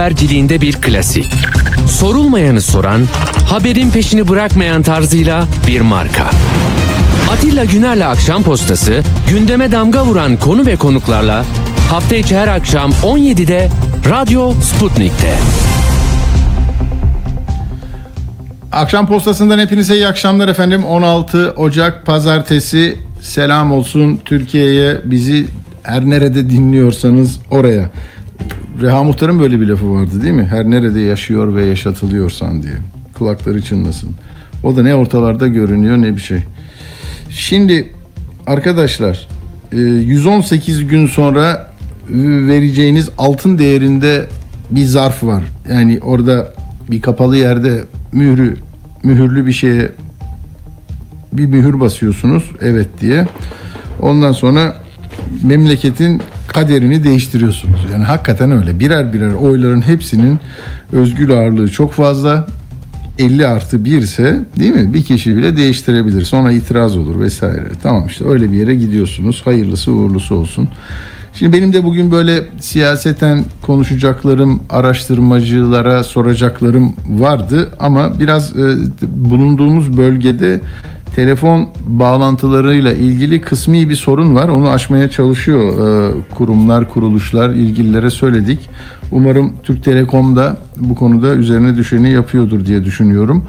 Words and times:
haberciliğinde 0.00 0.60
bir 0.60 0.72
klasik. 0.72 1.32
Sorulmayanı 1.88 2.60
soran, 2.60 3.00
haberin 3.48 3.90
peşini 3.90 4.28
bırakmayan 4.28 4.82
tarzıyla 4.82 5.44
bir 5.66 5.80
marka. 5.80 6.30
Atilla 7.30 7.64
Güner'le 7.64 8.06
Akşam 8.06 8.42
Postası, 8.42 9.02
gündeme 9.30 9.72
damga 9.72 10.04
vuran 10.04 10.36
konu 10.36 10.66
ve 10.66 10.76
konuklarla 10.76 11.44
hafta 11.90 12.16
içi 12.16 12.36
her 12.36 12.48
akşam 12.48 12.90
17'de 12.90 13.68
Radyo 14.10 14.52
Sputnik'te. 14.52 15.34
Akşam 18.72 19.06
postasından 19.06 19.58
hepinize 19.58 19.94
iyi 19.94 20.06
akşamlar 20.06 20.48
efendim. 20.48 20.84
16 20.84 21.54
Ocak 21.56 22.06
Pazartesi 22.06 22.98
selam 23.20 23.72
olsun 23.72 24.20
Türkiye'ye 24.24 25.00
bizi 25.04 25.46
her 25.82 26.04
nerede 26.04 26.50
dinliyorsanız 26.50 27.38
oraya. 27.50 27.90
Reha 28.80 29.04
Muhtar'ın 29.04 29.40
böyle 29.40 29.60
bir 29.60 29.66
lafı 29.66 29.92
vardı 29.92 30.22
değil 30.22 30.34
mi? 30.34 30.46
Her 30.50 30.70
nerede 30.70 31.00
yaşıyor 31.00 31.54
ve 31.54 31.64
yaşatılıyorsan 31.64 32.62
diye. 32.62 32.74
Kulakları 33.14 33.62
çınlasın. 33.62 34.10
O 34.62 34.76
da 34.76 34.82
ne 34.82 34.94
ortalarda 34.94 35.48
görünüyor 35.48 35.96
ne 35.96 36.16
bir 36.16 36.20
şey. 36.20 36.38
Şimdi 37.30 37.92
arkadaşlar 38.46 39.28
118 39.72 40.86
gün 40.86 41.06
sonra 41.06 41.70
vereceğiniz 42.48 43.08
altın 43.18 43.58
değerinde 43.58 44.26
bir 44.70 44.84
zarf 44.84 45.24
var. 45.24 45.42
Yani 45.70 45.98
orada 46.02 46.54
bir 46.90 47.00
kapalı 47.00 47.36
yerde 47.36 47.84
mührü 48.12 48.56
mühürlü 49.02 49.46
bir 49.46 49.52
şeye 49.52 49.90
bir 51.32 51.46
mühür 51.46 51.80
basıyorsunuz 51.80 52.50
evet 52.60 52.88
diye. 53.00 53.26
Ondan 54.00 54.32
sonra 54.32 54.76
memleketin 55.42 56.22
kaderini 56.52 57.04
değiştiriyorsunuz. 57.04 57.80
Yani 57.92 58.04
hakikaten 58.04 58.50
öyle. 58.50 58.80
Birer 58.80 59.12
birer 59.12 59.32
oyların 59.32 59.80
hepsinin 59.80 60.40
özgür 60.92 61.28
ağırlığı 61.28 61.68
çok 61.68 61.92
fazla. 61.92 62.46
50 63.18 63.46
artı 63.46 63.84
1 63.84 63.98
ise 63.98 64.40
değil 64.58 64.72
mi? 64.72 64.94
Bir 64.94 65.02
kişi 65.02 65.36
bile 65.36 65.56
değiştirebilir. 65.56 66.24
Sonra 66.24 66.52
itiraz 66.52 66.96
olur 66.96 67.20
vesaire. 67.20 67.68
Tamam 67.82 68.06
işte 68.06 68.28
öyle 68.28 68.52
bir 68.52 68.56
yere 68.56 68.74
gidiyorsunuz. 68.74 69.42
Hayırlısı 69.44 69.92
uğurlusu 69.92 70.34
olsun. 70.34 70.68
Şimdi 71.34 71.56
benim 71.56 71.72
de 71.72 71.84
bugün 71.84 72.12
böyle 72.12 72.44
siyaseten 72.60 73.44
konuşacaklarım, 73.62 74.60
araştırmacılara 74.70 76.04
soracaklarım 76.04 76.94
vardı 77.08 77.68
ama 77.78 78.20
biraz 78.20 78.56
e, 78.56 78.76
bulunduğumuz 79.02 79.96
bölgede 79.96 80.60
telefon 81.16 81.68
bağlantılarıyla 81.86 82.92
ilgili 82.92 83.40
kısmi 83.40 83.88
bir 83.88 83.96
sorun 83.96 84.34
var. 84.34 84.48
Onu 84.48 84.68
aşmaya 84.68 85.10
çalışıyor 85.10 85.60
e, 85.60 86.12
kurumlar, 86.34 86.88
kuruluşlar, 86.88 87.50
ilgililere 87.50 88.10
söyledik. 88.10 88.70
Umarım 89.12 89.52
Türk 89.62 89.84
Telekom 89.84 90.36
da 90.36 90.56
bu 90.76 90.94
konuda 90.94 91.34
üzerine 91.34 91.76
düşeni 91.76 92.10
yapıyordur 92.10 92.66
diye 92.66 92.84
düşünüyorum. 92.84 93.44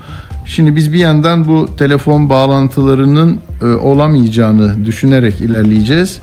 Şimdi 0.45 0.75
biz 0.75 0.93
bir 0.93 0.99
yandan 0.99 1.47
bu 1.47 1.75
telefon 1.77 2.29
bağlantılarının 2.29 3.39
e, 3.61 3.65
olamayacağını 3.65 4.85
düşünerek 4.85 5.41
ilerleyeceğiz. 5.41 6.21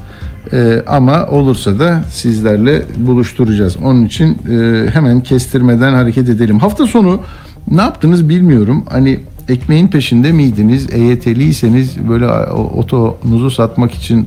Ee, 0.53 0.83
ama 0.87 1.27
olursa 1.27 1.79
da 1.79 2.03
sizlerle 2.11 2.83
buluşturacağız. 2.97 3.77
Onun 3.77 4.05
için 4.05 4.39
e, 4.51 4.87
hemen 4.91 5.21
kestirmeden 5.21 5.93
hareket 5.93 6.29
edelim. 6.29 6.59
Hafta 6.59 6.87
sonu 6.87 7.21
ne 7.71 7.83
yaptınız 7.83 8.29
bilmiyorum. 8.29 8.85
Hani 8.91 9.21
ekmeğin 9.49 9.89
peşinde 9.89 10.33
miydiniz? 10.33 10.87
EYT'liyseniz 10.93 12.09
böyle 12.09 12.29
otonuzu 12.53 13.51
satmak 13.51 13.95
için 13.95 14.27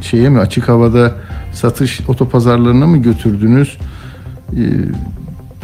şeye 0.00 0.28
mi 0.28 0.38
açık 0.38 0.68
havada 0.68 1.14
satış 1.52 2.00
otopazarlarına 2.08 2.86
mı 2.86 2.96
götürdünüz? 2.96 3.78
Ee, 4.52 4.56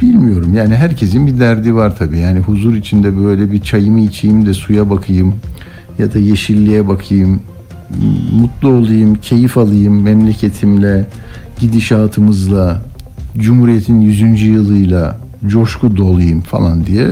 bilmiyorum. 0.03 0.55
Yani 0.55 0.75
herkesin 0.75 1.27
bir 1.27 1.41
derdi 1.41 1.75
var 1.75 1.97
tabii. 1.98 2.19
Yani 2.19 2.39
huzur 2.39 2.75
içinde 2.75 3.19
böyle 3.19 3.53
bir 3.53 3.61
çayımı 3.61 4.01
içeyim 4.01 4.47
de 4.47 4.55
suya 4.55 4.91
bakayım 4.91 5.34
ya 5.98 6.14
da 6.14 6.19
yeşilliğe 6.19 6.89
bakayım 6.89 7.42
mutlu 8.33 8.69
olayım, 8.69 9.14
keyif 9.14 9.58
alayım 9.58 10.02
memleketimle, 10.02 11.07
gidişatımızla, 11.61 12.83
Cumhuriyet'in 13.39 14.01
100. 14.01 14.42
yılıyla 14.42 15.20
coşku 15.46 15.96
dolayım 15.96 16.40
falan 16.40 16.86
diye 16.86 17.07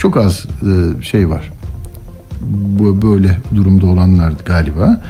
çok 0.00 0.16
az 0.16 0.46
e, 0.62 1.02
şey 1.02 1.28
var. 1.28 1.52
Bu 2.78 3.02
böyle 3.02 3.38
durumda 3.54 3.86
olanlar 3.86 4.32
galiba. 4.44 5.00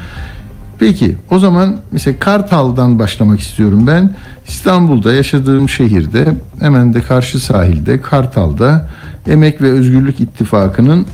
Peki 0.78 1.16
o 1.30 1.38
zaman 1.38 1.76
mesela 1.92 2.18
Kartal'dan 2.18 2.98
başlamak 2.98 3.40
istiyorum 3.40 3.86
ben. 3.86 4.14
İstanbul'da 4.48 5.12
yaşadığım 5.12 5.68
şehirde 5.68 6.34
hemen 6.60 6.94
de 6.94 7.00
karşı 7.00 7.38
sahilde 7.38 8.00
Kartal'da 8.00 8.88
Emek 9.26 9.62
ve 9.62 9.70
Özgürlük 9.70 10.20
İttifakı'nın 10.20 11.06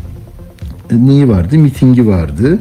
e, 0.91 1.07
neyi 1.07 1.29
vardı? 1.29 1.59
Mitingi 1.59 2.07
vardı. 2.07 2.59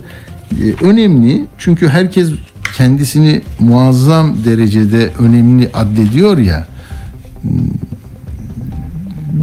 Ee, 0.52 0.86
önemli 0.86 1.46
çünkü 1.58 1.88
herkes 1.88 2.30
kendisini 2.78 3.42
muazzam 3.60 4.36
derecede 4.46 5.12
önemli 5.20 5.70
addediyor 5.74 6.38
ya. 6.38 6.68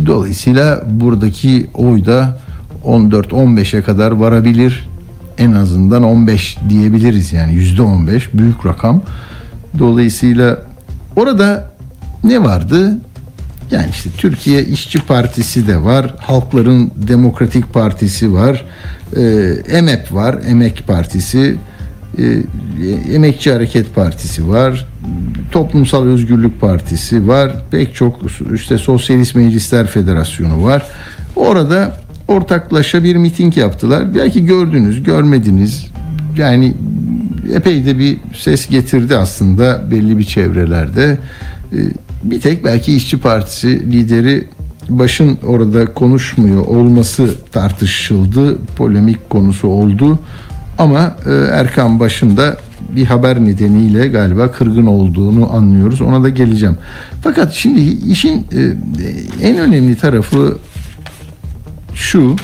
Dolayısıyla 0.06 0.82
buradaki 0.86 1.66
oy 1.75 2.04
da 2.06 2.38
14-15'e 2.84 3.82
kadar 3.82 4.10
varabilir. 4.10 4.88
En 5.38 5.53
azından 5.53 6.03
15 6.03 6.56
diyebiliriz 6.69 7.32
yani 7.32 7.54
yüzde 7.54 7.82
15 7.82 8.34
büyük 8.34 8.66
rakam. 8.66 9.03
Dolayısıyla 9.78 10.62
orada 11.16 11.72
ne 12.25 12.44
vardı? 12.44 12.98
Yani 13.70 13.86
işte 13.91 14.10
Türkiye 14.19 14.64
İşçi 14.64 15.00
Partisi 15.06 15.66
de 15.66 15.82
var, 15.82 16.14
Halkların 16.19 16.91
Demokratik 16.97 17.72
Partisi 17.72 18.32
var, 18.32 18.64
e, 19.16 19.22
EMEP 19.69 20.12
var, 20.12 20.38
Emek 20.48 20.86
Partisi, 20.86 21.56
e, 22.19 22.24
Emekçi 23.14 23.53
Hareket 23.53 23.94
Partisi 23.94 24.48
var, 24.48 24.86
Toplumsal 25.51 26.07
Özgürlük 26.07 26.61
Partisi 26.61 27.29
var, 27.29 27.53
pek 27.71 27.95
çok 27.95 28.21
işte 28.55 28.79
Sosyalist 28.79 29.35
Meclisler 29.35 29.87
Federasyonu 29.87 30.65
var. 30.65 30.87
Orada 31.37 31.97
ortaklaşa 32.29 33.05
bir 33.05 33.17
miting 33.17 33.57
yaptılar. 33.57 34.15
Belki 34.15 34.47
gördünüz, 34.47 35.03
görmediniz. 35.03 35.87
Yani 36.37 36.75
epey 37.55 37.87
de 37.87 37.99
bir 37.99 38.19
ses 38.39 38.69
getirdi 38.69 39.17
aslında 39.17 39.91
belli 39.91 40.19
bir 40.19 40.25
çevrelerde. 40.25 41.19
E, 41.73 41.79
bir 42.25 42.41
tek 42.41 42.65
belki 42.65 42.97
İşçi 42.97 43.21
Partisi 43.21 43.93
lideri 43.93 44.49
başın 44.89 45.39
orada 45.47 45.95
konuşmuyor 45.95 46.67
olması 46.67 47.34
tartışıldı, 47.53 48.59
polemik 48.77 49.31
konusu 49.31 49.69
oldu. 49.69 50.19
Ama 50.79 51.17
e, 51.27 51.33
Erkan 51.33 52.01
başında 52.01 52.57
bir 52.97 53.04
haber 53.04 53.44
nedeniyle 53.44 54.09
galiba 54.09 54.53
kırgın 54.53 54.87
olduğunu 54.87 55.53
anlıyoruz. 55.53 56.00
Ona 56.00 56.22
da 56.22 56.28
geleceğim. 56.28 56.78
Fakat 57.22 57.53
şimdi 57.53 57.81
işin 57.81 58.47
e, 58.53 58.60
en 59.43 59.59
önemli 59.59 59.97
tarafı 59.97 60.59
şu. 61.94 62.37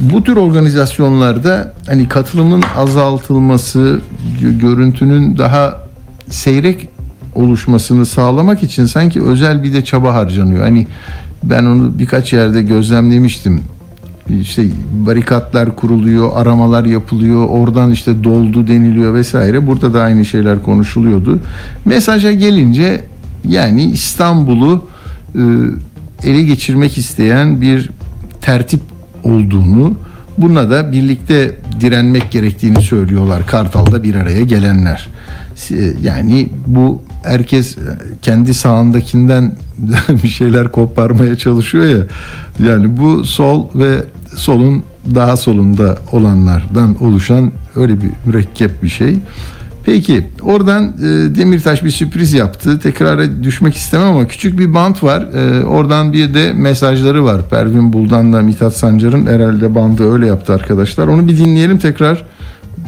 Bu 0.00 0.24
tür 0.24 0.36
organizasyonlarda 0.36 1.74
hani 1.86 2.08
katılımın 2.08 2.62
azaltılması, 2.76 4.00
görüntünün 4.60 5.38
daha 5.38 5.80
seyrek 6.30 6.88
oluşmasını 7.34 8.06
sağlamak 8.06 8.62
için 8.62 8.86
sanki 8.86 9.22
özel 9.22 9.62
bir 9.62 9.72
de 9.72 9.84
çaba 9.84 10.14
harcanıyor. 10.14 10.62
Hani 10.62 10.86
ben 11.42 11.64
onu 11.64 11.98
birkaç 11.98 12.32
yerde 12.32 12.62
gözlemlemiştim. 12.62 13.62
İşte 14.40 14.64
barikatlar 15.06 15.76
kuruluyor, 15.76 16.30
aramalar 16.34 16.84
yapılıyor, 16.84 17.46
oradan 17.48 17.90
işte 17.90 18.24
doldu 18.24 18.66
deniliyor 18.66 19.14
vesaire. 19.14 19.66
Burada 19.66 19.94
da 19.94 20.02
aynı 20.02 20.24
şeyler 20.24 20.62
konuşuluyordu. 20.62 21.40
Mesaja 21.84 22.32
gelince 22.32 23.04
yani 23.44 23.84
İstanbul'u 23.84 24.88
e, 25.34 25.40
ele 26.22 26.42
geçirmek 26.42 26.98
isteyen 26.98 27.60
bir 27.60 27.90
tertip 28.40 28.80
olduğunu, 29.24 29.96
buna 30.38 30.70
da 30.70 30.92
birlikte 30.92 31.56
direnmek 31.80 32.30
gerektiğini 32.30 32.82
söylüyorlar 32.82 33.46
Kartal'da 33.46 34.02
bir 34.02 34.14
araya 34.14 34.42
gelenler. 34.42 35.08
Yani 36.02 36.48
bu 36.66 37.02
herkes 37.22 37.76
kendi 38.22 38.54
sağındakinden 38.54 39.52
bir 40.22 40.28
şeyler 40.28 40.72
koparmaya 40.72 41.36
çalışıyor 41.36 41.84
ya. 41.84 42.06
Yani 42.68 42.96
bu 42.96 43.24
sol 43.24 43.66
ve 43.74 44.04
solun 44.38 44.82
daha 45.14 45.36
solunda 45.36 45.98
olanlardan 46.12 47.04
oluşan 47.04 47.52
öyle 47.76 48.00
bir 48.02 48.10
mürekkep 48.24 48.82
bir 48.82 48.88
şey. 48.88 49.18
Peki 49.84 50.26
oradan 50.42 50.84
e, 50.84 51.36
Demirtaş 51.36 51.84
bir 51.84 51.90
sürpriz 51.90 52.32
yaptı. 52.32 52.78
Tekrara 52.78 53.42
düşmek 53.42 53.76
istemem 53.76 54.06
ama 54.06 54.28
küçük 54.28 54.58
bir 54.58 54.74
bant 54.74 55.02
var. 55.02 55.22
E, 55.22 55.64
oradan 55.64 56.12
bir 56.12 56.34
de 56.34 56.52
mesajları 56.52 57.24
var. 57.24 57.48
Pervin 57.50 57.92
Buldan'la 57.92 58.42
Mithat 58.42 58.76
Sancar'ın 58.76 59.26
herhalde 59.26 59.74
bandı 59.74 60.12
öyle 60.12 60.26
yaptı 60.26 60.54
arkadaşlar. 60.54 61.08
Onu 61.08 61.28
bir 61.28 61.38
dinleyelim 61.38 61.78
tekrar 61.78 62.24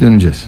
döneceğiz. 0.00 0.44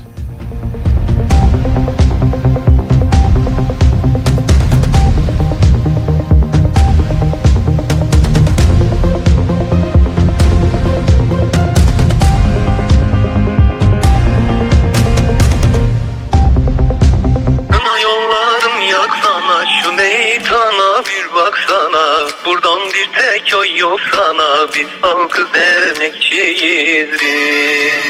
Bir 22.94 23.08
tek 23.12 23.54
oy 23.58 23.78
yok 23.78 24.00
sana 24.14 24.68
Biz 24.74 24.86
halkız 25.00 25.48
emekçiyiz 25.54 27.08
biz. 27.12 28.02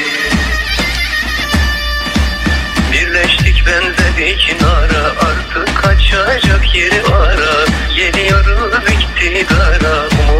Birleştik 2.91 3.63
benzedik 3.67 4.61
nara 4.61 5.03
Artık 5.05 5.77
kaçacak 5.77 6.75
yeri 6.75 7.03
ara 7.13 7.65
Geliyoruz 7.95 8.73
iktidara 8.75 10.07
Umuduz 10.07 10.32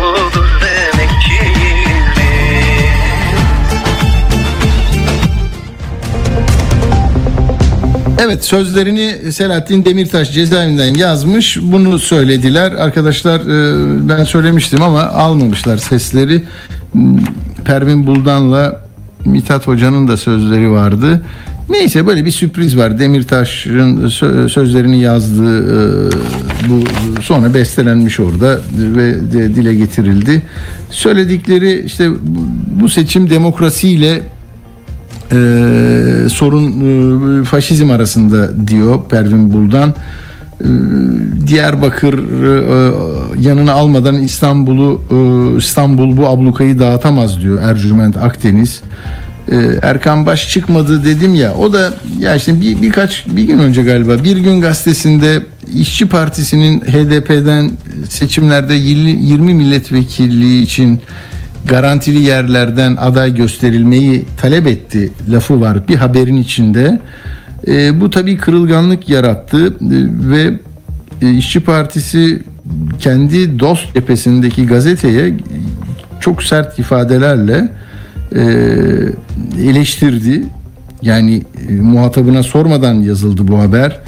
Evet 8.26 8.46
sözlerini 8.46 9.32
Selahattin 9.32 9.86
Demirtaş 9.86 10.34
cezaevinden 10.34 10.94
yazmış. 10.94 11.58
Bunu 11.62 12.00
söylediler. 12.00 12.72
Arkadaşlar 12.72 13.40
e, 13.40 14.10
ben 14.10 14.24
söylemiştim 14.24 14.82
ama 14.82 15.02
almamışlar 15.02 15.78
sesleri. 15.78 16.44
Pervin 17.66 18.08
Buldan'la 18.08 18.82
Mithat 19.26 19.68
Hoca'nın 19.68 20.08
da 20.08 20.18
sözleri 20.18 20.72
vardı. 20.72 21.22
Neyse 21.70 22.08
böyle 22.08 22.26
bir 22.26 22.32
sürpriz 22.32 22.78
var. 22.78 23.00
Demirtaş'ın 23.00 24.08
sö- 24.08 24.50
sözlerini 24.50 25.02
yazdığı 25.02 25.60
e, 25.60 26.12
bu 26.70 26.84
sonra 27.22 27.54
bestelenmiş 27.54 28.20
orada 28.20 28.60
ve 28.78 29.32
dile 29.56 29.76
getirildi. 29.76 30.42
Söyledikleri 30.90 31.84
işte 31.86 32.10
bu 32.82 32.90
seçim 32.90 33.30
demokrasiyle 33.30 34.22
e, 35.34 36.30
sorun 36.30 36.66
e, 37.42 37.44
faşizm 37.44 37.92
arasında 37.92 38.68
diyor 38.68 39.00
Pervin 39.10 39.54
Buldan. 39.54 39.90
E, 39.90 40.68
Diyarbakır 41.48 42.14
e, 42.14 42.94
yanına 43.40 43.74
almadan 43.74 44.16
İstanbul'u 44.16 45.02
e, 45.12 45.58
İstanbul 45.58 46.18
bu 46.18 46.28
ablukayı 46.28 46.80
dağıtamaz 46.80 47.42
diyor 47.42 47.62
Ercüment 47.62 48.18
Akdeniz. 48.18 48.82
E, 49.52 49.56
Erkan 49.82 50.26
Baş 50.26 50.50
çıkmadı 50.50 51.06
dedim 51.06 51.36
ya 51.36 51.54
o 51.54 51.74
da 51.74 51.94
ya 52.20 52.36
işte 52.36 52.62
bir, 52.62 52.82
birkaç 52.82 53.26
bir 53.28 53.44
gün 53.44 53.60
önce 53.60 53.84
galiba 53.84 54.24
bir 54.24 54.38
gün 54.38 54.62
gazetesinde 54.62 55.44
İşçi 55.76 56.10
Partisi'nin 56.10 56.80
HDP'den 56.80 57.72
seçimlerde 58.10 58.74
20 58.74 59.54
milletvekilliği 59.54 60.64
için 60.64 61.02
garantili 61.66 62.20
yerlerden 62.20 62.96
aday 62.96 63.36
gösterilmeyi 63.36 64.26
talep 64.42 64.68
etti 64.68 65.12
lafı 65.32 65.62
var 65.62 65.88
bir 65.88 65.96
haberin 65.96 66.38
içinde. 66.38 67.00
E, 67.68 68.02
bu 68.02 68.10
tabii 68.10 68.38
kırılganlık 68.38 69.10
yarattı 69.10 69.68
e, 69.68 69.74
ve 70.30 70.60
e, 71.22 71.32
İşçi 71.32 71.60
Partisi 71.60 72.44
kendi 73.00 73.60
dost 73.60 73.94
cephesindeki 73.94 74.66
gazeteye 74.66 75.34
çok 76.20 76.44
sert 76.44 76.80
ifadelerle 76.80 77.70
e, 78.36 78.42
eleştirdi. 79.62 80.44
Yani 81.02 81.42
e, 81.70 81.74
muhatabına 81.74 82.44
sormadan 82.44 82.94
yazıldı 82.94 83.48
bu 83.48 83.60
haber. 83.60 84.00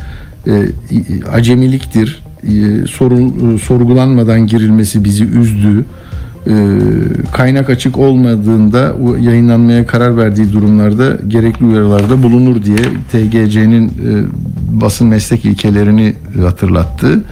E, 0.48 0.51
acemiliktir. 1.31 2.24
E, 2.44 2.88
sorun, 2.88 3.56
e, 3.56 3.58
sorgulanmadan 3.58 4.48
girilmesi 4.48 5.04
bizi 5.04 5.24
üzdü. 5.24 5.86
E, 6.47 6.53
kaynak 7.31 7.69
açık 7.69 7.97
olmadığında 7.97 8.95
yayınlanmaya 9.19 9.86
karar 9.88 10.18
verdiği 10.18 10.53
durumlarda 10.53 11.18
gerekli 11.27 11.65
uyarılarda 11.65 12.24
bulunur 12.24 12.63
diye 12.63 12.77
TGC'nin 13.12 13.88
e, 13.88 13.92
basın 14.81 15.07
meslek 15.07 15.45
ilkelerini 15.45 16.15
hatırlattı. 16.42 17.24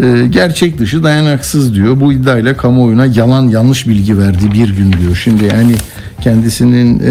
E, 0.00 0.26
gerçek 0.30 0.78
dışı 0.78 1.04
dayanaksız 1.04 1.74
diyor. 1.74 2.00
Bu 2.00 2.12
iddiayla 2.12 2.56
kamuoyuna 2.56 3.06
yalan 3.06 3.48
yanlış 3.48 3.88
bilgi 3.88 4.18
verdi 4.18 4.52
bir 4.54 4.76
gün 4.76 4.92
diyor. 4.92 5.20
Şimdi 5.24 5.44
yani 5.44 5.74
kendisinin 6.20 7.02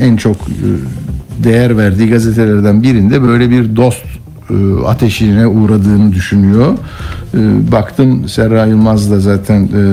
en 0.00 0.16
çok 0.16 0.36
değer 1.44 1.76
verdiği 1.76 2.10
gazetelerden 2.10 2.82
birinde 2.82 3.22
böyle 3.22 3.50
bir 3.50 3.76
dost 3.76 4.13
ateşine 4.86 5.46
uğradığını 5.46 6.12
düşünüyor. 6.12 6.74
E, 7.34 7.72
Baktım 7.72 8.28
Serra 8.28 8.66
Yılmaz 8.66 9.10
da 9.10 9.20
zaten 9.20 9.62
e, 9.62 9.86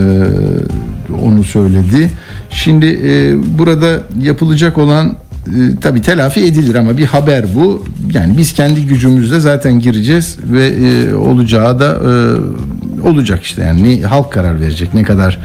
onu 1.24 1.44
söyledi. 1.44 2.12
Şimdi 2.50 2.86
e, 3.04 3.36
burada 3.60 4.04
yapılacak 4.22 4.78
olan 4.78 5.16
e, 5.48 5.80
tabii 5.82 6.02
telafi 6.02 6.40
edilir 6.40 6.76
ama 6.76 6.98
bir 6.98 7.06
haber 7.06 7.46
bu. 7.56 7.86
Yani 8.14 8.38
biz 8.38 8.54
kendi 8.54 8.86
gücümüzle 8.86 9.40
zaten 9.40 9.80
gireceğiz 9.80 10.38
ve 10.44 10.68
e, 10.68 11.14
olacağı 11.14 11.80
da 11.80 11.86
e, 11.86 12.12
olacak 13.08 13.44
işte 13.44 13.64
yani 13.64 14.02
halk 14.02 14.32
karar 14.32 14.62
verecek 14.62 14.94
ne 14.94 15.04
kadar 15.04 15.40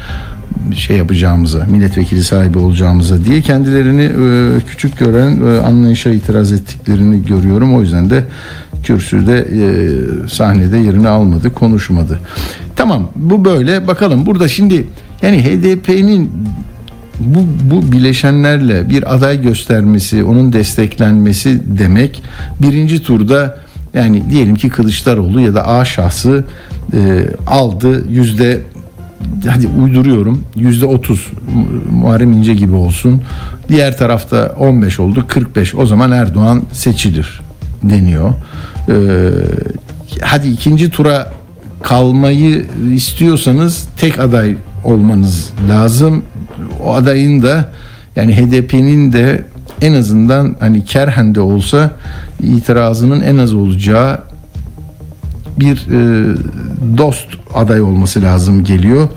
şey 0.75 0.97
yapacağımıza, 0.97 1.65
milletvekili 1.65 2.25
sahibi 2.25 2.59
olacağımıza 2.59 3.25
diye 3.25 3.41
kendilerini 3.41 4.03
e, 4.03 4.61
küçük 4.71 4.99
gören 4.99 5.41
e, 5.47 5.61
anlayışa 5.61 6.11
itiraz 6.11 6.53
ettiklerini 6.53 7.25
görüyorum. 7.25 7.75
O 7.75 7.81
yüzden 7.81 8.11
de 8.11 8.25
kürsüde 8.83 9.39
e, 9.39 10.29
sahnede 10.29 10.79
yerini 10.79 11.09
almadı, 11.09 11.55
konuşmadı. 11.55 12.21
Tamam 12.77 13.09
bu 13.17 13.45
böyle 13.45 13.87
bakalım 13.87 14.27
burada 14.27 14.49
şimdi 14.49 14.87
yani 15.23 15.45
HDP'nin 15.45 16.31
bu, 17.21 17.39
bu 17.71 17.93
bileşenlerle 17.93 18.89
bir 18.91 19.15
aday 19.15 19.43
göstermesi, 19.43 20.25
onun 20.25 20.53
desteklenmesi 20.53 21.63
demek 21.79 22.23
birinci 22.63 23.03
turda 23.03 23.59
yani 23.95 24.31
diyelim 24.31 24.55
ki 24.55 24.69
Kılıçdaroğlu 24.69 25.41
ya 25.41 25.55
da 25.55 25.69
A 25.69 25.85
şahsı 25.85 26.45
e, 26.93 27.27
aldı 27.47 28.05
yüzde 28.11 28.61
hadi 29.49 29.67
uyduruyorum 29.67 30.45
yüzde 30.57 30.87
30 30.87 31.27
Muharrem 31.91 32.33
İnce 32.33 32.55
gibi 32.55 32.75
olsun. 32.75 33.23
Diğer 33.69 33.99
tarafta 33.99 34.55
15 34.59 35.01
oldu 35.01 35.25
45 35.29 35.75
o 35.75 35.87
zaman 35.87 36.13
Erdoğan 36.13 36.63
seçilir 36.73 37.41
deniyor. 37.83 38.33
Ee, 38.89 38.95
hadi 40.23 40.49
ikinci 40.49 40.91
tura 40.91 41.33
kalmayı 41.83 42.67
istiyorsanız 42.95 43.89
tek 43.97 44.19
aday 44.21 44.57
olmanız 44.85 45.51
lazım. 45.69 46.23
O 46.85 46.95
adayın 46.95 47.43
da 47.43 47.69
yani 48.17 48.37
HDP'nin 48.37 49.13
de 49.13 49.45
en 49.83 49.93
azından 49.95 50.57
hani 50.61 50.85
kerhen 50.85 51.35
de 51.35 51.41
olsa 51.41 51.91
itirazının 52.43 53.21
en 53.21 53.37
az 53.39 53.55
olacağı 53.55 54.19
bir 55.59 55.77
e, 55.77 56.35
dost 56.99 57.27
aday 57.55 57.81
olması 57.83 58.23
lazım 58.23 58.65
geliyor. 58.65 59.09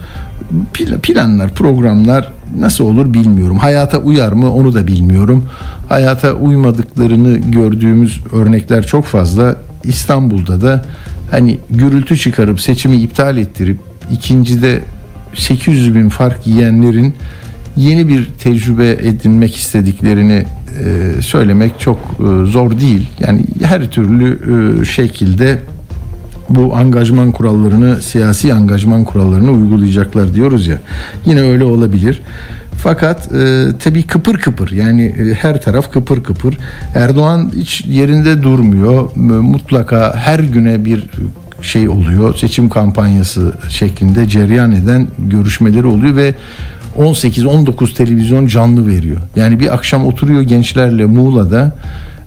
Pl- 0.73 0.99
Planlar, 0.99 1.49
programlar 1.53 2.31
nasıl 2.59 2.83
olur 2.85 3.13
bilmiyorum. 3.13 3.57
Hayata 3.57 3.97
uyar 3.97 4.31
mı 4.31 4.53
onu 4.53 4.73
da 4.73 4.87
bilmiyorum. 4.87 5.45
Hayata 5.89 6.33
uymadıklarını 6.33 7.37
gördüğümüz 7.37 8.19
örnekler 8.33 8.87
çok 8.87 9.05
fazla. 9.05 9.55
İstanbul'da 9.83 10.61
da 10.61 10.85
hani 11.31 11.59
gürültü 11.69 12.17
çıkarıp 12.17 12.61
seçimi 12.61 12.95
iptal 12.97 13.37
ettirip 13.37 13.77
ikincide 14.11 14.81
800 15.33 15.95
bin 15.95 16.09
fark 16.09 16.47
yiyenlerin 16.47 17.15
yeni 17.77 18.07
bir 18.07 18.29
tecrübe 18.39 18.89
edinmek 18.89 19.55
istediklerini 19.55 20.45
e, 20.85 21.21
söylemek 21.21 21.79
çok 21.79 21.97
e, 21.97 22.45
zor 22.45 22.79
değil. 22.79 23.09
Yani 23.19 23.45
her 23.63 23.91
türlü 23.91 24.39
e, 24.81 24.85
şekilde 24.85 25.59
bu 26.49 26.75
angajman 26.75 27.31
kurallarını, 27.31 28.01
siyasi 28.01 28.53
angajman 28.53 29.03
kurallarını 29.03 29.51
uygulayacaklar 29.51 30.33
diyoruz 30.33 30.67
ya. 30.67 30.79
Yine 31.25 31.41
öyle 31.41 31.63
olabilir. 31.63 32.21
Fakat 32.83 33.31
e, 33.31 33.65
tabii 33.79 34.03
kıpır 34.03 34.37
kıpır 34.37 34.71
yani 34.71 35.05
e, 35.05 35.33
her 35.33 35.61
taraf 35.61 35.91
kıpır 35.91 36.23
kıpır. 36.23 36.57
Erdoğan 36.95 37.51
hiç 37.55 37.85
yerinde 37.85 38.43
durmuyor. 38.43 39.15
Mutlaka 39.15 40.15
her 40.15 40.39
güne 40.39 40.85
bir 40.85 41.03
şey 41.61 41.89
oluyor. 41.89 42.35
Seçim 42.35 42.69
kampanyası 42.69 43.53
şeklinde 43.69 44.27
cereyan 44.27 44.71
eden 44.71 45.07
görüşmeleri 45.19 45.85
oluyor 45.85 46.15
ve 46.15 46.35
18-19 46.97 47.93
televizyon 47.93 48.47
canlı 48.47 48.87
veriyor. 48.87 49.17
Yani 49.35 49.59
bir 49.59 49.73
akşam 49.73 50.05
oturuyor 50.05 50.41
gençlerle 50.41 51.05
Muğla'da. 51.05 51.71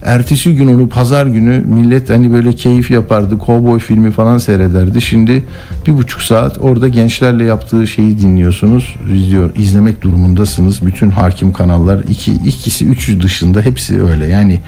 Ertesi 0.04 0.54
gün 0.54 0.66
onu 0.66 0.88
pazar 0.88 1.26
günü 1.26 1.58
millet 1.60 2.10
hani 2.10 2.32
böyle 2.32 2.52
keyif 2.52 2.90
yapardı. 2.90 3.38
Kovboy 3.38 3.78
filmi 3.78 4.10
falan 4.10 4.38
seyrederdi. 4.38 5.02
Şimdi 5.02 5.44
bir 5.86 5.92
buçuk 5.96 6.22
saat 6.22 6.58
orada 6.60 6.88
gençlerle 6.88 7.44
yaptığı 7.44 7.86
şeyi 7.86 8.20
dinliyorsunuz. 8.20 8.96
izliyor, 9.14 9.56
izlemek 9.56 10.02
durumundasınız. 10.02 10.86
Bütün 10.86 11.10
hakim 11.10 11.52
kanallar 11.52 12.04
iki, 12.08 12.32
ikisi 12.32 12.86
üçü 12.86 13.22
dışında 13.22 13.60
hepsi 13.60 14.02
öyle. 14.02 14.26
Yani 14.26 14.60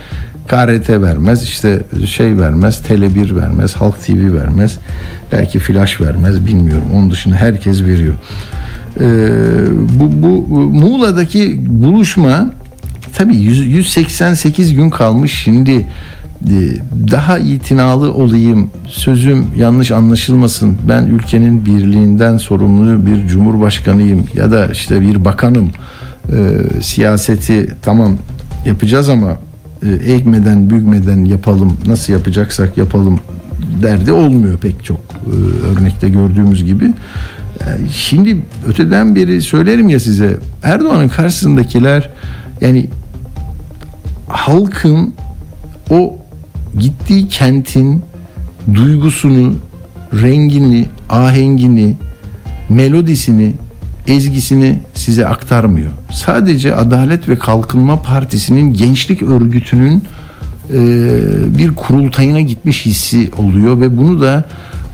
KRT 0.49 0.91
vermez, 0.91 1.43
işte 1.43 1.83
şey 2.07 2.39
vermez, 2.39 2.83
Tele1 2.89 3.37
vermez, 3.37 3.75
Halk 3.77 4.07
TV 4.07 4.35
vermez. 4.35 4.79
Belki 5.33 5.59
Flash 5.59 6.01
vermez 6.01 6.47
bilmiyorum. 6.47 6.85
Onun 6.95 7.11
dışında 7.11 7.37
herkes 7.37 7.83
veriyor. 7.83 8.15
Ee, 9.01 9.29
bu, 10.01 10.23
bu 10.23 10.57
Muğla'daki 10.57 11.61
buluşma 11.67 12.51
tabii 13.15 13.37
100 13.37 13.67
188 13.67 14.75
gün 14.75 14.91
kalmış 14.91 15.33
şimdi 15.45 15.87
daha 17.13 17.39
itinalı 17.39 18.15
olayım, 18.15 18.71
sözüm 18.89 19.47
yanlış 19.57 19.91
anlaşılmasın. 19.91 20.77
Ben 20.89 21.07
ülkenin 21.07 21.67
birliğinden 21.67 22.37
sorumlu 22.39 23.07
bir 23.07 23.27
cumhurbaşkanıyım 23.29 24.27
ya 24.35 24.51
da 24.51 24.67
işte 24.67 25.01
bir 25.01 25.25
bakanım. 25.25 25.71
Ee, 26.33 26.83
siyaseti 26.83 27.69
tamam 27.83 28.17
yapacağız 28.67 29.09
ama 29.09 29.39
e, 29.83 30.13
ekmeden 30.13 30.71
bükmeden 30.71 31.25
yapalım. 31.25 31.77
Nasıl 31.87 32.13
yapacaksak 32.13 32.79
yapalım 32.79 33.21
derdi 33.83 34.13
olmuyor 34.13 34.59
pek 34.59 34.85
çok 34.85 35.01
e, 35.01 35.67
örnekte 35.67 36.09
gördüğümüz 36.09 36.65
gibi. 36.65 36.85
E, 37.61 37.67
Şimdi 37.93 38.37
öteden 38.67 39.17
beri 39.17 39.43
söylerim 39.43 39.89
ya 39.89 40.01
size 40.01 40.37
Erdoğan'ın 40.63 41.09
karşısındakiler 41.09 42.11
yani 42.61 42.89
halkın 44.29 45.15
o 45.91 46.17
gittiği 46.79 47.29
kentin 47.29 48.03
duygusunu, 48.75 49.55
rengini, 50.13 50.87
ahengini, 51.09 51.97
melodisini, 52.69 53.55
ezgisini 54.07 54.79
size 54.95 55.27
aktarmıyor. 55.27 55.91
Sadece 56.13 56.75
Adalet 56.75 57.29
ve 57.29 57.39
Kalkınma 57.39 58.03
Partisi'nin 58.03 58.73
gençlik 58.73 59.23
örgütünün 59.23 60.05
e, 60.71 60.79
bir 61.59 61.75
kurultayına 61.75 62.41
gitmiş 62.41 62.87
hissi 62.87 63.31
oluyor 63.37 63.81
ve 63.81 63.97
bunu 63.97 64.21
da 64.21 64.45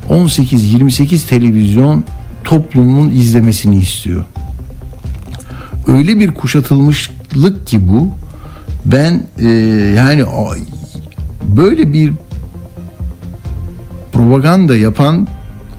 18-28 0.09 1.27
televizyon 1.27 2.03
toplumun 2.43 3.09
izlemesini 3.09 3.77
istiyor. 3.77 4.25
Öyle 5.87 6.19
bir 6.19 6.33
kuşatılmışlık 6.33 7.67
ki 7.67 7.87
bu. 7.87 8.20
Ben 8.85 9.23
e, 9.39 9.47
yani 9.97 10.25
o- 10.25 10.55
böyle 11.57 11.93
bir 11.93 12.13
propaganda 14.11 14.75
yapan 14.77 15.27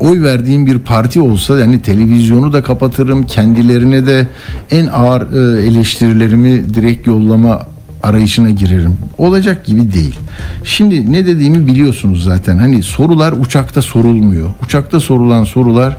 oy 0.01 0.23
verdiğim 0.23 0.67
bir 0.67 0.79
parti 0.79 1.21
olsa 1.21 1.59
yani 1.59 1.83
televizyonu 1.83 2.53
da 2.53 2.63
kapatırım 2.63 3.27
kendilerine 3.27 4.07
de 4.07 4.27
en 4.71 4.87
ağır 4.87 5.23
e, 5.23 5.63
eleştirilerimi 5.67 6.75
direkt 6.75 7.07
yollama 7.07 7.63
arayışına 8.03 8.51
girerim. 8.51 8.97
Olacak 9.19 9.65
gibi 9.65 9.93
değil. 9.93 10.19
Şimdi 10.65 11.13
ne 11.13 11.27
dediğimi 11.27 11.67
biliyorsunuz 11.67 12.25
zaten. 12.25 12.59
Hani 12.59 12.83
sorular 12.83 13.33
uçakta 13.33 13.83
sorulmuyor. 13.83 14.51
Uçakta 14.65 15.01
sorulan 15.01 15.45
sorular 15.45 15.97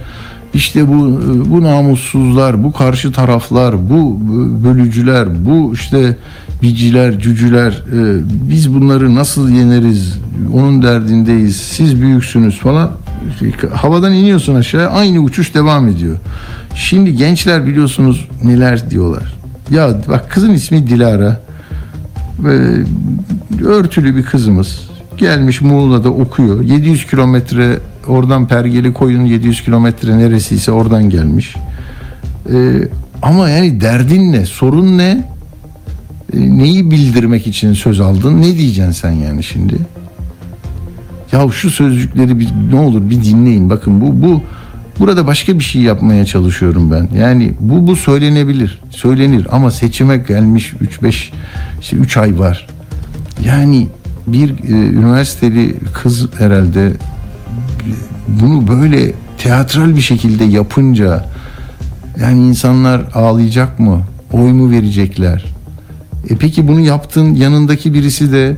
işte 0.54 0.88
bu 0.88 1.22
bu 1.46 1.64
namussuzlar, 1.64 2.64
bu 2.64 2.72
karşı 2.72 3.12
taraflar, 3.12 3.90
bu 3.90 4.20
bölücüler, 4.64 5.46
bu 5.46 5.74
işte 5.74 6.18
biciler, 6.62 7.20
cücüler 7.20 7.72
e, 7.72 8.22
biz 8.50 8.74
bunları 8.74 9.16
nasıl 9.16 9.50
yeneriz? 9.50 10.20
Onun 10.54 10.82
derdindeyiz. 10.82 11.56
Siz 11.56 12.02
büyüksünüz 12.02 12.60
falan. 12.60 12.92
Havadan 13.74 14.14
iniyorsun 14.14 14.56
aşağı 14.56 14.90
aynı 14.90 15.20
uçuş 15.20 15.56
devam 15.56 15.88
ediyor. 15.88 16.18
Şimdi 16.76 17.16
gençler 17.16 17.68
biliyorsunuz 17.68 18.28
neler 18.44 18.90
diyorlar. 18.90 19.34
Ya 19.72 20.02
bak 20.08 20.32
kızın 20.32 20.54
ismi 20.54 20.88
Dilara. 20.88 21.42
Böyle 22.40 22.86
örtülü 23.66 24.16
bir 24.16 24.24
kızımız. 24.24 24.80
Gelmiş 25.18 25.62
Muğla'da 25.62 26.10
okuyor. 26.10 26.62
700 26.62 27.08
kilometre 27.08 27.80
oradan 28.08 28.48
Pergeli 28.48 28.94
koyun 28.94 29.26
700 29.26 29.64
kilometre 29.64 30.18
neresiyse 30.18 30.72
oradan 30.72 31.10
gelmiş. 31.10 31.56
Ee, 32.54 32.88
ama 33.22 33.50
yani 33.50 33.82
derdin 33.82 34.32
ne? 34.32 34.46
Sorun 34.46 34.98
ne? 34.98 35.28
Ee, 36.34 36.58
neyi 36.58 36.92
bildirmek 36.92 37.48
için 37.48 37.74
söz 37.74 38.00
aldın? 38.00 38.42
Ne 38.42 38.58
diyeceksin 38.58 38.92
sen 38.92 39.12
yani 39.12 39.44
şimdi? 39.44 39.78
Ya 41.32 41.52
şu 41.52 41.70
sözcükleri 41.70 42.40
bir, 42.40 42.50
ne 42.72 42.80
olur 42.80 43.10
bir 43.10 43.24
dinleyin. 43.24 43.70
Bakın 43.70 44.02
bu 44.02 44.28
bu 44.28 44.42
burada 45.00 45.28
başka 45.28 45.60
bir 45.60 45.64
şey 45.64 45.82
yapmaya 45.82 46.26
çalışıyorum 46.26 46.92
ben. 46.92 47.10
Yani 47.20 47.54
bu 47.60 47.88
bu 47.88 47.96
söylenebilir. 47.96 48.80
Söylenir 48.90 49.48
ama 49.52 49.72
seçime 49.72 50.18
gelmiş 50.18 50.74
3-5 51.02 51.30
işte 51.82 51.98
3 51.98 52.18
ay 52.18 52.40
var. 52.40 52.68
Yani 53.46 53.88
bir 54.28 54.50
e, 54.50 54.72
üniversiteli 54.72 55.76
kız 55.94 56.28
herhalde 56.38 56.92
bunu 58.28 58.68
böyle 58.68 59.14
teatral 59.38 59.96
bir 59.96 60.02
şekilde 60.02 60.44
yapınca 60.44 61.26
yani 62.22 62.48
insanlar 62.48 63.02
ağlayacak 63.14 63.80
mı? 63.80 64.02
Oy 64.32 64.52
mu 64.52 64.72
verecekler? 64.72 65.46
E 66.30 66.36
peki 66.36 66.68
bunu 66.68 66.80
yaptın 66.80 67.36
yanındaki 67.36 67.94
birisi 67.94 68.32
de 68.32 68.58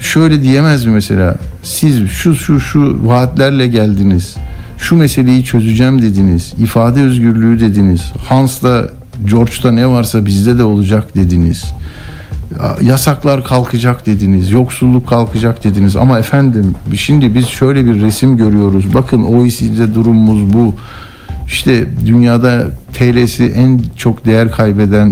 şöyle 0.00 0.42
diyemez 0.42 0.84
mi 0.84 0.92
mesela? 0.92 1.36
Siz 1.62 2.08
şu 2.10 2.34
şu 2.36 2.60
şu 2.60 3.08
vaatlerle 3.08 3.66
geldiniz. 3.66 4.36
Şu 4.78 4.96
meseleyi 4.96 5.44
çözeceğim 5.44 6.02
dediniz. 6.02 6.52
ifade 6.58 7.02
özgürlüğü 7.02 7.60
dediniz. 7.60 8.12
Hans'la 8.28 8.88
George'da 9.24 9.72
ne 9.72 9.86
varsa 9.86 10.26
bizde 10.26 10.58
de 10.58 10.64
olacak 10.64 11.16
dediniz. 11.16 11.64
Yasaklar 12.82 13.44
kalkacak 13.44 14.06
dediniz. 14.06 14.50
Yoksulluk 14.50 15.08
kalkacak 15.08 15.64
dediniz. 15.64 15.96
Ama 15.96 16.18
efendim 16.18 16.74
şimdi 16.96 17.34
biz 17.34 17.46
şöyle 17.46 17.86
bir 17.86 18.00
resim 18.00 18.36
görüyoruz. 18.36 18.94
Bakın 18.94 19.22
OECD'de 19.22 19.94
durumumuz 19.94 20.54
bu. 20.54 20.74
İşte 21.46 21.86
dünyada 22.06 22.66
TL'si 22.92 23.44
en 23.44 23.80
çok 23.96 24.26
değer 24.26 24.50
kaybeden, 24.50 25.08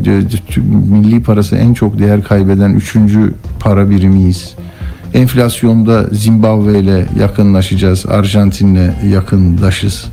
milli 0.91 1.23
parası 1.23 1.57
en 1.57 1.75
çok 1.75 1.99
değer 1.99 2.23
kaybeden 2.25 2.75
üçüncü 2.75 3.35
para 3.61 3.91
birimiyiz. 3.91 4.55
Enflasyonda 5.15 6.05
Zimbabwe 6.13 6.79
ile 6.79 7.07
yakınlaşacağız, 7.21 8.07
Arjantin'le 8.07 8.91
yakındaşız. 9.11 10.05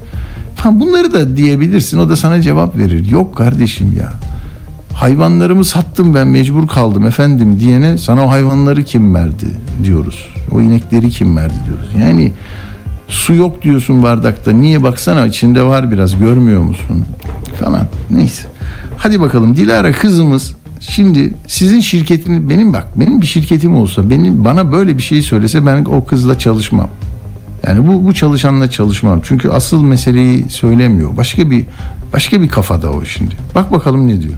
Falan 0.56 0.80
bunları 0.80 1.14
da 1.14 1.38
diyebilirsin, 1.38 1.98
o 1.98 2.10
da 2.10 2.16
sana 2.16 2.42
cevap 2.42 2.78
verir. 2.78 3.10
Yok 3.10 3.36
kardeşim 3.36 3.96
ya. 4.00 4.14
Hayvanlarımı 5.00 5.66
sattım 5.66 6.14
ben 6.16 6.28
mecbur 6.28 6.68
kaldım 6.68 7.06
efendim 7.06 7.60
diyene 7.60 7.98
sana 7.98 8.26
o 8.26 8.30
hayvanları 8.30 8.84
kim 8.84 9.16
verdi 9.16 9.46
diyoruz. 9.84 10.30
O 10.52 10.62
inekleri 10.62 11.10
kim 11.10 11.38
verdi 11.38 11.54
diyoruz. 11.68 11.90
Yani 12.00 12.32
Su 13.08 13.34
yok 13.34 13.62
diyorsun 13.62 14.04
bardakta. 14.04 14.52
Niye 14.52 14.84
baksana 14.84 15.26
içinde 15.26 15.64
var 15.64 15.92
biraz 15.92 16.20
görmüyor 16.20 16.62
musun? 16.62 17.06
Falan. 17.60 17.88
Neyse. 18.10 18.48
Hadi 18.98 19.22
bakalım 19.22 19.56
Dilara 19.56 19.92
kızımız 19.92 20.56
şimdi 20.80 21.34
sizin 21.48 21.80
şirketin 21.80 22.50
benim 22.50 22.74
bak 22.74 22.88
benim 22.96 23.22
bir 23.22 23.28
şirketim 23.28 23.76
olsa 23.76 24.10
benim 24.10 24.46
bana 24.46 24.72
böyle 24.72 24.98
bir 24.98 25.04
şey 25.04 25.22
söylese 25.22 25.66
ben 25.66 25.86
o 25.86 26.06
kızla 26.06 26.40
çalışmam. 26.40 26.90
Yani 27.68 27.88
bu 27.88 28.06
bu 28.06 28.14
çalışanla 28.14 28.72
çalışmam. 28.72 29.22
Çünkü 29.24 29.50
asıl 29.50 29.84
meseleyi 29.84 30.50
söylemiyor. 30.50 31.18
Başka 31.18 31.52
bir 31.52 31.66
başka 32.14 32.42
bir 32.42 32.48
kafada 32.48 32.92
o 32.92 33.06
şimdi. 33.06 33.36
Bak 33.56 33.72
bakalım 33.72 34.08
ne 34.08 34.22
diyor. 34.22 34.36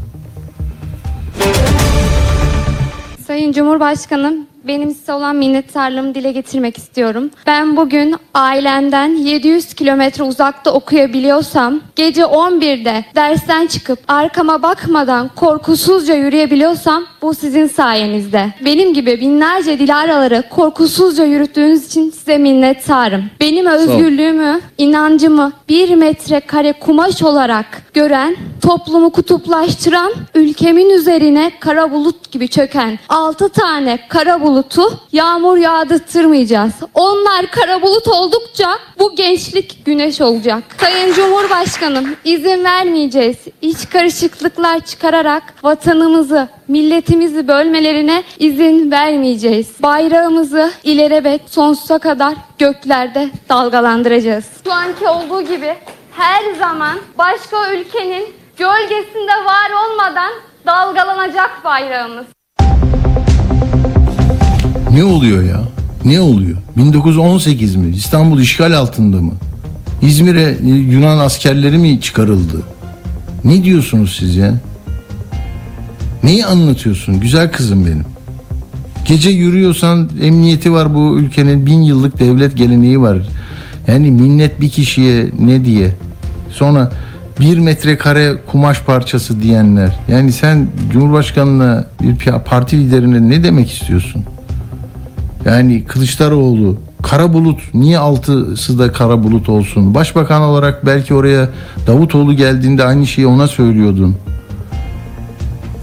Sayın 3.41 3.53
Cumhurbaşkanım, 3.53 4.47
benim 4.67 4.91
size 4.91 5.13
olan 5.13 5.35
minnettarlığımı 5.35 6.15
dile 6.15 6.31
getirmek 6.31 6.77
istiyorum. 6.77 7.29
Ben 7.47 7.77
bugün 7.77 8.15
ailemden 8.33 9.09
700 9.15 9.73
kilometre 9.73 10.23
uzakta 10.23 10.71
okuyabiliyorsam, 10.71 11.79
gece 11.95 12.21
11'de 12.21 13.05
dersten 13.15 13.67
çıkıp 13.67 13.99
arkama 14.07 14.63
bakmadan 14.63 15.29
korkusuzca 15.35 16.15
yürüyebiliyorsam 16.15 17.03
bu 17.21 17.33
sizin 17.33 17.67
sayenizde. 17.67 18.53
Benim 18.65 18.93
gibi 18.93 19.21
binlerce 19.21 19.79
Dilaraları 19.79 20.43
korkusuzca 20.49 21.25
yürüttüğünüz 21.25 21.85
için 21.85 22.11
size 22.11 22.37
minnettarım. 22.37 23.23
Benim 23.39 23.65
özgürlüğümü, 23.65 24.61
inancımı 24.77 25.51
bir 25.69 25.95
metrekare 25.95 26.73
kumaş 26.73 27.23
olarak 27.23 27.65
gören, 27.93 28.35
toplumu 28.61 29.09
kutuplaştıran, 29.09 30.11
ülkemin 30.35 30.89
üzerine 30.89 31.51
kara 31.59 31.91
bulut 31.91 32.31
gibi 32.31 32.47
çöken 32.47 32.99
6 33.09 33.49
tane 33.49 33.99
kara 34.09 34.41
bulutu 34.51 34.99
yağmur 35.11 35.57
yağdırtmayacağız. 35.57 36.73
Onlar 36.93 37.45
kara 37.51 37.81
bulut 37.81 38.07
oldukça 38.07 38.69
bu 38.99 39.15
gençlik 39.15 39.85
güneş 39.85 40.21
olacak. 40.21 40.63
Sayın 40.79 41.13
Cumhurbaşkanım 41.13 42.15
izin 42.23 42.63
vermeyeceğiz. 42.63 43.37
İç 43.61 43.89
karışıklıklar 43.89 44.79
çıkararak 44.79 45.43
vatanımızı, 45.63 46.47
milletimizi 46.67 47.47
bölmelerine 47.47 48.23
izin 48.39 48.91
vermeyeceğiz. 48.91 49.67
Bayrağımızı 49.83 50.71
ilelebet 50.83 51.41
sonsuza 51.49 51.99
kadar 51.99 52.33
göklerde 52.59 53.29
dalgalandıracağız. 53.49 54.45
Şu 54.63 54.73
anki 54.73 55.07
olduğu 55.07 55.41
gibi 55.41 55.75
her 56.11 56.53
zaman 56.59 56.99
başka 57.17 57.73
ülkenin 57.73 58.33
gölgesinde 58.57 59.45
var 59.45 59.71
olmadan 59.85 60.31
dalgalanacak 60.65 61.63
bayrağımız. 61.63 62.25
Ne 64.93 65.03
oluyor 65.03 65.43
ya? 65.43 65.61
Ne 66.05 66.21
oluyor? 66.21 66.57
1918 66.77 67.75
mi? 67.75 67.89
İstanbul 67.95 68.39
işgal 68.39 68.73
altında 68.73 69.21
mı? 69.21 69.33
İzmir'e 70.01 70.57
e, 70.65 70.67
Yunan 70.67 71.17
askerleri 71.17 71.77
mi 71.77 72.01
çıkarıldı? 72.01 72.61
Ne 73.43 73.63
diyorsunuz 73.63 74.15
siz 74.19 74.35
ya? 74.35 74.53
Neyi 76.23 76.45
anlatıyorsun 76.45 77.19
güzel 77.19 77.51
kızım 77.51 77.85
benim? 77.85 78.05
Gece 79.05 79.29
yürüyorsan 79.29 80.09
emniyeti 80.21 80.73
var 80.73 80.95
bu 80.95 81.17
ülkenin 81.19 81.65
bin 81.65 81.81
yıllık 81.81 82.19
devlet 82.19 82.57
geleneği 82.57 83.01
var. 83.01 83.17
Yani 83.87 84.11
minnet 84.11 84.61
bir 84.61 84.69
kişiye 84.69 85.29
ne 85.39 85.65
diye. 85.65 85.91
Sonra 86.49 86.91
bir 87.39 87.59
metrekare 87.59 88.37
kumaş 88.51 88.81
parçası 88.81 89.41
diyenler. 89.41 89.99
Yani 90.07 90.31
sen 90.31 90.67
Cumhurbaşkanına 90.93 91.85
bir 92.01 92.31
parti 92.45 92.77
liderine 92.77 93.29
ne 93.29 93.43
demek 93.43 93.71
istiyorsun? 93.71 94.25
Yani 95.45 95.83
Kılıçdaroğlu 95.83 96.77
kara 97.03 97.33
bulut 97.33 97.61
niye 97.73 97.99
altısı 97.99 98.79
da 98.79 98.91
kara 98.91 99.23
bulut 99.23 99.49
olsun? 99.49 99.93
Başbakan 99.93 100.41
olarak 100.41 100.85
belki 100.85 101.13
oraya 101.13 101.49
Davutoğlu 101.87 102.33
geldiğinde 102.33 102.83
aynı 102.83 103.07
şeyi 103.07 103.27
ona 103.27 103.47
söylüyordun. 103.47 104.17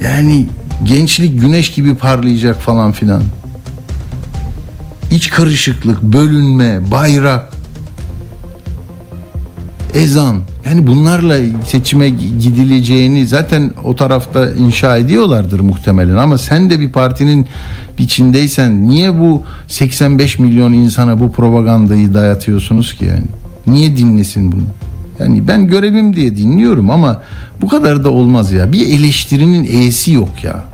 Yani 0.04 0.46
gençlik 0.84 1.40
güneş 1.40 1.70
gibi 1.70 1.94
parlayacak 1.94 2.60
falan 2.60 2.92
filan. 2.92 3.22
İç 5.10 5.30
karışıklık, 5.30 6.02
bölünme, 6.02 6.90
bayrak, 6.90 7.57
ezan. 9.94 10.36
Yani 10.66 10.86
bunlarla 10.86 11.36
seçime 11.66 12.08
gidileceğini 12.10 13.26
zaten 13.26 13.70
o 13.84 13.96
tarafta 13.96 14.50
inşa 14.50 14.96
ediyorlardır 14.96 15.60
muhtemelen 15.60 16.16
ama 16.16 16.38
sen 16.38 16.70
de 16.70 16.80
bir 16.80 16.92
partinin 16.92 17.46
içindeysen 17.98 18.88
niye 18.88 19.18
bu 19.18 19.42
85 19.68 20.38
milyon 20.38 20.72
insana 20.72 21.20
bu 21.20 21.32
propagandayı 21.32 22.14
dayatıyorsunuz 22.14 22.94
ki 22.94 23.04
yani? 23.04 23.26
Niye 23.66 23.96
dinlesin 23.96 24.52
bunu? 24.52 24.62
Yani 25.18 25.48
ben 25.48 25.66
görevim 25.66 26.16
diye 26.16 26.36
dinliyorum 26.36 26.90
ama 26.90 27.22
bu 27.60 27.68
kadar 27.68 28.04
da 28.04 28.10
olmaz 28.10 28.52
ya. 28.52 28.72
Bir 28.72 28.86
eleştirinin 28.86 29.64
e'si 29.64 30.12
yok 30.12 30.44
ya. 30.44 30.64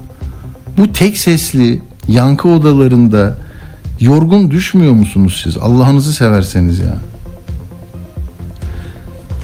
Bu 0.79 0.93
tek 0.93 1.19
sesli 1.19 1.83
yankı 2.09 2.49
odalarında 2.49 3.37
yorgun 4.01 4.51
düşmüyor 4.51 4.93
musunuz 4.93 5.41
siz? 5.45 5.57
Allah'ınızı 5.57 6.13
severseniz 6.13 6.79
ya. 6.79 6.97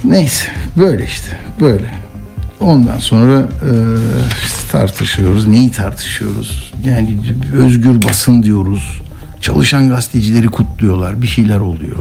Neyse 0.03 0.45
böyle 0.77 1.05
işte 1.05 1.37
böyle. 1.59 1.91
Ondan 2.59 2.97
sonra 2.97 3.39
e, 3.39 3.71
tartışıyoruz. 4.71 5.47
Neyi 5.47 5.71
tartışıyoruz? 5.71 6.73
Yani 6.85 7.17
özgür 7.53 8.03
basın 8.03 8.43
diyoruz. 8.43 9.01
Çalışan 9.41 9.89
gazetecileri 9.89 10.47
kutluyorlar. 10.47 11.21
Bir 11.21 11.27
şeyler 11.27 11.59
oluyor. 11.59 11.97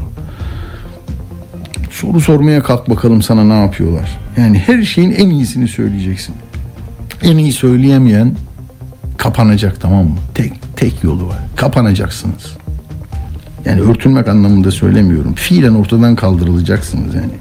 Soru 1.90 2.21
sormaya 2.21 2.62
kalk 2.62 2.90
bakalım 2.90 3.23
sana 3.23 3.45
ne 3.45 3.61
yapıyorlar. 3.61 4.19
Yani 4.37 4.59
her 4.59 4.83
şeyin 4.83 5.11
en 5.11 5.30
iyisini 5.30 5.69
söyleyeceksin. 5.69 6.35
En 7.23 7.38
iyi 7.38 7.52
söyleyemeyen 7.52 8.37
kapanacak 9.16 9.80
tamam 9.80 10.04
mı? 10.04 10.16
Tek 10.35 10.52
tek 10.76 11.04
yolu 11.04 11.28
var. 11.28 11.38
Kapanacaksınız. 11.57 12.57
Yani 13.64 13.80
örtülmek 13.80 14.28
anlamında 14.28 14.71
söylemiyorum. 14.71 15.35
Fiilen 15.35 15.75
ortadan 15.75 16.16
kaldırılacaksınız 16.16 17.14
yani. 17.14 17.33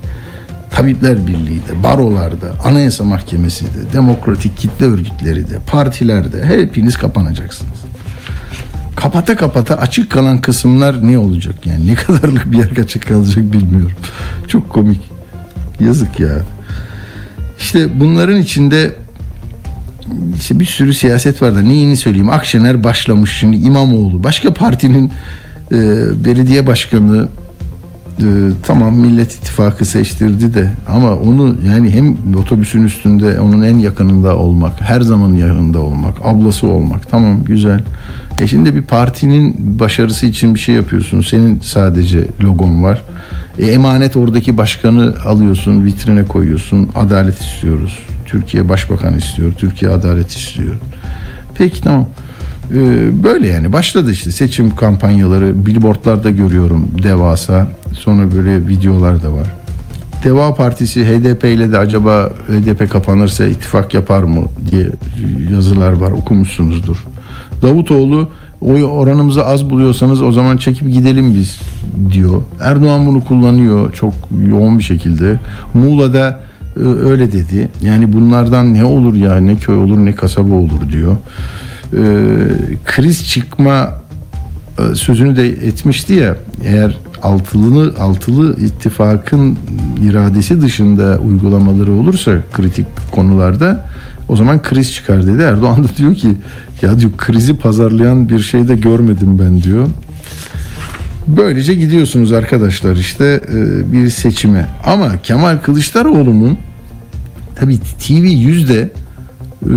Tabipler 0.79 1.27
Birliği 1.27 1.59
de, 1.67 1.83
barolarda, 1.83 2.53
Anayasa 2.63 3.03
Mahkemesi 3.03 3.65
de, 3.65 3.93
demokratik 3.93 4.57
kitle 4.57 4.85
örgütleri 4.85 5.49
de, 5.49 5.59
partilerde 5.67 6.45
hepiniz 6.45 6.97
kapanacaksınız. 6.97 7.79
Kapata 8.95 9.35
kapata 9.35 9.75
açık 9.75 10.11
kalan 10.11 10.41
kısımlar 10.41 11.07
ne 11.07 11.17
olacak 11.17 11.65
yani? 11.65 11.87
Ne 11.87 11.95
kadarlık 12.05 12.51
bir 12.51 12.57
yer 12.57 12.83
açık 12.83 13.07
kalacak 13.07 13.53
bilmiyorum. 13.53 13.91
Çok 14.47 14.69
komik. 14.69 15.01
Yazık 15.79 16.19
ya. 16.19 16.41
İşte 17.59 17.99
bunların 17.99 18.37
içinde 18.37 18.95
işte 20.35 20.59
bir 20.59 20.65
sürü 20.65 20.93
siyaset 20.93 21.41
var 21.41 21.55
da 21.55 21.61
neyini 21.61 21.97
söyleyeyim. 21.97 22.29
Akşener 22.29 22.83
başlamış 22.83 23.37
şimdi 23.39 23.57
İmamoğlu. 23.57 24.23
Başka 24.23 24.53
partinin 24.53 25.11
e, 25.71 25.77
belediye 26.25 26.67
başkanı 26.67 27.27
e, 28.19 28.51
tamam 28.63 28.95
Millet 28.95 29.31
İttifakı 29.31 29.85
seçtirdi 29.85 30.53
de 30.53 30.71
ama 30.87 31.15
onu 31.15 31.55
yani 31.67 31.89
hem 31.91 32.17
otobüsün 32.39 32.83
üstünde 32.83 33.39
onun 33.39 33.61
en 33.61 33.77
yakınında 33.77 34.37
olmak, 34.37 34.81
her 34.81 35.01
zaman 35.01 35.33
yanında 35.33 35.79
olmak, 35.79 36.15
ablası 36.23 36.67
olmak 36.67 37.09
tamam 37.09 37.43
güzel. 37.43 37.81
E 38.39 38.47
şimdi 38.47 38.75
bir 38.75 38.81
partinin 38.81 39.55
başarısı 39.79 40.25
için 40.25 40.55
bir 40.55 40.59
şey 40.59 40.75
yapıyorsun. 40.75 41.21
Senin 41.21 41.59
sadece 41.59 42.27
logon 42.43 42.83
var. 42.83 43.01
E 43.59 43.65
emanet 43.65 44.15
oradaki 44.15 44.57
başkanı 44.57 45.15
alıyorsun, 45.25 45.85
vitrine 45.85 46.25
koyuyorsun. 46.25 46.89
Adalet 46.95 47.41
istiyoruz. 47.41 47.99
Türkiye 48.25 48.69
başbakan 48.69 49.17
istiyor. 49.17 49.53
Türkiye 49.53 49.91
adalet 49.91 50.31
istiyor. 50.31 50.75
Peki 51.55 51.81
tamam. 51.81 52.07
Ee, 52.73 53.23
böyle 53.23 53.47
yani 53.47 53.73
başladı 53.73 54.11
işte 54.11 54.31
seçim 54.31 54.75
kampanyaları 54.75 55.65
billboardlarda 55.65 56.29
görüyorum 56.29 56.87
devasa 57.03 57.67
sonra 57.93 58.31
böyle 58.35 58.67
videolar 58.67 59.23
da 59.23 59.33
var. 59.33 59.47
Deva 60.23 60.55
Partisi 60.55 61.05
HDP 61.05 61.43
ile 61.43 61.71
de 61.71 61.77
acaba 61.77 62.29
HDP 62.47 62.91
kapanırsa 62.91 63.45
ittifak 63.45 63.93
yapar 63.93 64.23
mı 64.23 64.41
diye 64.71 64.89
yazılar 65.51 65.91
var 65.91 66.11
okumuşsunuzdur. 66.11 67.05
Davutoğlu 67.61 68.29
oy 68.61 68.83
oranımızı 68.83 69.45
az 69.45 69.69
buluyorsanız 69.69 70.21
o 70.21 70.31
zaman 70.31 70.57
çekip 70.57 70.91
gidelim 70.91 71.33
biz 71.33 71.59
diyor. 72.11 72.41
Erdoğan 72.61 73.05
bunu 73.05 73.25
kullanıyor 73.25 73.93
çok 73.93 74.13
yoğun 74.49 74.79
bir 74.79 74.83
şekilde. 74.83 75.39
Muğla'da 75.73 76.39
e, 76.77 76.79
öyle 76.79 77.31
dedi. 77.31 77.69
Yani 77.81 78.13
bunlardan 78.13 78.73
ne 78.73 78.85
olur 78.85 79.15
ya 79.15 79.37
ne 79.37 79.55
köy 79.55 79.77
olur 79.77 79.97
ne 79.97 80.15
kasaba 80.15 80.53
olur 80.53 80.89
diyor 80.91 81.17
e, 81.93 82.01
kriz 82.85 83.29
çıkma 83.29 84.01
e, 84.79 84.95
sözünü 84.95 85.35
de 85.35 85.47
etmişti 85.47 86.13
ya 86.13 86.35
eğer 86.63 86.97
altılı 87.23 87.93
altılı 87.99 88.59
ittifakın 88.59 89.57
iradesi 90.03 90.61
dışında 90.61 91.19
uygulamaları 91.19 91.91
olursa 91.91 92.31
kritik 92.53 92.85
konularda 93.11 93.85
o 94.27 94.35
zaman 94.35 94.61
kriz 94.61 94.93
çıkar 94.93 95.27
dedi. 95.27 95.41
Erdoğan 95.41 95.83
da 95.83 95.87
diyor 95.97 96.15
ki 96.15 96.27
ya 96.81 96.99
diyor 96.99 97.11
krizi 97.17 97.57
pazarlayan 97.57 98.29
bir 98.29 98.39
şey 98.39 98.67
de 98.67 98.75
görmedim 98.75 99.39
ben 99.39 99.63
diyor. 99.63 99.87
Böylece 101.27 101.75
gidiyorsunuz 101.75 102.31
arkadaşlar 102.31 102.95
işte 102.95 103.41
e, 103.53 103.93
bir 103.93 104.09
seçime. 104.09 104.67
Ama 104.85 105.21
Kemal 105.21 105.57
Kılıçdaroğlu'nun 105.57 106.57
tabii 107.55 107.79
TV 107.79 108.13
yüzde 108.13 108.79
e, 109.65 109.71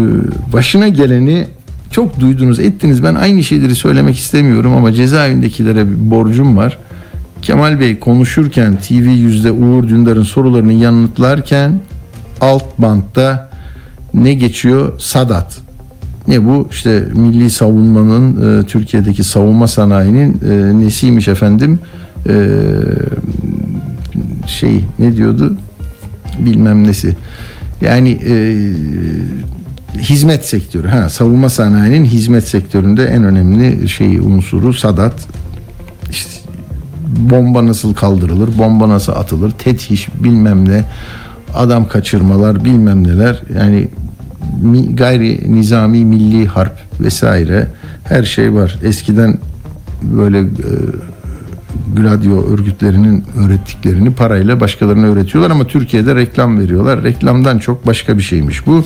başına 0.53 0.89
geleni 0.89 1.47
çok 1.91 2.21
duydunuz 2.21 2.61
ettiniz. 2.61 3.03
Ben 3.03 3.15
aynı 3.15 3.45
şeyleri 3.45 3.75
söylemek 3.75 4.19
istemiyorum 4.19 4.73
ama 4.73 4.93
cezaevindekilere 4.93 5.91
bir 5.91 6.11
borcum 6.11 6.57
var. 6.57 6.79
Kemal 7.43 7.81
Bey 7.81 7.99
konuşurken 7.99 8.77
TV 8.77 8.93
yüzde 8.93 9.53
Uğur 9.53 9.89
Dündar'ın 9.89 10.23
sorularını 10.23 10.73
yanıtlarken 10.73 11.81
alt 12.41 12.65
bantta 12.79 13.51
ne 14.15 14.35
geçiyor? 14.35 15.01
Sadat. 15.01 15.59
Ne 16.29 16.45
bu? 16.45 16.69
İşte 16.71 17.05
milli 17.15 17.51
savunmanın 17.51 18.61
e, 18.61 18.67
Türkiye'deki 18.67 19.25
savunma 19.25 19.69
sanayinin 19.69 20.41
e, 20.51 20.79
nesiymiş 20.85 21.29
efendim? 21.29 21.79
E, 22.29 22.35
şey 24.47 24.85
ne 24.99 25.17
diyordu? 25.17 25.57
Bilmem 26.39 26.87
nesi. 26.87 27.17
Yani 27.81 28.19
e, 28.27 28.35
hizmet 29.99 30.47
sektörü. 30.47 30.89
Ha, 30.89 31.09
savunma 31.09 31.49
sanayinin 31.49 32.05
hizmet 32.05 32.49
sektöründe 32.49 33.05
en 33.05 33.25
önemli 33.25 33.89
şey 33.89 34.17
unsuru 34.17 34.75
Sadat. 34.75 35.15
Bomba 37.17 37.67
nasıl 37.67 37.95
kaldırılır, 37.95 38.59
bomba 38.59 38.89
nasıl 38.89 39.13
atılır, 39.13 39.51
tethiş 39.51 40.09
bilmem 40.15 40.69
ne, 40.69 40.85
adam 41.55 41.89
kaçırmalar 41.89 42.65
bilmem 42.65 43.07
neler. 43.07 43.43
Yani 43.59 43.89
gayri 44.95 45.55
nizami 45.55 46.05
milli 46.05 46.47
harp 46.47 46.79
vesaire 47.01 47.69
her 48.05 48.23
şey 48.23 48.55
var. 48.55 48.79
Eskiden 48.83 49.39
böyle 50.03 50.39
e, 50.39 50.45
Gladio 51.97 52.45
örgütlerinin 52.53 53.25
öğrettiklerini 53.37 54.15
parayla 54.15 54.61
başkalarına 54.61 55.07
öğretiyorlar 55.07 55.51
ama 55.51 55.67
Türkiye'de 55.67 56.15
reklam 56.15 56.61
veriyorlar. 56.61 57.03
Reklamdan 57.03 57.59
çok 57.59 57.87
başka 57.87 58.19
bir 58.19 58.23
şeymiş 58.23 58.67
bu. 58.67 58.85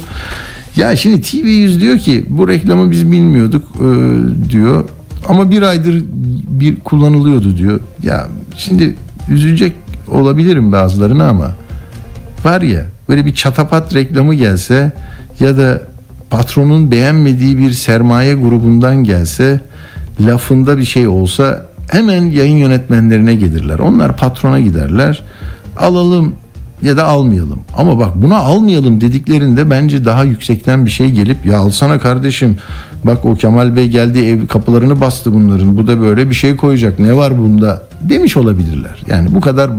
Ya 0.77 0.97
şimdi 0.97 1.21
TV100 1.21 1.81
diyor 1.81 1.99
ki 1.99 2.27
bu 2.29 2.49
reklamı 2.49 2.91
biz 2.91 3.13
bilmiyorduk 3.13 3.65
e, 3.77 3.89
diyor. 4.51 4.85
Ama 5.29 5.51
bir 5.51 5.63
aydır 5.63 6.05
bir 6.49 6.81
kullanılıyordu 6.81 7.57
diyor. 7.57 7.81
Ya 8.03 8.29
şimdi 8.57 8.97
üzülecek 9.29 9.73
olabilirim 10.09 10.73
bazılarına 10.73 11.29
ama 11.29 11.51
var 12.45 12.61
ya 12.61 12.87
böyle 13.09 13.27
bir 13.27 13.35
çatapat 13.35 13.95
reklamı 13.95 14.35
gelse 14.35 14.93
ya 15.41 15.59
da 15.59 15.83
patronun 16.31 16.91
beğenmediği 16.91 17.59
bir 17.59 17.73
sermaye 17.73 18.35
grubundan 18.35 19.05
gelse 19.05 19.61
lafında 20.21 20.79
bir 20.79 20.85
şey 20.85 21.09
olsa 21.09 21.67
hemen 21.89 22.23
yayın 22.23 22.57
yönetmenlerine 22.57 23.35
gelirler. 23.35 23.79
Onlar 23.79 24.17
patrona 24.17 24.61
giderler. 24.61 25.23
Alalım 25.77 26.35
ya 26.83 26.97
da 26.97 27.05
almayalım. 27.05 27.61
Ama 27.77 27.99
bak 27.99 28.11
buna 28.15 28.37
almayalım 28.37 29.01
dediklerinde 29.01 29.71
bence 29.71 30.05
daha 30.05 30.25
yüksekten 30.25 30.87
bir 30.87 30.91
şey 30.91 31.11
gelip 31.11 31.47
ya 31.47 31.59
alsana 31.59 31.99
kardeşim 31.99 32.57
Bak 33.05 33.25
o 33.25 33.35
Kemal 33.35 33.77
Bey 33.77 33.89
geldi 33.89 34.19
ev 34.19 34.47
kapılarını 34.47 35.01
bastı 35.01 35.33
bunların. 35.35 35.77
Bu 35.77 35.87
da 35.87 36.01
böyle 36.01 36.31
bir 36.31 36.35
şey 36.35 36.57
koyacak. 36.57 36.99
Ne 36.99 37.17
var 37.17 37.39
bunda? 37.39 37.83
Demiş 38.01 38.37
olabilirler. 38.37 39.03
Yani 39.07 39.35
bu 39.35 39.41
kadar 39.41 39.71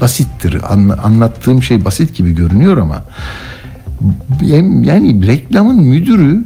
basittir. 0.00 0.56
Anla- 0.70 1.02
anlattığım 1.04 1.62
şey 1.62 1.84
basit 1.84 2.16
gibi 2.16 2.34
görünüyor 2.34 2.76
ama 2.76 3.02
yani 4.42 5.26
reklamın 5.26 5.82
müdürü 5.82 6.44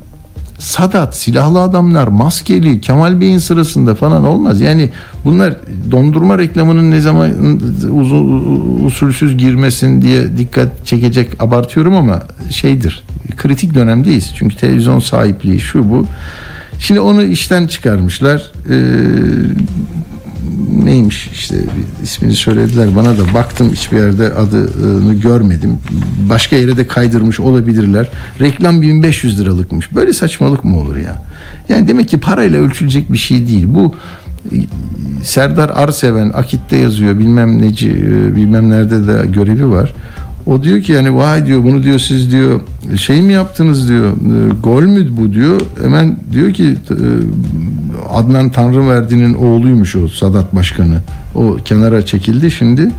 Sadat, 0.60 1.16
silahlı 1.16 1.60
adamlar, 1.60 2.08
maskeli, 2.08 2.80
Kemal 2.80 3.20
Bey'in 3.20 3.38
sırasında 3.38 3.94
falan 3.94 4.24
olmaz. 4.24 4.60
Yani 4.60 4.90
bunlar 5.24 5.56
dondurma 5.90 6.38
reklamının 6.38 6.90
ne 6.90 7.00
zaman 7.00 7.30
uzun 7.90 8.84
usulsüz 8.84 9.36
girmesin 9.36 10.02
diye 10.02 10.38
dikkat 10.38 10.86
çekecek 10.86 11.42
abartıyorum 11.42 11.96
ama 11.96 12.22
şeydir. 12.50 13.04
Kritik 13.36 13.74
dönemdeyiz. 13.74 14.32
Çünkü 14.36 14.56
televizyon 14.56 14.98
sahipliği 14.98 15.60
şu 15.60 15.90
bu. 15.90 16.06
Şimdi 16.78 17.00
onu 17.00 17.22
işten 17.22 17.66
çıkarmışlar. 17.66 18.52
Ee, 18.70 18.76
neymiş 20.84 21.30
işte 21.32 21.56
ismini 22.02 22.34
söylediler 22.34 22.96
bana 22.96 23.18
da 23.18 23.34
baktım 23.34 23.70
hiçbir 23.72 23.96
yerde 23.96 24.34
adını 24.34 25.14
görmedim. 25.14 25.78
Başka 26.28 26.56
yere 26.56 26.76
de 26.76 26.86
kaydırmış 26.86 27.40
olabilirler. 27.40 28.08
Reklam 28.40 28.82
1500 28.82 29.40
liralıkmış. 29.40 29.94
Böyle 29.94 30.12
saçmalık 30.12 30.64
mı 30.64 30.80
olur 30.80 30.96
ya? 30.96 31.22
Yani 31.68 31.88
demek 31.88 32.08
ki 32.08 32.20
parayla 32.20 32.60
ölçülecek 32.60 33.12
bir 33.12 33.18
şey 33.18 33.48
değil. 33.48 33.66
Bu 33.68 33.94
Serdar 35.22 35.68
Arseven 35.68 36.30
Akit'te 36.34 36.76
yazıyor 36.76 37.18
bilmem 37.18 37.62
neci 37.62 37.90
e, 37.90 38.36
bilmem 38.36 38.70
nerede 38.70 39.06
de 39.06 39.26
görevi 39.26 39.70
var. 39.70 39.94
O 40.46 40.62
diyor 40.62 40.83
ki 40.83 40.92
yani 40.92 41.16
vay 41.16 41.46
diyor 41.46 41.64
bunu 41.64 41.83
diyor 41.83 41.98
siz 41.98 42.33
diyor 42.33 42.61
şey 42.96 43.22
mi 43.22 43.33
yaptınız 43.33 43.88
diyor 43.88 44.12
e, 44.12 44.53
gol 44.62 44.83
mü 44.83 45.09
bu? 45.11 45.33
diyor. 45.33 45.61
Hemen 45.83 46.16
diyor 46.33 46.53
ki 46.53 46.76
e, 46.90 46.96
Adnan 48.12 48.50
Tanrıverdi'nin 48.50 49.35
oğluymuş 49.35 49.96
o 49.96 50.09
Sadat 50.09 50.55
Başkanı. 50.55 51.00
O 51.35 51.57
kenara 51.64 52.07
çekildi 52.07 52.50
şimdi. 52.50 52.90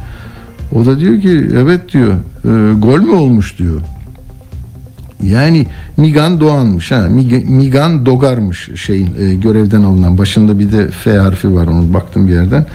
O 0.75 0.85
da 0.85 0.99
diyor 0.99 1.21
ki 1.21 1.47
evet 1.57 1.93
diyor 1.93 2.13
e, 2.45 2.73
gol 2.79 2.99
mü 2.99 3.11
olmuş? 3.11 3.57
diyor. 3.59 3.81
Yani 5.23 5.67
Migan 5.97 6.39
Doğan'mış 6.39 6.91
ha 6.91 6.95
Mig- 6.95 7.45
Migan 7.45 8.05
Dogar'mış 8.05 8.69
şeyin 8.75 9.09
e, 9.19 9.33
görevden 9.35 9.81
alınan. 9.83 10.17
Başında 10.17 10.59
bir 10.59 10.71
de 10.71 10.87
F 10.87 11.17
harfi 11.17 11.55
var 11.55 11.67
onu 11.67 11.93
baktım 11.93 12.27
bir 12.27 12.33
yerden. 12.33 12.65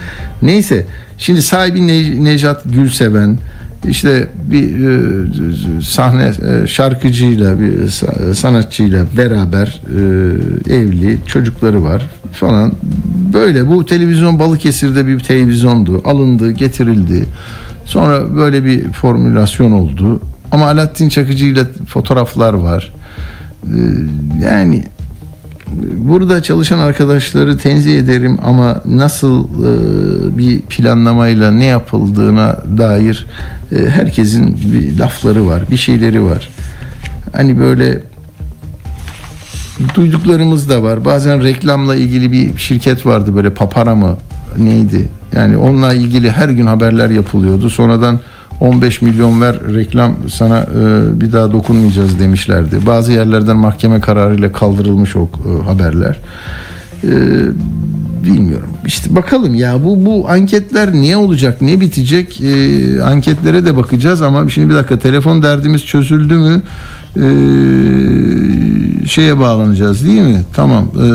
Neyse 0.41 0.85
şimdi 1.17 1.41
sahibi 1.41 1.87
Ne- 1.87 2.23
Nejat 2.23 2.63
Gülseven 2.65 3.37
işte 3.89 4.27
bir 4.51 4.87
e, 4.87 5.81
sahne 5.81 6.31
e, 6.63 6.67
şarkıcıyla 6.67 7.59
bir 7.59 7.71
sa- 7.73 8.33
sanatçıyla 8.35 9.05
beraber 9.17 9.81
e, 10.69 10.73
evli 10.73 11.19
çocukları 11.25 11.83
var 11.83 12.05
falan. 12.33 12.73
Böyle 13.33 13.67
bu 13.67 13.85
televizyon 13.85 14.39
Balıkesir'de 14.39 15.07
bir 15.07 15.19
televizyondu. 15.19 16.01
Alındı 16.05 16.51
getirildi. 16.51 17.25
Sonra 17.85 18.35
böyle 18.35 18.65
bir 18.65 18.91
formülasyon 18.91 19.71
oldu. 19.71 20.21
Ama 20.51 20.65
Alaaddin 20.65 21.09
Çakıcı 21.09 21.45
ile 21.45 21.63
fotoğraflar 21.87 22.53
var. 22.53 22.93
E, 23.63 23.79
yani 24.43 24.83
burada 25.97 26.43
çalışan 26.43 26.79
arkadaşları 26.79 27.57
tenzih 27.57 27.99
ederim 27.99 28.37
ama 28.43 28.81
nasıl 28.85 29.43
e, 29.43 30.37
bir 30.37 30.61
planlamayla 30.61 31.51
ne 31.51 31.65
yapıldığına 31.65 32.57
dair 32.77 33.25
e, 33.71 33.89
herkesin 33.89 34.59
bir 34.73 34.99
lafları 34.99 35.47
var, 35.47 35.63
bir 35.71 35.77
şeyleri 35.77 36.23
var. 36.23 36.49
Hani 37.33 37.59
böyle 37.59 38.01
duyduklarımız 39.95 40.69
da 40.69 40.83
var. 40.83 41.05
Bazen 41.05 41.43
reklamla 41.43 41.95
ilgili 41.95 42.31
bir 42.31 42.57
şirket 42.57 43.05
vardı 43.05 43.35
böyle 43.35 43.53
papara 43.53 43.95
mı 43.95 44.17
neydi? 44.57 45.09
Yani 45.35 45.57
onunla 45.57 45.93
ilgili 45.93 46.31
her 46.31 46.49
gün 46.49 46.65
haberler 46.65 47.09
yapılıyordu. 47.09 47.69
Sonradan 47.69 48.19
15 48.59 49.01
milyon 49.01 49.41
ver 49.41 49.55
reklam 49.75 50.15
sana 50.29 50.59
e, 50.59 51.21
bir 51.21 51.33
daha 51.33 51.51
dokunmayacağız 51.51 52.19
demişlerdi. 52.19 52.85
Bazı 52.85 53.11
yerlerden 53.11 53.57
mahkeme 53.57 54.01
kararıyla 54.01 54.51
kaldırılmış 54.51 55.15
o 55.15 55.23
e, 55.23 55.63
haberler. 55.63 56.19
E, 57.03 57.11
bilmiyorum. 58.23 58.69
İşte 58.85 59.15
bakalım 59.15 59.55
ya 59.55 59.83
bu 59.83 60.05
bu 60.05 60.29
anketler 60.29 60.93
niye 60.93 61.17
olacak, 61.17 61.61
ne 61.61 61.79
bitecek? 61.81 62.41
E, 62.41 63.01
anketlere 63.03 63.65
de 63.65 63.75
bakacağız 63.75 64.21
ama 64.21 64.49
şimdi 64.49 64.69
bir 64.69 64.75
dakika 64.75 64.99
telefon 64.99 65.43
derdimiz 65.43 65.85
çözüldü 65.85 66.35
mü? 66.35 66.61
E, 67.15 67.27
şeye 69.07 69.39
bağlanacağız 69.39 70.05
değil 70.05 70.21
mi? 70.21 70.41
Tamam. 70.53 70.85
E, 70.95 71.07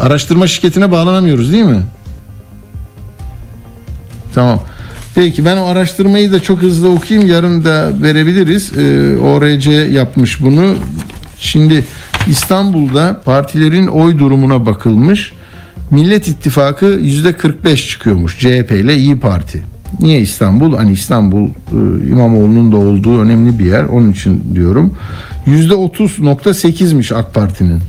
araştırma 0.00 0.46
şirketine 0.46 0.90
bağlanamıyoruz 0.90 1.52
değil 1.52 1.64
mi? 1.64 1.82
Tamam. 4.34 4.60
Peki 5.18 5.44
ben 5.44 5.56
o 5.56 5.64
araştırmayı 5.64 6.32
da 6.32 6.42
çok 6.42 6.62
hızlı 6.62 6.90
okuyayım. 6.90 7.28
Yarın 7.30 7.64
da 7.64 7.92
verebiliriz. 8.02 8.72
Ee, 8.78 9.16
ORC 9.16 9.70
yapmış 9.70 10.42
bunu. 10.42 10.74
Şimdi 11.38 11.84
İstanbul'da 12.26 13.20
partilerin 13.24 13.86
oy 13.86 14.18
durumuna 14.18 14.66
bakılmış. 14.66 15.32
Millet 15.90 16.28
İttifakı 16.28 16.86
yüzde 16.86 17.32
45 17.32 17.88
çıkıyormuş 17.88 18.38
CHP 18.38 18.70
ile 18.70 18.96
İyi 18.96 19.20
Parti. 19.20 19.62
Niye 20.00 20.20
İstanbul? 20.20 20.76
Hani 20.76 20.92
İstanbul 20.92 21.48
e, 21.48 21.52
İmamoğlu'nun 22.10 22.72
da 22.72 22.76
olduğu 22.76 23.20
önemli 23.20 23.58
bir 23.58 23.64
yer. 23.64 23.84
Onun 23.84 24.12
için 24.12 24.54
diyorum. 24.54 24.96
Yüzde 25.46 25.74
30.8'miş 25.74 27.14
AK 27.14 27.34
Parti'nin. 27.34 27.80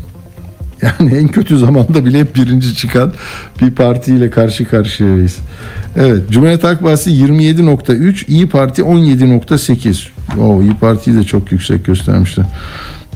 Yani 0.99 1.17
en 1.17 1.27
kötü 1.27 1.57
zamanda 1.57 2.05
bile 2.05 2.19
hep 2.19 2.35
birinci 2.35 2.75
çıkan 2.75 3.13
bir 3.61 3.71
partiyle 3.71 4.29
karşı 4.29 4.65
karşıyayız. 4.65 5.37
Evet, 5.95 6.29
Cumhuriyet 6.29 6.63
Halk 6.63 6.81
Partisi 6.81 7.09
27.3, 7.09 8.25
İyi 8.27 8.49
Parti 8.49 8.81
17.8. 8.81 10.07
O 10.39 10.61
İyi 10.61 10.73
Parti'yi 10.73 11.17
de 11.17 11.23
çok 11.23 11.51
yüksek 11.51 11.85
göstermişler. 11.85 12.45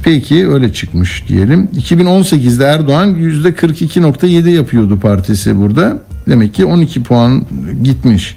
Peki 0.03 0.47
öyle 0.47 0.73
çıkmış 0.73 1.23
diyelim. 1.27 1.69
2018'de 1.75 2.65
Erdoğan 2.65 3.15
%42.7 3.15 4.49
yapıyordu 4.49 4.99
partisi 4.99 5.57
burada. 5.57 5.99
Demek 6.27 6.53
ki 6.53 6.65
12 6.65 7.03
puan 7.03 7.45
gitmiş. 7.83 8.35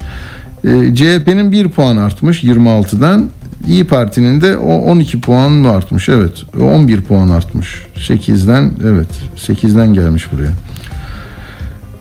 Ee, 0.65 0.95
CHP'nin 0.95 1.53
1 1.53 1.69
puan 1.69 1.97
artmış 1.97 2.45
26'dan. 2.45 3.31
İyi 3.67 3.85
Parti'nin 3.85 4.41
de 4.41 4.57
o 4.57 4.75
12 4.75 5.21
puan 5.21 5.53
mı 5.53 5.71
artmış? 5.71 6.09
Evet. 6.09 6.45
11 6.61 7.01
puan 7.01 7.29
artmış. 7.29 7.83
8'den 7.97 8.73
evet 8.85 9.09
8'den 9.37 9.95
gelmiş 9.95 10.33
buraya. 10.33 10.51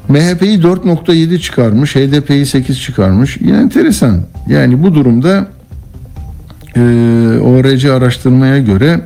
MHP'yi 0.09 0.59
4.7 0.59 1.39
çıkarmış, 1.39 1.95
HDP'yi 1.95 2.45
8 2.45 2.81
çıkarmış. 2.81 3.37
Yine 3.41 3.57
enteresan. 3.57 4.21
Yani 4.49 4.83
bu 4.83 4.95
durumda 4.95 5.47
e, 6.75 6.81
ORC 7.41 7.91
araştırmaya 7.93 8.59
göre 8.59 9.01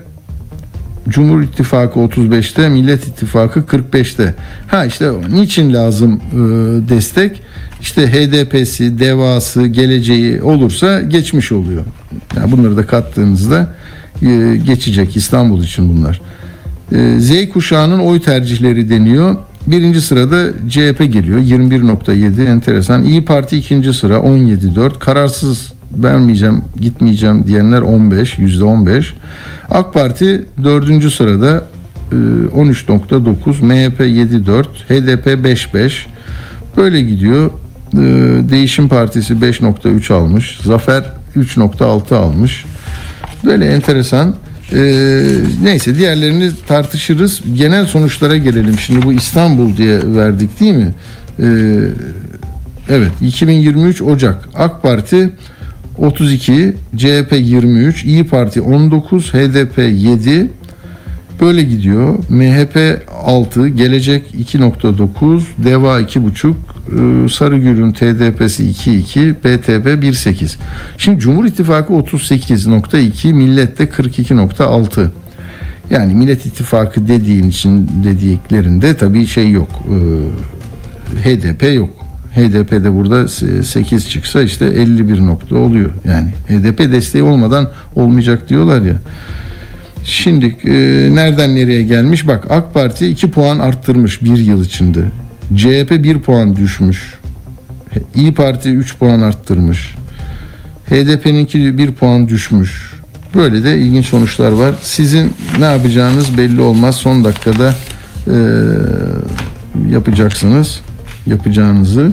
Cumhur 1.09 1.41
İttifakı 1.41 1.99
35'te, 1.99 2.69
Millet 2.69 3.07
İttifakı 3.07 3.59
45'te. 3.59 4.35
Ha 4.67 4.85
işte 4.85 5.11
niçin 5.29 5.73
lazım 5.73 6.21
e, 6.31 6.37
destek? 6.89 7.41
İşte 7.81 8.07
HDP'si, 8.07 8.99
devası, 8.99 9.67
geleceği 9.67 10.41
olursa 10.41 11.01
geçmiş 11.01 11.51
oluyor. 11.51 11.83
Yani 12.35 12.51
bunları 12.51 12.77
da 12.77 12.85
kattığınızda 12.85 13.75
e, 14.21 14.57
geçecek 14.65 15.15
İstanbul 15.15 15.63
için 15.63 15.97
bunlar. 15.97 16.21
E, 16.91 17.19
Z 17.19 17.49
kuşağının 17.53 17.99
oy 17.99 18.21
tercihleri 18.21 18.89
deniyor. 18.89 19.35
Birinci 19.67 20.01
sırada 20.01 20.51
CHP 20.69 21.13
geliyor 21.13 21.39
21.7 21.39 22.45
enteresan. 22.45 23.03
İyi 23.03 23.25
Parti 23.25 23.57
ikinci 23.57 23.93
sıra 23.93 24.15
17.4. 24.15 24.99
Kararsız 24.99 25.73
vermeyeceğim 25.91 26.61
gitmeyeceğim 26.81 27.47
diyenler 27.47 27.81
15 27.81 28.37
yüzde 28.37 28.63
15. 28.63 29.13
AK 29.69 29.93
Parti 29.93 30.45
dördüncü 30.63 31.11
sırada 31.11 31.63
e, 32.11 32.15
13.9 32.15 33.65
MHP 33.65 33.99
7.4 33.99 34.63
HDP 34.63 35.27
5.5 35.27 35.91
böyle 36.77 37.01
gidiyor. 37.01 37.51
E, 37.93 37.97
Değişim 38.49 38.89
Partisi 38.89 39.33
5.3 39.33 40.13
almış. 40.13 40.59
Zafer 40.63 41.03
3.6 41.37 42.15
almış. 42.15 42.65
Böyle 43.45 43.65
enteresan. 43.65 44.35
Ee, 44.73 45.23
neyse 45.63 45.95
diğerlerini 45.95 46.51
tartışırız. 46.67 47.41
Genel 47.57 47.85
sonuçlara 47.85 48.37
gelelim. 48.37 48.79
Şimdi 48.79 49.05
bu 49.05 49.13
İstanbul 49.13 49.77
diye 49.77 50.15
verdik 50.15 50.59
değil 50.59 50.73
mi? 50.73 50.93
Ee, 51.39 51.45
evet 52.89 53.11
2023 53.21 54.01
Ocak 54.01 54.49
AK 54.55 54.83
Parti 54.83 55.29
32, 55.97 56.75
CHP 56.97 57.33
23, 57.39 58.03
İyi 58.03 58.27
Parti 58.27 58.61
19, 58.61 59.33
HDP 59.33 59.77
7, 59.77 60.49
Böyle 61.41 61.63
gidiyor. 61.63 62.17
MHP 62.29 63.01
6, 63.23 63.67
Gelecek 63.67 64.35
2.9, 64.35 65.41
Deva 65.57 66.01
2.5, 66.01 66.49
e, 66.49 66.53
Sarıgül'ün 67.29 67.91
TDP'si 67.91 68.63
2.2, 68.63 69.33
BTP 69.33 70.03
1.8. 70.03 70.55
Şimdi 70.97 71.19
Cumhur 71.19 71.45
İttifakı 71.45 71.93
38.2, 71.93 73.33
Millet 73.33 73.79
de 73.79 73.83
42.6. 73.83 75.07
Yani 75.89 76.13
Millet 76.13 76.45
İttifakı 76.45 77.07
dediğin 77.07 77.49
için 77.49 77.89
dediklerinde 78.03 78.97
tabii 78.97 79.27
şey 79.27 79.51
yok. 79.51 79.69
Ee, 81.25 81.29
HDP 81.29 81.75
yok. 81.75 81.89
HDP 82.35 82.71
de 82.71 82.93
burada 82.93 83.27
8 83.63 84.09
çıksa 84.09 84.41
işte 84.41 84.65
51 84.65 85.25
nokta 85.25 85.55
oluyor. 85.55 85.91
Yani 86.05 86.29
HDP 86.47 86.79
desteği 86.79 87.23
olmadan 87.23 87.69
olmayacak 87.95 88.49
diyorlar 88.49 88.81
ya. 88.81 88.95
Şimdi 90.03 90.45
e, 90.45 90.71
nereden 91.15 91.55
nereye 91.55 91.83
gelmiş? 91.83 92.27
Bak 92.27 92.51
AK 92.51 92.73
Parti 92.73 93.07
2 93.07 93.31
puan 93.31 93.59
arttırmış 93.59 94.21
bir 94.21 94.37
yıl 94.37 94.65
içinde. 94.65 94.99
CHP 95.55 96.03
1 96.03 96.19
puan 96.19 96.55
düşmüş. 96.55 97.13
İyi 98.15 98.33
Parti 98.33 98.69
3 98.69 98.97
puan 98.97 99.21
arttırmış. 99.21 99.95
HDP'ninki 100.89 101.77
1 101.77 101.91
puan 101.91 102.27
düşmüş. 102.29 102.93
Böyle 103.35 103.63
de 103.63 103.77
ilginç 103.77 104.05
sonuçlar 104.05 104.51
var. 104.51 104.75
Sizin 104.81 105.33
ne 105.59 105.65
yapacağınız 105.65 106.37
belli 106.37 106.61
olmaz. 106.61 106.95
Son 106.95 107.23
dakikada 107.23 107.75
e, 108.27 108.35
yapacaksınız 109.89 110.81
yapacağınızı. 111.27 112.11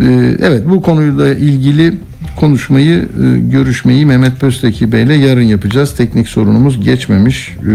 E, 0.00 0.04
evet 0.40 0.62
bu 0.70 0.82
konuyla 0.82 1.34
ilgili 1.34 1.94
konuşmayı, 2.36 2.96
e, 2.98 3.38
görüşmeyi 3.38 4.06
Mehmet 4.06 4.40
Pösteki 4.40 4.92
Bey'le 4.92 5.18
yarın 5.26 5.42
yapacağız. 5.42 5.96
Teknik 5.96 6.28
sorunumuz 6.28 6.84
geçmemiş. 6.84 7.48
E, 7.48 7.72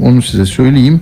onu 0.00 0.22
size 0.22 0.46
söyleyeyim. 0.46 1.00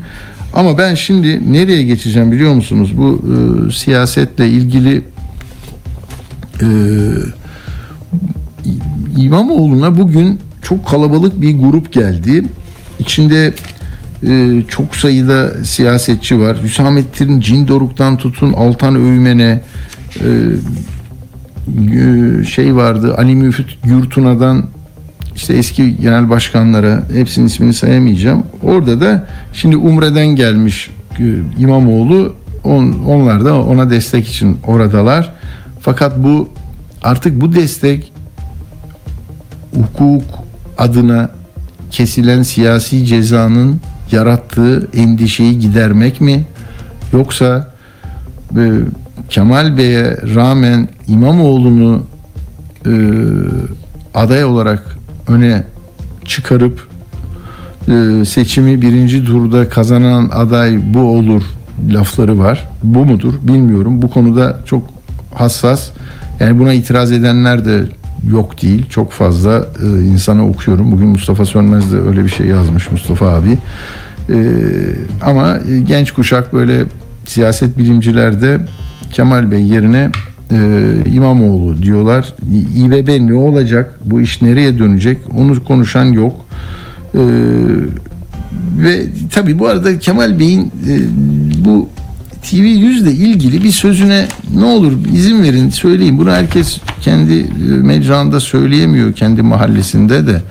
Ama 0.54 0.78
ben 0.78 0.94
şimdi 0.94 1.52
nereye 1.52 1.82
geçeceğim 1.82 2.32
biliyor 2.32 2.54
musunuz? 2.54 2.92
Bu 2.96 3.22
e, 3.26 3.72
siyasetle 3.72 4.48
ilgili 4.48 5.02
e, 6.62 6.68
İmamoğlu'na 9.16 9.98
bugün 9.98 10.40
çok 10.62 10.86
kalabalık 10.86 11.40
bir 11.40 11.58
grup 11.58 11.92
geldi. 11.92 12.44
İçinde 12.98 13.54
e, 14.26 14.62
çok 14.68 14.96
sayıda 14.96 15.64
siyasetçi 15.64 16.40
var. 16.40 16.62
Hüsamettin 16.62 17.40
Cindoruk'tan 17.40 18.16
tutun 18.16 18.52
Altan 18.52 18.94
Öğmen'e 18.94 19.60
e, 20.16 20.26
şey 22.44 22.76
vardı 22.76 23.14
Ali 23.18 23.34
Müfit 23.34 23.66
Yurtuna'dan 23.84 24.64
işte 25.34 25.54
eski 25.54 25.96
genel 25.96 26.30
başkanlara 26.30 27.02
hepsinin 27.12 27.46
ismini 27.46 27.74
sayamayacağım. 27.74 28.42
Orada 28.62 29.00
da 29.00 29.26
şimdi 29.52 29.76
Umre'den 29.76 30.26
gelmiş 30.26 30.90
e, 31.18 31.24
İmamoğlu 31.58 32.34
on, 32.64 32.92
onlar 33.06 33.44
da 33.44 33.62
ona 33.62 33.90
destek 33.90 34.28
için 34.28 34.58
oradalar. 34.66 35.32
Fakat 35.80 36.18
bu 36.18 36.48
artık 37.02 37.40
bu 37.40 37.54
destek 37.54 38.12
hukuk 39.74 40.22
adına 40.78 41.30
kesilen 41.90 42.42
siyasi 42.42 43.06
cezanın 43.06 43.80
yarattığı 44.12 44.88
endişeyi 44.94 45.58
gidermek 45.58 46.20
mi? 46.20 46.44
Yoksa 47.12 47.70
e, 48.56 48.70
Kemal 49.28 49.76
Bey'e 49.76 50.16
rağmen 50.34 50.88
İmamoğlu'nu 51.08 52.02
e, 52.86 52.92
aday 54.14 54.44
olarak 54.44 54.99
öne 55.30 55.64
çıkarıp 56.24 56.88
e, 57.88 58.24
seçimi 58.24 58.82
birinci 58.82 59.24
turda 59.24 59.68
kazanan 59.68 60.30
aday 60.32 60.78
bu 60.94 61.00
olur 61.00 61.42
lafları 61.92 62.38
var. 62.38 62.68
Bu 62.82 63.04
mudur 63.04 63.34
bilmiyorum. 63.42 64.02
Bu 64.02 64.10
konuda 64.10 64.60
çok 64.66 64.82
hassas. 65.34 65.90
Yani 66.40 66.58
buna 66.58 66.72
itiraz 66.72 67.12
edenler 67.12 67.64
de 67.64 67.84
yok 68.30 68.62
değil. 68.62 68.86
Çok 68.88 69.12
fazla 69.12 69.66
e, 69.82 69.86
insana 70.02 70.48
okuyorum. 70.48 70.92
Bugün 70.92 71.08
Mustafa 71.08 71.46
Sönmez 71.46 71.92
de 71.92 72.00
öyle 72.00 72.24
bir 72.24 72.28
şey 72.28 72.46
yazmış 72.46 72.90
Mustafa 72.90 73.26
abi. 73.26 73.58
E, 74.30 74.38
ama 75.22 75.58
genç 75.86 76.12
kuşak 76.12 76.52
böyle 76.52 76.84
siyaset 77.26 77.78
bilimciler 77.78 78.42
de 78.42 78.60
Kemal 79.12 79.50
Bey 79.50 79.62
yerine 79.62 80.10
e, 80.52 80.58
İmamoğlu 81.14 81.82
diyorlar. 81.82 82.34
İBB 82.76 83.26
ne 83.30 83.34
olacak? 83.34 83.98
Bu 84.04 84.20
iş 84.20 84.42
nereye 84.42 84.78
dönecek? 84.78 85.18
Onu 85.36 85.64
konuşan 85.64 86.04
yok. 86.04 86.46
E, 87.14 87.20
ve 88.78 89.06
tabii 89.32 89.58
bu 89.58 89.66
arada 89.66 89.98
Kemal 89.98 90.38
Bey'in 90.38 90.60
e, 90.60 90.94
bu 91.64 91.88
TV 92.50 92.54
100 92.54 93.02
ile 93.02 93.12
ilgili 93.12 93.64
bir 93.64 93.72
sözüne 93.72 94.26
ne 94.54 94.64
olur 94.64 94.92
izin 95.14 95.42
verin 95.42 95.70
söyleyeyim. 95.70 96.18
Bunu 96.18 96.30
herkes 96.30 96.78
kendi 97.00 97.38
e, 97.38 97.46
mecranda 97.82 98.40
söyleyemiyor 98.40 99.12
kendi 99.12 99.42
mahallesinde 99.42 100.26
de. 100.26 100.42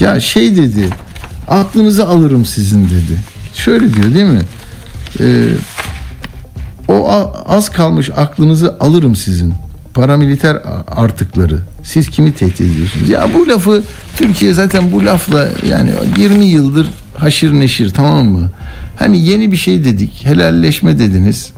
Ya 0.00 0.20
şey 0.20 0.56
dedi 0.56 0.88
aklınızı 1.48 2.08
alırım 2.08 2.44
sizin 2.44 2.84
dedi. 2.84 3.20
Şöyle 3.54 3.94
diyor 3.94 4.14
değil 4.14 4.26
mi? 4.26 4.40
Ee, 5.20 5.44
o 6.88 7.10
az 7.46 7.68
kalmış 7.68 8.10
aklınızı 8.16 8.76
alırım 8.80 9.16
sizin. 9.16 9.54
Paramiliter 9.94 10.62
artıkları. 10.86 11.58
Siz 11.82 12.10
kimi 12.10 12.34
tehdit 12.34 12.60
ediyorsunuz? 12.60 13.08
Ya 13.08 13.28
bu 13.34 13.48
lafı 13.48 13.82
Türkiye 14.16 14.54
zaten 14.54 14.92
bu 14.92 15.04
lafla 15.04 15.48
yani 15.68 15.90
20 16.18 16.44
yıldır 16.44 16.90
haşir 17.16 17.52
neşir 17.52 17.90
tamam 17.90 18.26
mı? 18.26 18.50
Hani 18.96 19.24
yeni 19.24 19.52
bir 19.52 19.56
şey 19.56 19.84
dedik. 19.84 20.24
Helalleşme 20.24 20.98
dediniz. 20.98 21.52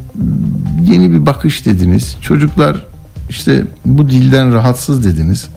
Yeni 0.90 1.12
bir 1.12 1.27
bakış 1.27 1.66
dediniz. 1.66 2.16
Çocuklar 2.21 2.77
işte 3.29 3.64
bu 3.85 4.09
dilden 4.09 4.55
rahatsız 4.55 5.05
dediniz. 5.05 5.49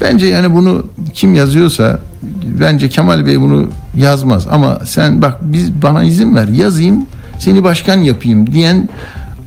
Bence 0.00 0.26
yani 0.26 0.54
bunu 0.54 0.86
kim 1.14 1.34
yazıyorsa 1.34 2.00
bence 2.60 2.88
Kemal 2.88 3.26
Bey 3.26 3.40
bunu 3.40 3.68
yazmaz 3.96 4.46
ama 4.50 4.80
sen 4.84 5.22
bak 5.22 5.36
biz 5.40 5.82
bana 5.82 6.04
izin 6.04 6.36
ver 6.36 6.48
yazayım 6.48 7.06
seni 7.38 7.64
başkan 7.64 7.98
yapayım 7.98 8.52
diyen 8.52 8.88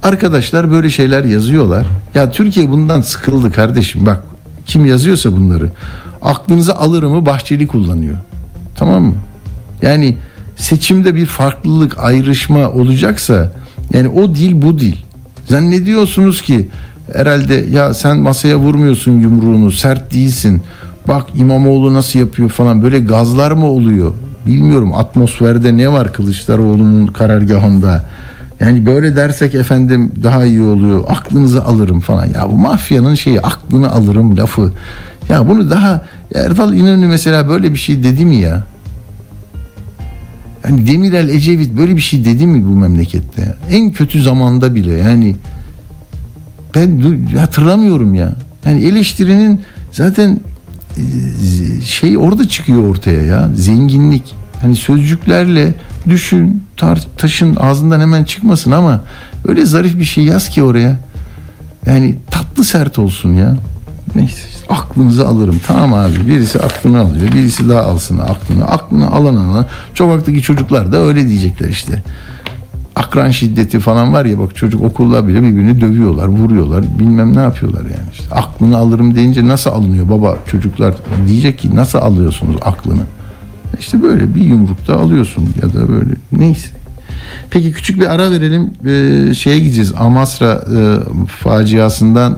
arkadaşlar 0.04 0.72
böyle 0.72 0.90
şeyler 0.90 1.24
yazıyorlar. 1.24 1.86
Ya 2.16 2.32
Türkiye 2.32 2.70
bundan 2.70 3.02
sıkıldı 3.02 3.52
kardeşim 3.52 4.06
bak 4.06 4.24
kim 4.66 4.86
yazıyorsa 4.86 5.32
bunları 5.32 5.70
aklınıza 6.22 6.74
alırımı 6.74 7.26
Bahçeli 7.26 7.68
kullanıyor. 7.68 8.18
Tamam 8.76 9.04
mı? 9.04 9.16
Yani 9.82 10.18
seçimde 10.56 11.16
bir 11.16 11.26
farklılık, 11.26 12.00
ayrışma 12.00 12.70
olacaksa 12.70 13.52
yani 13.94 14.08
o 14.08 14.36
dil 14.36 14.62
bu 14.62 14.80
dil. 14.80 14.96
Zannediyorsunuz 15.48 16.42
ki 16.42 16.70
herhalde 17.14 17.66
ya 17.72 17.94
sen 17.94 18.18
masaya 18.18 18.58
vurmuyorsun 18.58 19.20
yumruğunu, 19.20 19.72
sert 19.72 20.14
değilsin. 20.14 20.62
Bak 21.08 21.26
İmamoğlu 21.36 21.94
nasıl 21.94 22.20
yapıyor 22.20 22.50
falan 22.50 22.84
böyle 22.84 23.00
gazlar 23.00 23.52
mı 23.52 23.66
oluyor? 23.66 24.14
Bilmiyorum 24.46 24.94
atmosferde 24.94 25.78
ne 25.78 25.92
var 25.92 26.14
Kılıçdaroğlu'nun 26.14 27.08
karargahında. 27.08 28.06
Yani 28.60 28.86
böyle 28.86 29.16
dersek 29.16 29.56
efendim 29.56 30.12
daha 30.24 30.46
iyi 30.46 30.62
oluyor. 30.62 31.04
Aklınızı 31.08 31.66
alırım 31.66 32.00
falan. 32.00 32.26
Ya 32.26 32.50
bu 32.52 32.58
mafyanın 32.58 33.16
şeyi 33.16 33.42
aklını 33.42 33.92
alırım 33.92 34.38
lafı. 34.38 34.74
Ya 35.30 35.48
bunu 35.48 35.70
daha 35.70 36.02
Erdal 36.36 36.74
İnönü 36.74 37.08
mesela 37.08 37.50
böyle 37.50 37.74
bir 37.74 37.80
şey 37.80 38.04
dedi 38.04 38.26
mi 38.26 38.36
ya? 38.36 38.64
Yani 40.64 40.88
Demirel 40.88 41.30
Ecevit 41.30 41.78
böyle 41.78 41.96
bir 41.96 42.02
şey 42.02 42.26
dedi 42.26 42.48
mi 42.48 42.66
bu 42.66 42.76
memlekette? 42.76 43.56
En 43.72 43.92
kötü 43.92 44.22
zamanda 44.22 44.76
bile 44.76 44.94
yani 44.94 45.36
ben 46.76 47.02
hatırlamıyorum 47.38 48.14
ya. 48.16 48.34
Yani 48.66 48.84
eleştirinin 48.84 49.62
zaten 49.92 50.40
şey 51.86 52.18
orada 52.18 52.48
çıkıyor 52.48 52.88
ortaya 52.88 53.22
ya. 53.22 53.50
Zenginlik. 53.56 54.36
Hani 54.62 54.76
sözcüklerle 54.76 55.74
düşün, 56.10 56.64
tar 56.78 57.08
taşın 57.18 57.56
ağzından 57.56 58.00
hemen 58.00 58.24
çıkmasın 58.24 58.72
ama 58.72 59.02
öyle 59.48 59.66
zarif 59.66 60.00
bir 60.00 60.06
şey 60.06 60.24
yaz 60.24 60.50
ki 60.50 60.64
oraya. 60.64 61.00
Yani 61.86 62.16
tatlı 62.32 62.64
sert 62.64 63.00
olsun 63.00 63.34
ya. 63.34 63.56
Neyse 64.16 64.42
aklınızı 64.70 65.28
alırım. 65.28 65.62
Tamam 65.68 65.94
abi 65.94 66.28
birisi 66.28 66.60
aklını 66.60 67.00
alıyor. 67.00 67.32
Birisi 67.32 67.70
daha 67.70 67.82
alsın 67.82 68.18
aklını. 68.18 68.66
Aklını 68.66 69.12
alan 69.12 69.36
alan. 69.36 69.66
Çobaktaki 69.94 70.42
çocuklar 70.42 70.92
da 70.92 70.98
öyle 70.98 71.28
diyecekler 71.28 71.70
işte. 71.70 72.04
Akran 73.00 73.32
şiddeti 73.32 73.80
falan 73.80 74.14
var 74.14 74.26
ya 74.26 74.40
bak 74.40 74.56
çocuk 74.56 74.84
okulda 74.84 75.28
bile 75.28 75.42
birbirini 75.44 75.82
dövüyorlar, 75.82 76.28
vuruyorlar. 76.28 76.86
Bilmem 77.00 77.36
ne 77.36 77.40
yapıyorlar 77.40 77.82
yani. 77.82 78.10
işte. 78.14 78.36
Aklını 78.36 78.78
alırım 78.78 79.16
deyince 79.16 79.48
nasıl 79.48 79.70
alınıyor 79.70 80.10
baba 80.10 80.38
çocuklar 80.52 80.96
diyecek 81.28 81.60
ki 81.60 81.76
nasıl 81.76 82.00
alıyorsunuz 82.00 82.56
aklını? 82.62 83.02
İşte 83.80 84.04
böyle 84.04 84.36
bir 84.36 84.42
yumrukta 84.42 85.00
alıyorsun 85.00 85.50
ya 85.62 85.74
da 85.74 85.90
böyle 85.90 86.10
neyse. 86.32 86.68
Peki 87.50 87.72
küçük 87.72 88.00
bir 88.00 88.14
ara 88.14 88.32
verelim. 88.32 88.74
Ee, 88.86 89.34
şeye 89.34 89.60
gideceğiz. 89.60 89.94
Amasra 89.98 90.64
e, 90.76 90.80
faciasından 91.28 92.38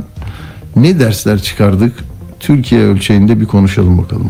ne 0.76 1.00
dersler 1.00 1.42
çıkardık? 1.42 1.94
Türkiye 2.40 2.82
ölçeğinde 2.82 3.42
bir 3.42 3.46
konuşalım 3.46 3.98
bakalım. 3.98 4.30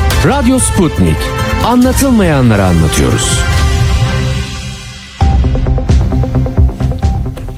Radyo 0.25 0.59
Sputnik. 0.59 1.15
Anlatılmayanları 1.65 2.65
anlatıyoruz. 2.65 3.39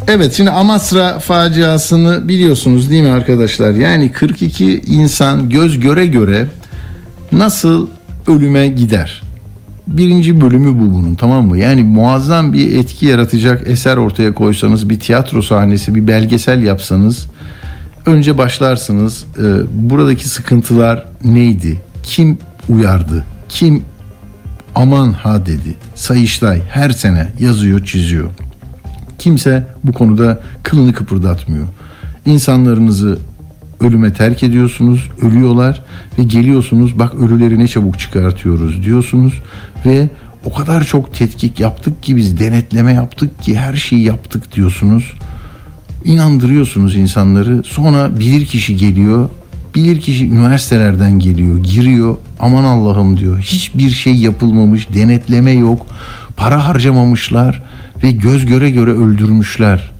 Evet 0.07 0.33
şimdi 0.33 0.51
Amasra 0.51 1.19
faciasını 1.19 2.27
biliyorsunuz 2.27 2.89
değil 2.89 3.03
mi 3.03 3.09
arkadaşlar? 3.09 3.71
Yani 3.71 4.11
42 4.11 4.81
insan 4.87 5.49
göz 5.49 5.79
göre 5.79 6.05
göre 6.05 6.47
nasıl 7.31 7.87
ölüme 8.27 8.67
gider? 8.67 9.21
Birinci 9.87 10.41
bölümü 10.41 10.79
bu 10.79 10.93
bunun 10.93 11.15
tamam 11.15 11.47
mı? 11.47 11.57
Yani 11.57 11.83
muazzam 11.83 12.53
bir 12.53 12.79
etki 12.79 13.05
yaratacak 13.05 13.67
eser 13.67 13.97
ortaya 13.97 14.33
koysanız 14.33 14.89
bir 14.89 14.99
tiyatro 14.99 15.41
sahnesi 15.41 15.95
bir 15.95 16.07
belgesel 16.07 16.63
yapsanız 16.63 17.27
önce 18.05 18.37
başlarsınız 18.37 19.25
e, 19.37 19.43
buradaki 19.89 20.29
sıkıntılar 20.29 21.05
neydi? 21.23 21.81
Kim 22.03 22.37
uyardı? 22.69 23.25
Kim 23.49 23.83
aman 24.75 25.11
ha 25.11 25.45
dedi? 25.45 25.75
Sayıştay 25.95 26.61
her 26.69 26.89
sene 26.89 27.27
yazıyor 27.39 27.85
çiziyor. 27.85 28.29
Kimse 29.19 29.67
bu 29.83 29.93
konuda 29.93 30.41
kılını 30.63 30.93
kıpırdatmıyor. 30.93 31.67
İnsanlarınızı 32.25 33.19
ölüme 33.79 34.13
terk 34.13 34.43
ediyorsunuz, 34.43 35.09
ölüyorlar 35.21 35.81
ve 36.19 36.23
geliyorsunuz 36.23 36.99
bak 36.99 37.15
ölüleri 37.15 37.59
ne 37.59 37.67
çabuk 37.67 37.99
çıkartıyoruz 37.99 38.83
diyorsunuz 38.83 39.33
ve 39.85 40.09
o 40.45 40.53
kadar 40.53 40.83
çok 40.83 41.13
tetkik 41.13 41.59
yaptık 41.59 42.03
ki 42.03 42.17
biz 42.17 42.39
denetleme 42.39 42.93
yaptık 42.93 43.41
ki 43.41 43.57
her 43.57 43.75
şeyi 43.75 44.03
yaptık 44.03 44.55
diyorsunuz. 44.55 45.13
İnandırıyorsunuz 46.05 46.95
insanları. 46.95 47.63
Sonra 47.63 48.19
bilir 48.19 48.45
kişi 48.45 48.77
geliyor. 48.77 49.29
Bilir 49.75 50.01
kişi 50.01 50.27
üniversitelerden 50.27 51.19
geliyor, 51.19 51.63
giriyor. 51.63 52.17
Aman 52.39 52.63
Allah'ım 52.63 53.17
diyor. 53.17 53.39
Hiçbir 53.39 53.89
şey 53.89 54.15
yapılmamış, 54.15 54.87
denetleme 54.93 55.51
yok. 55.51 55.85
Para 56.37 56.67
harcamamışlar 56.67 57.63
ve 58.03 58.11
göz 58.11 58.45
göre 58.45 58.69
göre 58.69 58.91
öldürmüşler. 58.91 59.91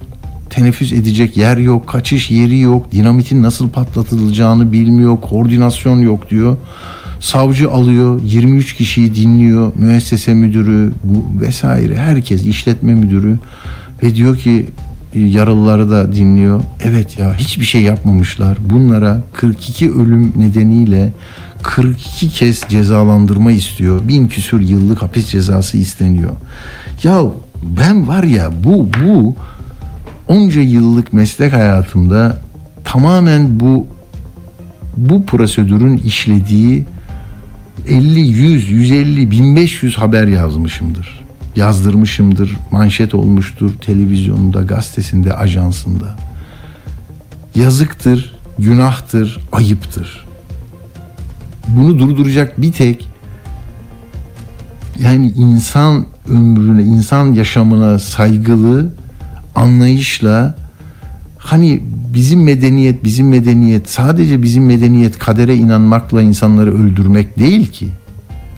Teneffüs 0.50 0.92
edecek 0.92 1.36
yer 1.36 1.56
yok, 1.56 1.86
kaçış 1.86 2.30
yeri 2.30 2.58
yok, 2.58 2.92
dinamitin 2.92 3.42
nasıl 3.42 3.68
patlatılacağını 3.68 4.72
bilmiyor, 4.72 5.20
koordinasyon 5.20 6.00
yok 6.00 6.30
diyor. 6.30 6.56
Savcı 7.20 7.70
alıyor, 7.70 8.20
23 8.24 8.74
kişiyi 8.74 9.14
dinliyor, 9.14 9.72
müessese 9.76 10.34
müdürü 10.34 10.92
vesaire 11.40 11.96
herkes 11.96 12.46
işletme 12.46 12.94
müdürü 12.94 13.38
ve 14.02 14.14
diyor 14.14 14.38
ki 14.38 14.66
yaralıları 15.14 15.90
da 15.90 16.12
dinliyor. 16.12 16.60
Evet 16.84 17.18
ya 17.18 17.34
hiçbir 17.34 17.64
şey 17.64 17.82
yapmamışlar. 17.82 18.58
Bunlara 18.70 19.22
42 19.32 19.92
ölüm 19.92 20.32
nedeniyle 20.36 21.12
42 21.62 22.28
kez 22.28 22.62
cezalandırma 22.68 23.52
istiyor. 23.52 24.08
Bin 24.08 24.28
küsür 24.28 24.60
yıllık 24.60 25.02
hapis 25.02 25.26
cezası 25.26 25.78
isteniyor. 25.78 26.30
Ya 27.02 27.22
ben 27.62 28.08
var 28.08 28.22
ya 28.24 28.50
bu 28.64 28.88
bu 29.04 29.36
onca 30.28 30.60
yıllık 30.60 31.12
meslek 31.12 31.52
hayatımda 31.52 32.38
tamamen 32.84 33.60
bu 33.60 33.86
bu 34.96 35.26
prosedürün 35.26 35.96
işlediği 35.96 36.86
50, 37.88 38.20
100, 38.20 38.70
150, 38.70 39.30
1500 39.30 39.98
haber 39.98 40.26
yazmışımdır. 40.26 41.23
Yazdırmışımdır, 41.56 42.56
manşet 42.70 43.14
olmuştur 43.14 43.72
televizyonda, 43.80 44.62
gazetesinde, 44.62 45.34
ajansında. 45.34 46.16
Yazıktır, 47.54 48.34
günahtır, 48.58 49.40
ayıptır. 49.52 50.24
Bunu 51.68 51.98
durduracak 51.98 52.62
bir 52.62 52.72
tek 52.72 53.08
yani 55.00 55.32
insan 55.36 56.06
ömrüne, 56.28 56.82
insan 56.82 57.32
yaşamına 57.32 57.98
saygılı 57.98 58.94
anlayışla 59.54 60.54
hani 61.38 61.82
bizim 62.14 62.42
medeniyet, 62.42 63.04
bizim 63.04 63.28
medeniyet 63.28 63.90
sadece 63.90 64.42
bizim 64.42 64.66
medeniyet 64.66 65.18
kadere 65.18 65.56
inanmakla 65.56 66.22
insanları 66.22 66.74
öldürmek 66.74 67.38
değil 67.38 67.66
ki. 67.66 67.88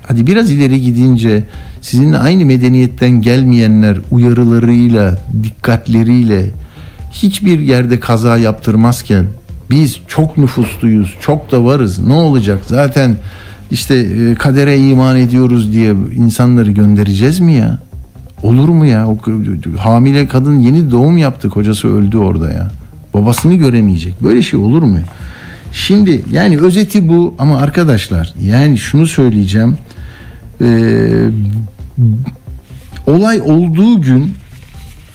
Hadi 0.08 0.26
biraz 0.26 0.50
ileri 0.50 0.80
gidince 0.80 1.44
sizinle 1.86 2.18
aynı 2.18 2.44
medeniyetten 2.44 3.10
gelmeyenler 3.10 3.96
uyarılarıyla, 4.10 5.18
dikkatleriyle 5.42 6.50
hiçbir 7.12 7.60
yerde 7.60 8.00
kaza 8.00 8.36
yaptırmazken 8.36 9.26
biz 9.70 10.00
çok 10.08 10.38
nüfusluyuz, 10.38 11.14
çok 11.20 11.52
da 11.52 11.64
varız. 11.64 11.98
Ne 11.98 12.12
olacak? 12.12 12.58
Zaten 12.66 13.16
işte 13.70 13.94
e, 13.94 14.34
kadere 14.34 14.78
iman 14.78 15.16
ediyoruz 15.16 15.72
diye 15.72 15.94
insanları 16.16 16.70
göndereceğiz 16.70 17.40
mi 17.40 17.52
ya? 17.54 17.78
Olur 18.42 18.68
mu 18.68 18.86
ya? 18.86 19.08
O, 19.08 19.18
hamile 19.78 20.28
kadın 20.28 20.58
yeni 20.58 20.90
doğum 20.90 21.18
yaptı. 21.18 21.50
Kocası 21.50 21.88
öldü 21.88 22.16
orada 22.16 22.52
ya. 22.52 22.70
Babasını 23.14 23.54
göremeyecek. 23.54 24.22
Böyle 24.22 24.42
şey 24.42 24.60
olur 24.60 24.82
mu? 24.82 24.98
Şimdi 25.72 26.24
yani 26.32 26.58
özeti 26.58 27.08
bu 27.08 27.34
ama 27.38 27.58
arkadaşlar 27.58 28.34
yani 28.42 28.78
şunu 28.78 29.06
söyleyeceğim. 29.06 29.78
Ee, 30.60 31.28
olay 33.06 33.40
olduğu 33.40 34.00
gün 34.00 34.34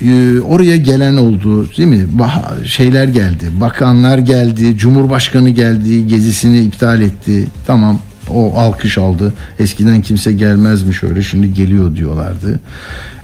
e, 0.06 0.40
oraya 0.40 0.78
gelen 0.78 1.18
oldu 1.18 1.70
değil 1.78 1.90
mi? 1.90 2.08
Bah- 2.20 2.66
şeyler 2.66 3.08
geldi. 3.08 3.46
Bakanlar 3.62 4.18
geldi. 4.18 4.78
Cumhurbaşkanı 4.78 5.50
geldi. 5.50 6.08
Gezisini 6.08 6.60
iptal 6.60 7.02
etti. 7.02 7.48
Tamam 7.68 8.00
o 8.30 8.58
alkış 8.58 8.98
aldı. 8.98 9.34
Eskiden 9.60 10.02
kimse 10.02 10.32
gelmezmiş 10.32 11.04
öyle 11.04 11.24
şimdi 11.24 11.54
geliyor 11.54 11.96
diyorlardı. 11.96 12.60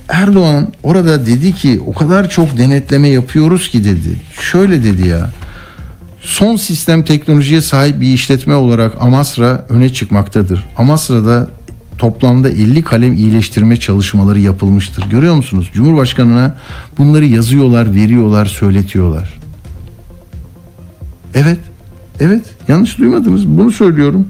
Erdoğan 0.10 0.74
orada 0.84 1.26
dedi 1.26 1.54
ki 1.54 1.82
o 1.88 1.94
kadar 1.94 2.30
çok 2.30 2.58
denetleme 2.58 3.10
yapıyoruz 3.10 3.70
ki 3.70 3.84
dedi. 3.84 4.22
Şöyle 4.42 4.84
dedi 4.84 5.08
ya. 5.08 5.30
Son 6.22 6.56
sistem 6.56 7.04
teknolojiye 7.04 7.62
sahip 7.62 8.02
bir 8.02 8.14
işletme 8.14 8.56
olarak 8.56 8.94
Amasra 9.00 9.66
öne 9.70 9.94
çıkmaktadır. 9.94 10.66
Amasra'da 10.78 11.48
toplamda 11.98 12.50
50 12.50 12.84
kalem 12.84 13.14
iyileştirme 13.14 13.78
çalışmaları 13.78 14.40
yapılmıştır. 14.40 15.10
Görüyor 15.10 15.36
musunuz? 15.36 15.70
Cumhurbaşkanına 15.74 16.56
bunları 16.98 17.26
yazıyorlar, 17.26 17.96
veriyorlar, 17.96 18.46
söyletiyorlar. 18.46 19.40
Evet. 21.34 21.60
Evet. 22.20 22.46
Yanlış 22.68 22.98
duymadınız. 22.98 23.48
Bunu 23.48 23.72
söylüyorum. 23.72 24.28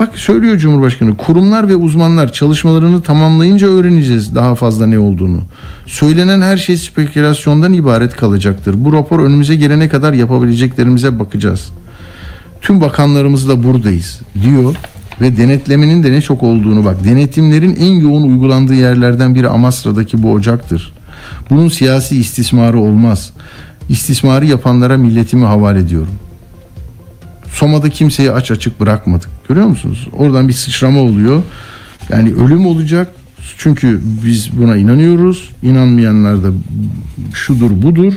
Bak 0.00 0.18
söylüyor 0.18 0.58
Cumhurbaşkanı. 0.58 1.16
Kurumlar 1.16 1.68
ve 1.68 1.76
uzmanlar 1.76 2.32
çalışmalarını 2.32 3.02
tamamlayınca 3.02 3.68
öğreneceğiz 3.68 4.34
daha 4.34 4.54
fazla 4.54 4.86
ne 4.86 4.98
olduğunu. 4.98 5.42
Söylenen 5.86 6.42
her 6.42 6.56
şey 6.56 6.76
spekülasyondan 6.76 7.72
ibaret 7.72 8.16
kalacaktır. 8.16 8.74
Bu 8.84 8.92
rapor 8.92 9.20
önümüze 9.20 9.56
gelene 9.56 9.88
kadar 9.88 10.12
yapabileceklerimize 10.12 11.18
bakacağız. 11.18 11.68
Tüm 12.60 12.80
bakanlarımız 12.80 13.48
da 13.48 13.64
buradayız 13.64 14.20
diyor 14.42 14.76
ve 15.20 15.36
denetlemenin 15.36 16.02
de 16.02 16.12
ne 16.12 16.22
çok 16.22 16.42
olduğunu 16.42 16.84
bak. 16.84 17.04
Denetimlerin 17.04 17.76
en 17.76 18.00
yoğun 18.00 18.22
uygulandığı 18.22 18.74
yerlerden 18.74 19.34
biri 19.34 19.48
Amasra'daki 19.48 20.22
bu 20.22 20.32
ocaktır. 20.32 20.92
Bunun 21.50 21.68
siyasi 21.68 22.16
istismarı 22.16 22.78
olmaz. 22.78 23.30
İstismarı 23.88 24.46
yapanlara 24.46 24.96
milletimi 24.96 25.44
havale 25.44 25.78
ediyorum. 25.78 26.14
Soma'da 27.52 27.90
kimseyi 27.90 28.32
aç 28.32 28.50
açık 28.50 28.80
bırakmadık. 28.80 29.30
Görüyor 29.48 29.66
musunuz? 29.66 30.08
Oradan 30.12 30.48
bir 30.48 30.52
sıçrama 30.52 31.00
oluyor. 31.00 31.42
Yani 32.10 32.34
ölüm 32.34 32.66
olacak. 32.66 33.08
Çünkü 33.58 34.00
biz 34.24 34.58
buna 34.58 34.76
inanıyoruz. 34.76 35.50
İnanmayanlar 35.62 36.42
da 36.42 36.48
şudur 37.34 37.82
budur. 37.82 38.12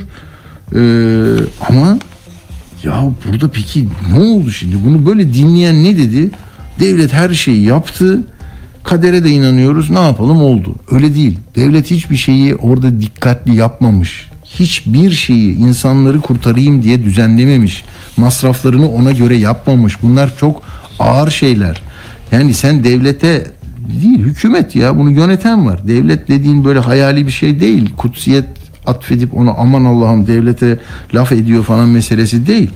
Ee, 0.74 1.44
ama 1.68 1.98
ya 2.82 3.10
burada 3.26 3.48
peki 3.48 3.88
ne 4.12 4.20
oldu 4.20 4.50
şimdi? 4.50 4.76
Bunu 4.86 5.06
böyle 5.06 5.34
dinleyen 5.34 5.84
ne 5.84 5.98
dedi? 5.98 6.30
Devlet 6.80 7.12
her 7.12 7.34
şeyi 7.34 7.62
yaptı. 7.62 8.20
Kadere 8.84 9.24
de 9.24 9.30
inanıyoruz. 9.30 9.90
Ne 9.90 10.00
yapalım 10.00 10.42
oldu. 10.42 10.74
Öyle 10.90 11.14
değil. 11.14 11.38
Devlet 11.56 11.90
hiçbir 11.90 12.16
şeyi 12.16 12.54
orada 12.54 13.00
dikkatli 13.00 13.54
yapmamış. 13.54 14.28
Hiçbir 14.44 15.10
şeyi 15.10 15.56
insanları 15.56 16.20
kurtarayım 16.20 16.82
diye 16.82 17.04
düzenlememiş. 17.04 17.84
Masraflarını 18.16 18.90
ona 18.90 19.12
göre 19.12 19.36
yapmamış. 19.36 20.02
Bunlar 20.02 20.38
çok 20.38 20.62
ağır 20.98 21.30
şeyler. 21.30 21.82
Yani 22.32 22.54
sen 22.54 22.84
devlete 22.84 23.46
değil 24.02 24.18
hükümet 24.18 24.76
ya 24.76 24.98
bunu 24.98 25.10
yöneten 25.10 25.66
var. 25.66 25.88
Devlet 25.88 26.28
dediğin 26.28 26.64
böyle 26.64 26.78
hayali 26.78 27.26
bir 27.26 27.32
şey 27.32 27.60
değil. 27.60 27.90
Kutsiyet 27.96 28.44
atfedip 28.86 29.34
onu 29.34 29.54
aman 29.58 29.84
Allah'ım 29.84 30.26
devlete 30.26 30.78
laf 31.14 31.32
ediyor 31.32 31.64
falan 31.64 31.88
meselesi 31.88 32.46
değil. 32.46 32.70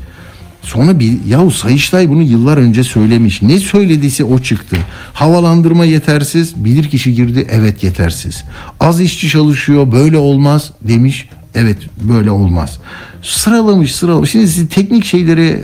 Sonra 0.68 0.98
bir 0.98 1.24
yahu 1.28 1.50
Sayıştay 1.50 2.08
bunu 2.08 2.22
yıllar 2.22 2.56
önce 2.56 2.84
söylemiş. 2.84 3.42
Ne 3.42 3.58
söylediyse 3.58 4.24
o 4.24 4.38
çıktı. 4.38 4.76
Havalandırma 5.12 5.84
yetersiz. 5.84 6.64
Bilir 6.64 6.88
kişi 6.88 7.14
girdi. 7.14 7.46
Evet 7.50 7.84
yetersiz. 7.84 8.44
Az 8.80 9.00
işçi 9.00 9.28
çalışıyor. 9.28 9.92
Böyle 9.92 10.16
olmaz 10.16 10.72
demiş. 10.82 11.28
Evet 11.54 11.78
böyle 12.02 12.30
olmaz. 12.30 12.78
Sıralamış 13.22 13.94
sıralamış. 13.94 14.30
Şimdi 14.30 14.48
sizi 14.48 14.68
teknik 14.68 15.04
şeylere 15.04 15.46
e, 15.46 15.56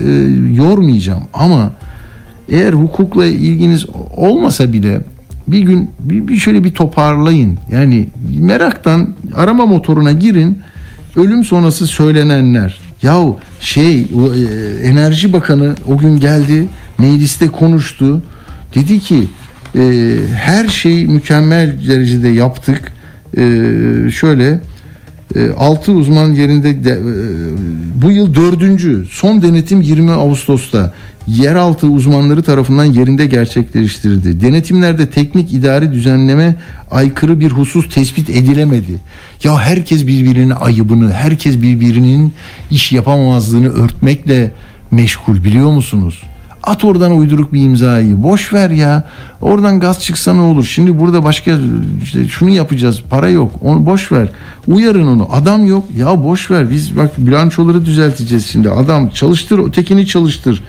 yormayacağım 0.55 1.25
ama 1.35 1.73
eğer 2.49 2.73
hukukla 2.73 3.27
ilginiz 3.27 3.87
olmasa 4.17 4.73
bile 4.73 5.01
bir 5.49 5.61
gün 5.61 5.91
bir, 6.01 6.29
bir 6.29 6.37
şöyle 6.37 6.65
bir 6.65 6.75
toparlayın. 6.75 7.59
Yani 7.73 8.09
meraktan 8.39 9.15
arama 9.35 9.67
motoruna 9.67 10.13
girin. 10.13 10.59
Ölüm 11.17 11.45
sonrası 11.45 11.87
söylenenler. 11.87 12.84
Yahu 13.05 13.39
şey 13.61 14.01
e, 14.01 14.07
Enerji 14.83 15.33
Bakanı 15.33 15.75
o 15.89 15.99
gün 15.99 16.21
geldi 16.21 16.69
mecliste 16.99 17.47
konuştu. 17.47 18.23
Dedi 18.75 19.01
ki 19.01 19.29
e, 19.77 20.17
her 20.35 20.69
şey 20.69 21.07
mükemmel 21.07 21.89
derecede 21.89 22.29
yaptık. 22.29 22.93
E, 23.37 23.43
şöyle 24.13 24.61
6 25.57 25.93
uzman 25.93 26.33
yerinde 26.33 26.85
de, 26.85 26.91
e, 26.91 27.03
bu 28.03 28.11
yıl 28.11 28.35
dördüncü 28.35 29.07
son 29.11 29.43
denetim 29.43 29.81
20 29.81 30.11
Ağustos'ta 30.11 30.93
yeraltı 31.27 31.87
uzmanları 31.87 32.43
tarafından 32.43 32.85
yerinde 32.85 33.27
gerçekleştirildi. 33.27 34.41
Denetimlerde 34.41 35.11
teknik 35.11 35.53
idari 35.53 35.93
düzenleme 35.93 36.57
aykırı 36.91 37.41
bir 37.41 37.51
husus 37.51 37.95
tespit 37.95 38.31
edilemedi. 38.31 39.01
Ya 39.45 39.61
herkes 39.61 40.07
birbirinin 40.07 40.51
ayıbını, 40.51 41.13
herkes 41.13 41.63
birbirinin 41.63 42.33
iş 42.71 42.93
yapamamazlığını 42.93 43.69
örtmekle 43.69 44.51
meşgul 44.91 45.45
biliyor 45.45 45.71
musunuz? 45.73 46.23
At 46.67 46.85
oradan 46.85 47.17
uyduruk 47.17 47.53
bir 47.53 47.63
imzayı. 47.63 48.23
Boş 48.23 48.53
ver 48.53 48.71
ya. 48.71 49.05
Oradan 49.41 49.81
gaz 49.81 50.01
çıksa 50.01 50.35
ne 50.35 50.41
olur? 50.41 50.65
Şimdi 50.65 50.99
burada 50.99 51.25
başka 51.25 51.59
işte 52.03 52.29
şunu 52.29 52.51
yapacağız. 52.51 53.03
Para 53.11 53.29
yok. 53.29 53.53
Onu 53.61 53.87
boş 53.87 54.13
ver. 54.13 54.29
Uyarın 54.67 55.07
onu. 55.07 55.29
Adam 55.33 55.67
yok. 55.67 55.85
Ya 55.97 56.25
boş 56.25 56.51
ver. 56.51 56.71
Biz 56.71 56.97
bak 56.97 57.11
bilançoları 57.19 57.87
düzelteceğiz 57.87 58.47
şimdi. 58.47 58.71
Adam 58.71 59.09
çalıştır, 59.09 59.59
ötekini 59.59 60.07
çalıştır. 60.07 60.63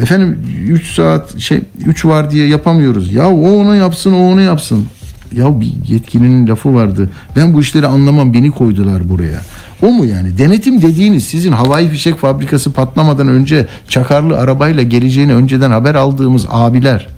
Efendim 0.00 0.38
3 0.68 0.94
saat 0.94 1.38
şey 1.38 1.60
3 1.86 2.04
var 2.04 2.30
diye 2.30 2.48
yapamıyoruz. 2.48 3.12
Ya 3.12 3.30
o 3.30 3.50
onu 3.50 3.76
yapsın, 3.76 4.12
o 4.12 4.30
onu 4.32 4.40
yapsın. 4.40 4.86
Ya 5.32 5.60
bir 5.60 5.72
yetkilinin 5.88 6.46
lafı 6.46 6.74
vardı. 6.74 7.10
Ben 7.36 7.54
bu 7.54 7.60
işleri 7.60 7.86
anlamam. 7.86 8.34
Beni 8.34 8.50
koydular 8.50 9.08
buraya. 9.08 9.40
O 9.82 9.90
mu 9.90 10.04
yani? 10.04 10.38
Denetim 10.38 10.82
dediğiniz 10.82 11.24
sizin 11.24 11.52
havai 11.52 11.88
fişek 11.88 12.18
fabrikası 12.18 12.72
patlamadan 12.72 13.28
önce 13.28 13.66
çakarlı 13.88 14.38
arabayla 14.38 14.82
geleceğini 14.82 15.34
önceden 15.34 15.70
haber 15.70 15.94
aldığımız 15.94 16.46
abiler. 16.50 17.08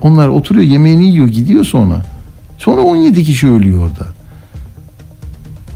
Onlar 0.00 0.28
oturuyor 0.28 0.66
yemeğini 0.66 1.08
yiyor 1.08 1.28
gidiyor 1.28 1.64
sonra. 1.64 2.02
Sonra 2.58 2.80
17 2.80 3.24
kişi 3.24 3.48
ölüyor 3.48 3.78
orada. 3.78 4.06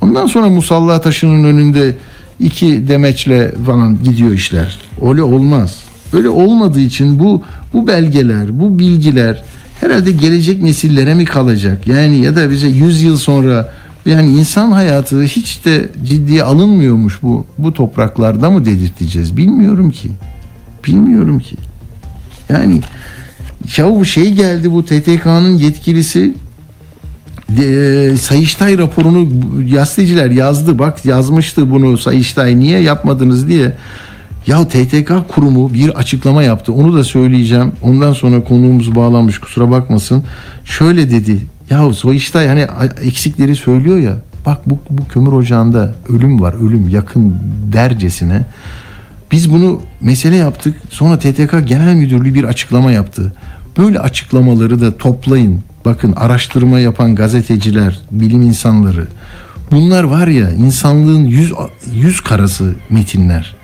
Ondan 0.02 0.26
sonra 0.26 0.48
musalla 0.48 1.00
taşının 1.00 1.44
önünde 1.44 1.96
iki 2.40 2.88
demeçle 2.88 3.54
falan 3.66 4.02
gidiyor 4.04 4.32
işler. 4.32 4.78
Öyle 5.02 5.22
olmaz. 5.22 5.78
Öyle 6.12 6.28
olmadığı 6.28 6.80
için 6.80 7.18
bu 7.18 7.42
bu 7.72 7.86
belgeler, 7.86 8.60
bu 8.60 8.78
bilgiler 8.78 9.42
herhalde 9.80 10.12
gelecek 10.12 10.62
nesillere 10.62 11.14
mi 11.14 11.24
kalacak? 11.24 11.86
Yani 11.86 12.18
ya 12.18 12.36
da 12.36 12.50
bize 12.50 12.68
100 12.68 13.02
yıl 13.02 13.16
sonra 13.16 13.72
yani 14.06 14.38
insan 14.38 14.72
hayatı 14.72 15.22
hiç 15.22 15.64
de 15.64 15.88
ciddiye 16.04 16.42
alınmıyormuş 16.42 17.22
bu 17.22 17.46
bu 17.58 17.72
topraklarda 17.72 18.50
mı 18.50 18.64
dedirteceğiz? 18.64 19.36
Bilmiyorum 19.36 19.90
ki. 19.90 20.10
Bilmiyorum 20.86 21.38
ki. 21.38 21.56
Yani 22.48 22.80
ya 23.76 23.90
bu 23.90 24.04
şey 24.04 24.32
geldi 24.32 24.72
bu 24.72 24.84
TTK'nın 24.84 25.58
yetkilisi 25.58 26.34
de, 27.48 28.16
Sayıştay 28.16 28.78
raporunu 28.78 29.28
gazeteciler 29.72 30.30
yazdı. 30.30 30.78
Bak 30.78 31.04
yazmıştı 31.04 31.70
bunu 31.70 31.98
Sayıştay 31.98 32.58
niye 32.58 32.80
yapmadınız 32.80 33.48
diye. 33.48 33.72
Ya 34.46 34.68
TTK 34.68 35.12
kurumu 35.28 35.74
bir 35.74 35.88
açıklama 35.88 36.42
yaptı. 36.42 36.72
Onu 36.72 36.96
da 36.96 37.04
söyleyeceğim. 37.04 37.72
Ondan 37.82 38.12
sonra 38.12 38.44
konuğumuz 38.44 38.94
bağlanmış 38.94 39.38
kusura 39.38 39.70
bakmasın. 39.70 40.24
Şöyle 40.64 41.10
dedi. 41.10 41.46
Ya 41.70 41.92
Sayıştay 41.92 42.48
hani 42.48 42.66
eksikleri 43.02 43.56
söylüyor 43.56 43.98
ya. 43.98 44.16
Bak 44.46 44.70
bu, 44.70 44.78
bu 44.90 45.08
kömür 45.08 45.32
ocağında 45.32 45.94
ölüm 46.08 46.40
var. 46.40 46.54
Ölüm 46.54 46.88
yakın 46.88 47.36
dercesine. 47.72 48.44
Biz 49.32 49.52
bunu 49.52 49.80
mesele 50.00 50.36
yaptık. 50.36 50.76
Sonra 50.90 51.18
TTK 51.18 51.68
Genel 51.68 51.94
Müdürlüğü 51.94 52.34
bir 52.34 52.44
açıklama 52.44 52.92
yaptı. 52.92 53.32
Böyle 53.78 54.00
açıklamaları 54.00 54.80
da 54.80 54.96
toplayın. 54.96 55.60
Bakın 55.84 56.12
araştırma 56.12 56.80
yapan 56.80 57.14
gazeteciler, 57.14 58.00
bilim 58.10 58.42
insanları. 58.42 59.08
Bunlar 59.70 60.04
var 60.04 60.28
ya 60.28 60.50
insanlığın 60.50 61.24
yüz, 61.24 61.52
yüz 61.92 62.20
karası 62.20 62.74
metinler. 62.90 63.56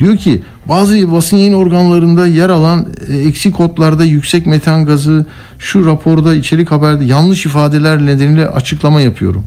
Diyor 0.00 0.16
ki 0.16 0.42
bazı 0.68 1.12
basın 1.12 1.36
yayın 1.36 1.52
organlarında 1.52 2.26
yer 2.26 2.48
alan 2.48 2.86
e, 3.08 3.16
eksik 3.16 3.54
kodlarda 3.54 4.04
yüksek 4.04 4.46
metan 4.46 4.86
gazı 4.86 5.26
şu 5.58 5.86
raporda 5.86 6.34
içerik 6.34 6.70
haberde 6.70 7.04
yanlış 7.04 7.46
ifadeler 7.46 8.06
nedeniyle 8.06 8.48
açıklama 8.48 9.00
yapıyorum. 9.00 9.44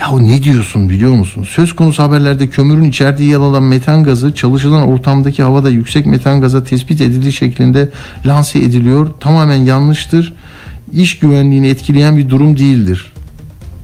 Ya 0.00 0.18
ne 0.18 0.42
diyorsun 0.42 0.88
biliyor 0.88 1.12
musun? 1.12 1.46
Söz 1.50 1.76
konusu 1.76 2.02
haberlerde 2.02 2.48
kömürün 2.48 2.84
içerdiği 2.84 3.30
yer 3.30 3.36
alan 3.36 3.62
metan 3.62 4.04
gazı 4.04 4.34
çalışılan 4.34 4.88
ortamdaki 4.88 5.42
havada 5.42 5.70
yüksek 5.70 6.06
metan 6.06 6.40
gaza 6.40 6.64
tespit 6.64 7.00
edildiği 7.00 7.32
şeklinde 7.32 7.90
lanse 8.26 8.58
ediliyor. 8.58 9.10
Tamamen 9.20 9.56
yanlıştır. 9.56 10.32
İş 10.92 11.18
güvenliğini 11.18 11.68
etkileyen 11.68 12.16
bir 12.16 12.28
durum 12.28 12.58
değildir. 12.58 13.12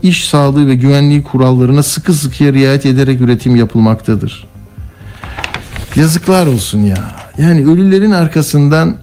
İş 0.02 0.28
sağlığı 0.28 0.66
ve 0.66 0.74
güvenliği 0.74 1.22
kurallarına 1.22 1.82
sıkı 1.82 2.12
sıkıya 2.12 2.52
riayet 2.52 2.86
ederek 2.86 3.20
üretim 3.20 3.56
yapılmaktadır. 3.56 4.49
Yazıklar 5.96 6.46
olsun 6.46 6.82
ya. 6.82 6.96
Yani 7.38 7.66
ölülerin 7.66 8.10
arkasından 8.10 8.96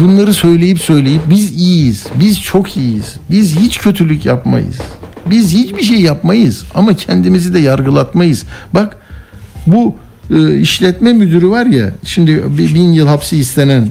bunları 0.00 0.34
söyleyip 0.34 0.80
söyleyip 0.80 1.20
biz 1.30 1.52
iyiyiz. 1.52 2.06
Biz 2.14 2.42
çok 2.42 2.76
iyiyiz. 2.76 3.14
Biz 3.30 3.56
hiç 3.56 3.78
kötülük 3.78 4.26
yapmayız. 4.26 4.76
Biz 5.26 5.52
hiçbir 5.52 5.82
şey 5.82 6.00
yapmayız 6.00 6.64
ama 6.74 6.94
kendimizi 6.96 7.54
de 7.54 7.58
yargılatmayız. 7.58 8.44
Bak 8.74 8.96
bu 9.66 9.96
e, 10.30 10.58
işletme 10.60 11.12
müdürü 11.12 11.50
var 11.50 11.66
ya 11.66 11.92
şimdi 12.04 12.42
bin 12.58 12.92
yıl 12.92 13.06
hapsi 13.06 13.36
istenen 13.36 13.88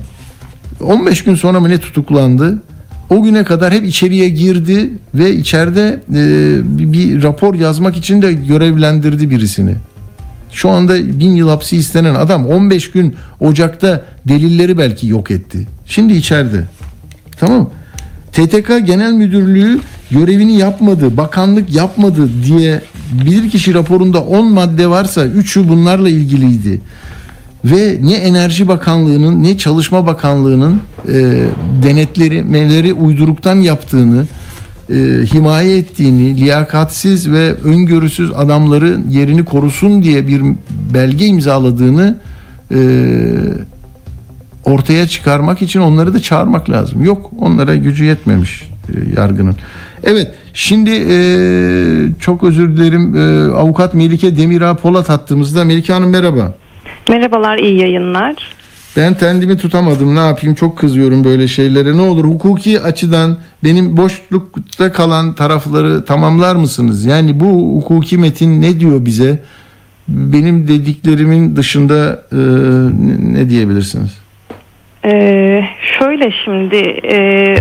15 0.81 1.23
gün 1.23 1.35
sonra 1.35 1.59
mı 1.59 1.69
ne 1.69 1.77
tutuklandı? 1.77 2.63
O 3.09 3.23
güne 3.23 3.43
kadar 3.43 3.73
hep 3.73 3.85
içeriye 3.85 4.29
girdi 4.29 4.89
ve 5.15 5.35
içeride 5.35 5.99
e, 6.09 6.59
bir 6.63 7.23
rapor 7.23 7.55
yazmak 7.55 7.97
için 7.97 8.21
de 8.21 8.33
görevlendirdi 8.33 9.29
birisini. 9.29 9.75
Şu 10.57 10.69
anda 10.69 11.19
bin 11.19 11.35
yıl 11.35 11.49
hapsi 11.49 11.77
istenen 11.77 12.15
adam 12.15 12.47
15 12.47 12.91
gün 12.91 13.15
Ocak'ta 13.39 14.05
delilleri 14.27 14.77
belki 14.77 15.07
yok 15.07 15.31
etti. 15.31 15.67
Şimdi 15.85 16.13
içeride. 16.13 16.63
Tamam. 17.39 17.69
TTK 18.31 18.67
Genel 18.85 19.11
Müdürlüğü 19.11 19.79
görevini 20.11 20.57
yapmadı, 20.57 21.17
bakanlık 21.17 21.75
yapmadı 21.75 22.29
diye 22.43 22.81
bilirkişi 23.11 23.73
raporunda 23.73 24.21
10 24.21 24.53
madde 24.53 24.89
varsa 24.89 25.25
3'ü 25.25 25.69
bunlarla 25.69 26.09
ilgiliydi. 26.09 26.81
Ve 27.65 27.97
ne 28.01 28.13
Enerji 28.13 28.67
Bakanlığı'nın 28.67 29.43
ne 29.43 29.57
Çalışma 29.57 30.07
Bakanlığı'nın 30.07 30.81
e, 31.07 31.47
denetlemeleri 31.83 32.93
uyduruktan 32.93 33.55
yaptığını, 33.55 34.25
e, 34.89 34.95
himaye 35.33 35.77
ettiğini, 35.77 36.37
liyakatsiz 36.37 37.31
ve 37.31 37.53
öngörüsüz 37.53 38.31
adamları 38.35 38.97
yerini 39.09 39.45
korusun 39.45 40.03
diye 40.03 40.27
bir 40.27 40.41
belge 40.93 41.25
imzaladığını 41.25 42.17
e, 42.71 42.79
ortaya 44.65 45.07
çıkarmak 45.07 45.61
için 45.61 45.79
onları 45.79 46.13
da 46.13 46.19
çağırmak 46.19 46.69
lazım. 46.69 47.05
Yok 47.05 47.31
onlara 47.39 47.75
gücü 47.75 48.05
yetmemiş 48.05 48.61
e, 48.89 49.19
yargının. 49.21 49.55
Evet 50.03 50.31
şimdi 50.53 50.91
e, 50.91 51.17
çok 52.19 52.43
özür 52.43 52.77
dilerim 52.77 53.15
e, 53.15 53.53
avukat 53.53 53.93
Melike 53.93 54.37
Demirağ 54.37 54.73
Polat 54.73 55.09
hattımızda. 55.09 55.65
Melike 55.65 55.93
Hanım 55.93 56.09
merhaba. 56.09 56.55
Merhabalar, 57.09 57.57
iyi 57.57 57.79
yayınlar. 57.79 58.35
Ben 58.97 59.17
kendimi 59.17 59.57
tutamadım 59.57 60.15
ne 60.15 60.19
yapayım 60.19 60.55
çok 60.55 60.77
kızıyorum 60.77 61.23
böyle 61.23 61.47
şeylere. 61.47 61.97
Ne 61.97 62.01
olur 62.01 62.25
hukuki 62.25 62.81
açıdan 62.81 63.37
benim 63.63 63.97
boşlukta 63.97 64.91
kalan 64.91 65.35
tarafları 65.35 66.05
tamamlar 66.05 66.55
mısınız? 66.55 67.05
Yani 67.05 67.39
bu 67.39 67.77
hukuki 67.77 68.17
metin 68.17 68.61
ne 68.61 68.79
diyor 68.79 69.05
bize? 69.05 69.39
Benim 70.07 70.67
dediklerimin 70.67 71.55
dışında 71.55 72.23
e, 72.31 72.37
ne 73.33 73.49
diyebilirsiniz? 73.49 74.21
Ee, 75.05 75.63
şöyle 75.99 76.31
şimdi 76.45 76.75
e, 77.03 77.17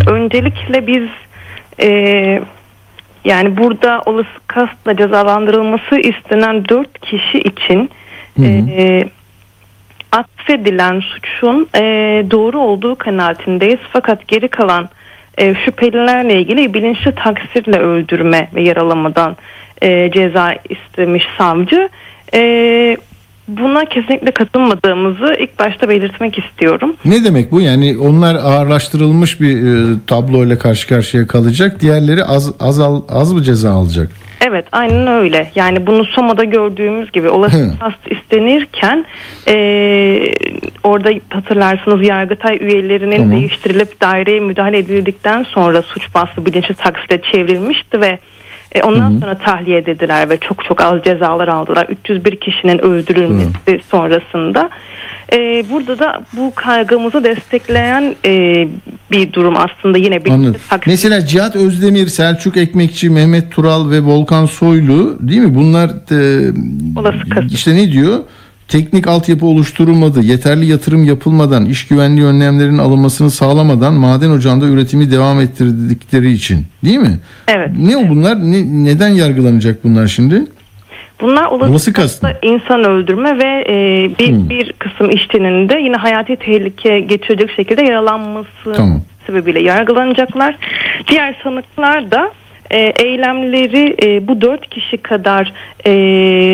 öncelikle 0.07 0.87
biz 0.87 1.03
e, 1.81 1.89
yani 3.25 3.57
burada 3.57 4.01
olası 4.05 4.29
kastla 4.47 4.97
cezalandırılması 4.97 5.99
istenen 5.99 6.65
dört 6.69 6.99
kişi 6.99 7.39
için 7.39 7.89
e, 8.39 9.09
atfedilen 10.11 10.99
suçun 10.99 11.67
e, 11.75 11.81
doğru 12.31 12.59
olduğu 12.59 12.95
kanaatindeyiz. 12.95 13.79
Fakat 13.93 14.27
geri 14.27 14.47
kalan 14.47 14.89
e, 15.37 15.55
şüphelilerle 15.65 16.41
ilgili 16.41 16.73
bilinçli 16.73 17.15
taksirle 17.15 17.79
öldürme 17.79 18.49
ve 18.55 18.61
yaralamadan 18.61 19.37
e, 19.81 20.11
ceza 20.11 20.55
istemiş 20.69 21.23
savcı. 21.37 21.89
E, 22.33 22.97
buna 23.47 23.85
kesinlikle 23.85 24.31
katılmadığımızı 24.31 25.35
ilk 25.39 25.59
başta 25.59 25.89
belirtmek 25.89 26.37
istiyorum. 26.39 26.95
Ne 27.05 27.23
demek 27.23 27.51
bu? 27.51 27.61
Yani 27.61 27.97
onlar 27.97 28.35
ağırlaştırılmış 28.35 29.41
bir 29.41 29.57
e, 29.57 29.95
tabloyla 30.07 30.57
karşı 30.57 30.87
karşıya 30.87 31.27
kalacak. 31.27 31.81
Diğerleri 31.81 32.23
az 32.23 32.53
az 32.59 32.79
al- 32.79 33.01
az 33.09 33.33
mı 33.33 33.43
ceza 33.43 33.71
alacak? 33.71 34.11
Evet 34.41 34.65
aynen 34.71 35.07
öyle. 35.07 35.51
Yani 35.55 35.87
bunu 35.87 36.05
Soma'da 36.05 36.43
gördüğümüz 36.43 37.11
gibi 37.11 37.29
olası 37.29 37.57
Hı. 37.57 37.79
kast 37.79 38.11
istenirken 38.11 39.05
eee, 39.47 40.33
orada 40.83 41.09
hatırlarsınız 41.29 42.07
Yargıtay 42.07 42.57
üyelerinin 42.61 43.17
Tamam. 43.17 43.31
değiştirilip 43.31 44.01
daireye 44.01 44.39
müdahale 44.39 44.77
edildikten 44.77 45.43
sonra 45.43 45.81
suç 45.81 46.13
bahsi 46.15 46.45
bilinçli 46.45 46.75
taksite 46.75 47.21
çevrilmişti 47.31 48.01
ve 48.01 48.19
e, 48.71 48.83
ondan 48.83 49.19
sonra 49.19 49.37
tahliye 49.37 49.77
edildiler 49.77 50.29
ve 50.29 50.37
çok 50.37 50.65
çok 50.65 50.81
az 50.81 51.03
cezalar 51.03 51.47
aldılar. 51.47 51.87
301 51.89 52.35
kişinin 52.35 52.77
öldürülmesi 52.77 53.79
sonrasında. 53.91 54.69
E, 55.33 55.65
burada 55.71 55.99
da 55.99 56.21
bu 56.33 56.51
kaygımızı 56.55 57.23
destekleyen 57.23 58.15
e, 58.25 58.67
bir 59.11 59.33
durum 59.33 59.53
aslında 59.57 59.97
yine 59.97 60.15
bilinçli 60.25 60.33
Anladım. 60.33 60.61
Mesela 60.85 61.25
Cihat 61.25 61.55
Özdemir, 61.55 62.07
Selçuk 62.07 62.57
Ekmekçi, 62.57 63.09
Mehmet 63.09 63.51
Tural 63.51 63.91
ve 63.91 64.01
Volkan 64.01 64.45
Soylu 64.45 65.17
değil 65.19 65.41
mi? 65.41 65.55
Bunlar 65.55 65.89
e, 65.89 66.51
Olası 66.99 67.29
kasıt. 67.29 67.51
işte 67.53 67.75
ne 67.75 67.91
diyor? 67.91 68.19
Teknik 68.67 69.07
altyapı 69.07 69.45
oluşturulmadı, 69.45 70.21
yeterli 70.21 70.65
yatırım 70.65 71.05
yapılmadan, 71.05 71.65
iş 71.65 71.87
güvenliği 71.87 72.25
önlemlerinin 72.25 72.77
alınmasını 72.77 73.31
sağlamadan 73.31 73.93
maden 73.93 74.29
ocağında 74.29 74.65
üretimi 74.65 75.11
devam 75.11 75.39
ettirdikleri 75.41 76.31
için, 76.31 76.65
değil 76.83 76.97
mi? 76.97 77.19
Evet. 77.47 77.69
Ne 77.79 77.97
o 77.97 78.09
bunlar? 78.09 78.51
Ne, 78.51 78.83
neden 78.85 79.07
yargılanacak 79.09 79.83
bunlar 79.83 80.07
şimdi? 80.07 80.43
Bunlar 81.21 81.45
olası, 81.45 81.71
Olası 81.71 81.93
kastım. 81.93 82.29
kastla 82.29 82.47
insan 82.47 82.83
öldürme 82.83 83.37
ve 83.37 83.65
e, 83.69 83.75
bir, 84.19 84.27
Hmm. 84.31 84.49
bir 84.49 84.73
kısım 84.73 85.09
işçinin 85.09 85.69
de 85.69 85.79
yine 85.79 85.95
hayati 85.95 86.35
tehlike 86.35 86.99
geçirecek 86.99 87.51
şekilde 87.51 87.81
yaralanması 87.81 88.73
Tamam. 88.75 89.01
sebebiyle 89.27 89.59
yargılanacaklar. 89.61 90.55
Diğer 91.07 91.35
sanıklar 91.43 92.11
da 92.11 92.31
e, 92.71 92.77
eylemleri 92.79 93.95
e, 94.03 94.27
bu 94.27 94.41
dört 94.41 94.69
kişi 94.69 94.97
kadar 94.97 95.53
e, 95.85 95.91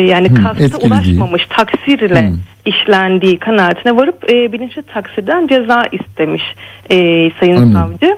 yani 0.08 0.28
Hmm, 0.28 0.36
kasta 0.42 0.78
ulaşmamış 0.86 1.46
taksirle 1.46 2.28
Hmm. 2.28 2.36
işlendiği 2.66 3.38
kanaatine 3.38 3.96
varıp 3.96 4.30
e, 4.32 4.52
bilinçli 4.52 4.82
taksirden 4.82 5.46
ceza 5.46 5.84
istemiş 5.92 6.42
e, 6.90 6.96
Sayın 7.40 7.56
Anladım. 7.56 7.72
Savcı. 8.00 8.16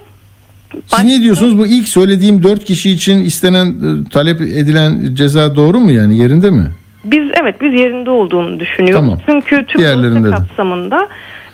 Siz 0.86 1.04
ne 1.04 1.20
diyorsunuz? 1.20 1.58
Bu 1.58 1.66
ilk 1.66 1.88
söylediğim 1.88 2.42
dört 2.42 2.64
kişi 2.64 2.90
için 2.90 3.24
istenen, 3.24 3.66
e, 3.66 4.08
talep 4.10 4.40
edilen 4.40 5.14
ceza 5.14 5.56
doğru 5.56 5.80
mu 5.80 5.92
yani? 5.92 6.18
Yerinde 6.18 6.50
mi? 6.50 6.66
Biz 7.04 7.30
evet 7.42 7.60
biz 7.60 7.74
yerinde 7.74 8.10
olduğunu 8.10 8.60
düşünüyoruz. 8.60 9.00
Tamam. 9.00 9.18
Çünkü 9.26 9.66
Türk 9.66 10.30
kapsamında 10.30 11.08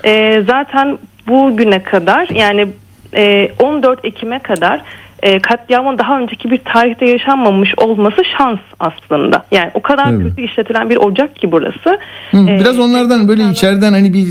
e, 0.04 0.42
zaten 0.46 0.98
bugüne 1.28 1.82
kadar 1.82 2.28
yani 2.28 2.68
e, 3.14 3.48
14 3.58 4.04
Ekim'e 4.04 4.38
kadar 4.38 4.82
e, 5.22 5.38
katliamın 5.38 5.98
daha 5.98 6.18
önceki 6.18 6.50
bir 6.50 6.58
tarihte 6.58 7.06
yaşanmamış 7.06 7.74
olması 7.76 8.22
şans 8.38 8.58
aslında. 8.80 9.44
Yani 9.50 9.70
o 9.74 9.82
kadar 9.82 10.12
Evet. 10.12 10.22
kötü 10.22 10.42
işletilen 10.42 10.90
bir 10.90 10.96
ocak 10.96 11.36
ki 11.36 11.52
burası. 11.52 11.98
Hı, 12.30 12.36
E, 12.36 12.58
Biraz 12.60 12.78
onlardan 12.78 13.28
böyle 13.28 13.42
içeriden 13.50 13.92
hani 13.92 14.12
bir 14.12 14.26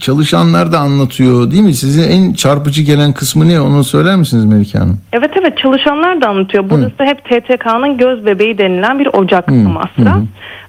çalışanlar 0.00 0.72
da 0.72 0.78
anlatıyor 0.78 1.50
değil 1.50 1.62
mi? 1.62 1.74
Size 1.74 2.02
en 2.02 2.32
çarpıcı 2.32 2.82
gelen 2.82 3.12
kısmı 3.12 3.48
ne? 3.48 3.60
Onu 3.60 3.84
söyler 3.84 4.16
misiniz 4.16 4.44
Melike 4.44 4.78
Hanım? 4.78 5.00
Evet 5.12 5.30
evet 5.40 5.58
çalışanlar 5.58 6.20
da 6.20 6.28
anlatıyor. 6.28 6.64
Burası 6.70 6.94
hep 6.98 7.24
TTK'nın 7.24 7.98
göz 7.98 8.26
bebeği 8.26 8.58
denilen 8.58 8.98
bir 8.98 9.06
ocak 9.12 9.50
Hı, 9.50 9.54
Amasra. 9.54 10.16
hı. 10.16 10.22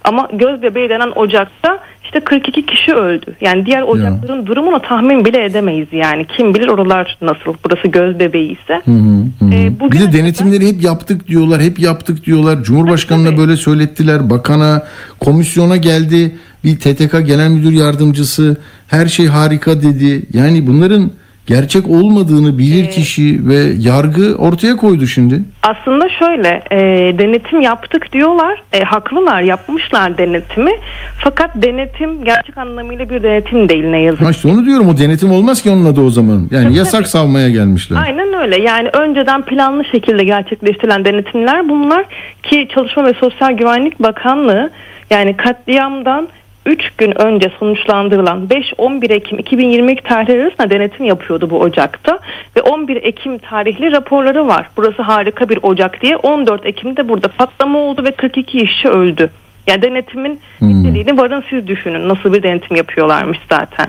Ama 0.03 0.28
göz 0.34 0.61
bebeği 0.61 0.89
denen 0.89 1.11
ocakta 1.15 1.80
işte 2.12 2.20
42 2.20 2.66
kişi 2.66 2.93
öldü. 2.93 3.26
Yani 3.41 3.66
diğer 3.66 3.82
ocakların 3.82 4.45
durumunu 4.45 4.82
tahmin 4.82 5.26
bile 5.26 5.45
edemeyiz 5.45 5.88
yani. 5.91 6.26
Kim 6.38 6.53
bilir 6.53 6.68
oralar 6.68 7.18
nasıl. 7.22 7.53
Burası 7.66 7.88
göz 7.88 8.20
bebeği 8.20 8.51
ise. 8.51 8.82
Hı 8.86 8.91
hı, 8.91 9.24
hı. 9.39 9.53
Ee, 9.53 9.89
kadar- 9.89 10.14
denetimleri 10.14 10.68
hep 10.68 10.84
yaptık 10.84 11.28
diyorlar, 11.28 11.62
hep 11.62 11.80
yaptık 11.80 12.26
diyorlar. 12.26 12.64
Cumhurbaşkanına 12.64 13.30
tabii. 13.30 13.38
böyle 13.38 13.57
söylettiler, 13.57 14.30
bakana, 14.30 14.84
komisyona 15.20 15.78
geldi. 15.78 16.36
Bir 16.64 16.80
TTK 16.80 17.20
Genel 17.26 17.49
Müdür 17.49 17.72
Yardımcısı 17.72 18.57
her 18.88 19.07
şey 19.07 19.28
harika 19.28 19.82
dedi. 19.82 20.26
Yani 20.34 20.68
bunların 20.68 21.12
gerçek 21.46 21.88
olmadığını 21.89 22.58
bilir 22.58 22.92
kişi 22.92 23.48
ve 23.48 23.56
yargı 23.80 24.36
ortaya 24.36 24.76
koydu 24.76 25.08
şimdi. 25.08 25.42
Aslında 25.64 26.10
şöyle 26.10 26.64
e, 26.72 26.78
denetim 27.20 27.62
yaptık 27.62 28.14
diyorlar. 28.14 28.64
E, 28.74 28.84
haklılar 28.84 29.42
yapmışlar 29.42 30.18
denetimi. 30.18 30.72
Fakat 31.18 31.52
denetim 31.56 32.24
gerçek 32.26 32.58
anlamıyla 32.58 33.10
bir 33.10 33.24
denetim 33.24 33.70
değil 33.70 33.86
ne 33.86 34.02
yazık 34.02 34.22
Ha 34.26 34.32
işte 34.32 34.48
onu 34.48 34.66
diyorum 34.66 34.89
o 34.89 34.98
denetim 34.98 35.32
olmaz 35.32 35.62
ki 35.62 35.70
onun 35.70 35.86
adı 35.86 36.02
o 36.02 36.10
zaman. 36.10 36.48
Yani 36.52 36.64
Tabii, 36.64 36.78
yasak 36.78 37.02
tabii. 37.02 37.10
savmaya 37.10 37.50
gelmişler. 37.50 37.98
Aynen 38.06 38.34
öyle. 38.34 38.62
Yani 38.62 38.89
önceden 38.94 39.42
planlı 39.42 39.86
şekilde 39.86 40.24
gerçekleştirilen 40.24 41.06
denetimler 41.06 41.70
bunlar 41.70 42.06
ki 42.44 42.68
Çalışma 42.74 43.06
ve 43.06 43.14
Sosyal 43.14 43.52
Güvenlik 43.52 44.00
Bakanlığı 44.00 44.72
yani 45.10 45.38
katliamdan 45.38 46.28
3 46.66 46.89
gün 46.97 47.22
önce 47.22 47.51
sonuçlandırılan 47.59 48.47
5-11 48.47 49.14
Ekim 49.14 49.39
2022 49.39 50.03
tarihleri 50.03 50.43
arasında 50.43 50.70
denetim 50.70 51.05
yapıyordu 51.05 51.49
bu 51.49 51.59
ocakta 51.59 52.20
ve 52.57 52.62
11 52.62 52.95
Ekim 52.95 53.38
tarihli 53.38 53.91
raporları 53.91 54.47
var. 54.47 54.70
Burası 54.78 55.01
harika 55.01 55.49
bir 55.49 55.59
ocak 55.62 56.01
diye 56.01 56.18
14 56.18 56.66
Ekim'de 56.66 57.09
burada 57.09 57.28
patlama 57.28 57.80
oldu 57.80 58.03
ve 58.03 58.12
42 58.12 58.57
işçi 58.57 58.89
öldü. 58.89 59.30
Yani 59.68 59.82
denetimin 59.82 60.39
niteliğini 60.62 61.18
varın 61.18 61.43
siz 61.49 61.68
düşünün 61.68 62.09
nasıl 62.09 62.34
bir 62.34 62.43
denetim 62.43 62.78
yapıyorlarmış 62.78 63.39
zaten. 63.49 63.88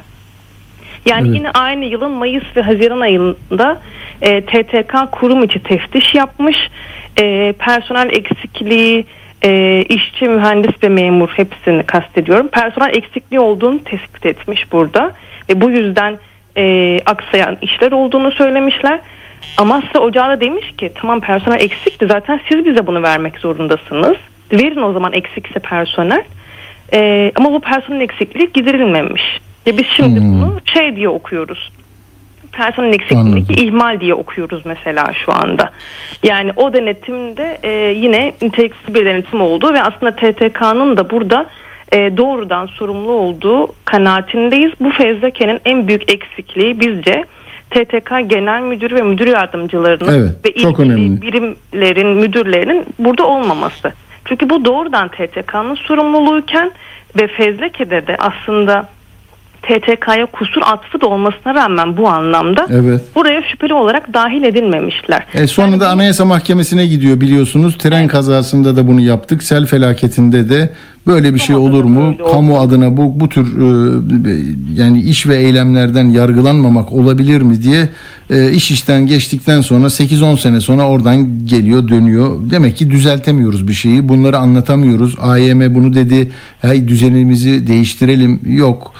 Yani 1.07 1.29
Evet. 1.29 1.37
yine 1.39 1.51
aynı 1.51 1.85
yılın 1.85 2.11
Mayıs 2.11 2.45
ve 2.57 2.63
Haziran 2.63 3.01
ayında 3.01 3.81
e, 4.23 4.41
TTK 4.41 5.13
kurum 5.13 5.45
içi 5.45 5.63
teftiş 5.63 6.15
yapmış. 6.15 6.57
E, 7.21 7.55
personel 7.59 8.11
eksikliği, 8.13 9.05
e, 9.45 9.83
işçi, 9.89 10.29
mühendis 10.29 10.83
ve 10.83 10.89
memur 10.89 11.29
hepsini 11.29 11.83
kastediyorum. 11.83 12.49
Personel 12.49 12.95
eksikliği 12.95 13.41
olduğunu 13.41 13.85
tespit 13.85 14.27
etmiş 14.27 14.73
burada. 14.73 15.13
Ve 15.49 15.61
bu 15.61 15.71
yüzden 15.71 16.19
e, 16.57 16.99
aksayan 17.07 17.59
işler 17.63 17.93
olduğunu 17.93 18.33
söylemişler. 18.33 19.01
Amasya 19.57 20.01
Ocağı 20.01 20.29
da 20.29 20.41
demiş 20.41 20.73
ki 20.79 20.93
tamam 20.95 21.21
personel 21.21 21.61
eksikti 21.61 22.07
zaten 22.07 22.41
siz 22.49 22.65
bize 22.65 22.87
bunu 22.87 23.03
vermek 23.03 23.39
zorundasınız. 23.39 24.17
Verin 24.53 24.83
o 24.83 24.93
zaman 24.93 25.13
eksikse 25.13 25.61
personel. 25.61 26.25
E, 26.93 27.33
ama 27.35 27.53
bu 27.53 27.61
personel 27.61 28.01
eksikliği 28.01 28.51
giderilmemiş. 28.55 29.41
Ve 29.67 29.79
biz 29.79 29.87
şimdi 29.87 30.21
Hmm. 30.21 30.33
bunu 30.33 30.61
şey 30.65 30.97
diye 30.97 31.09
okuyoruz. 31.09 31.73
Personel 32.53 32.93
eksikliğindeki 32.93 33.53
Anladım. 33.53 33.65
ihmal 33.67 34.01
diye 34.01 34.15
okuyoruz 34.15 34.67
mesela 34.67 35.13
şu 35.25 35.33
anda. 35.33 35.71
Yani 36.23 36.51
o 36.57 36.73
denetimde 36.73 37.59
e, 37.63 37.71
yine 37.93 38.35
nitelikli 38.43 38.95
bir 38.95 39.07
denetim 39.07 39.41
oldu 39.41 39.75
ve 39.75 39.83
aslında 39.83 40.17
TTK'nın 40.17 40.97
da 40.97 41.11
burada 41.11 41.47
e, 41.93 42.17
doğrudan 42.17 42.67
sorumlu 42.67 43.13
olduğu 43.13 43.69
kanaatindeyiz. 43.85 44.73
Bu 44.81 44.91
fezlekenin 44.91 45.61
en 45.65 45.89
büyük 45.89 46.13
eksikliği 46.13 46.81
bizce 46.81 47.25
TTK 47.71 48.11
Genel 48.27 48.63
Müdürü 48.63 48.95
ve 48.95 49.03
Müdür 49.03 49.27
Yardımcılarının 49.27 50.21
Evet, 50.21 50.45
ve 50.45 50.51
ilgili 50.51 51.23
birimlerin, 51.23 52.09
müdürlerinin 52.09 52.87
burada 52.99 53.27
olmaması. 53.27 53.93
Çünkü 54.25 54.51
bu 54.51 54.65
doğrudan 54.65 55.09
TTK'nın 55.09 55.75
sorumluluğuyken 55.75 56.71
ve 57.21 57.27
fezlekede 57.27 58.07
de 58.07 58.17
aslında 58.19 58.89
TTK'ya 59.63 60.27
kusur 60.27 60.63
atfı 60.65 61.01
da 61.01 61.07
olmasına 61.07 61.55
rağmen 61.55 61.97
bu 61.97 62.09
anlamda 62.09 62.67
Evet. 62.71 63.01
buraya 63.15 63.43
şüpheli 63.43 63.75
olarak 63.75 64.15
dahil 64.15 64.43
edilmemişler. 64.43 65.27
E 65.35 65.47
sonra 65.47 65.81
da 65.81 65.89
Anayasa 65.89 66.25
Mahkemesi'ne 66.25 66.87
gidiyor 66.87 67.21
biliyorsunuz. 67.21 67.79
Tren 67.79 68.09
kazasında 68.09 68.77
da 68.77 68.89
bunu 68.89 69.01
yaptık. 69.01 69.43
Sel 69.43 69.67
felaketinde 69.67 70.49
de 70.49 70.71
böyle 71.07 71.35
bir 71.35 71.39
şey 71.39 71.57
olur 71.57 71.85
mu? 71.85 72.15
Kamu 72.33 72.61
adına 72.61 72.97
bu 72.97 73.21
bu 73.21 73.29
tür 73.29 73.47
e, 73.47 74.41
yani 74.75 75.01
iş 75.03 75.27
ve 75.27 75.37
eylemlerden 75.37 76.05
yargılanmamak 76.05 76.93
olabilir 76.93 77.41
mi 77.43 77.63
diye 77.63 77.89
e, 78.31 78.53
iş 78.53 78.71
işten 78.71 79.07
geçtikten 79.07 79.61
sonra 79.61 79.87
8-10 79.87 80.39
sene 80.39 80.61
sonra 80.61 80.89
oradan 80.89 81.47
geliyor 81.47 81.89
dönüyor. 81.89 82.51
Demek 82.51 82.77
ki 82.77 82.91
düzeltemiyoruz 82.91 83.69
bir 83.69 83.73
şeyi. 83.73 84.09
Bunları 84.09 84.39
anlatamıyoruz. 84.39 85.17
AYM 85.21 85.75
bunu 85.75 85.95
dedi. 85.95 86.31
Hey 86.61 86.89
düzenimizi 86.89 87.67
değiştirelim. 87.67 88.41
Yok. 88.47 88.93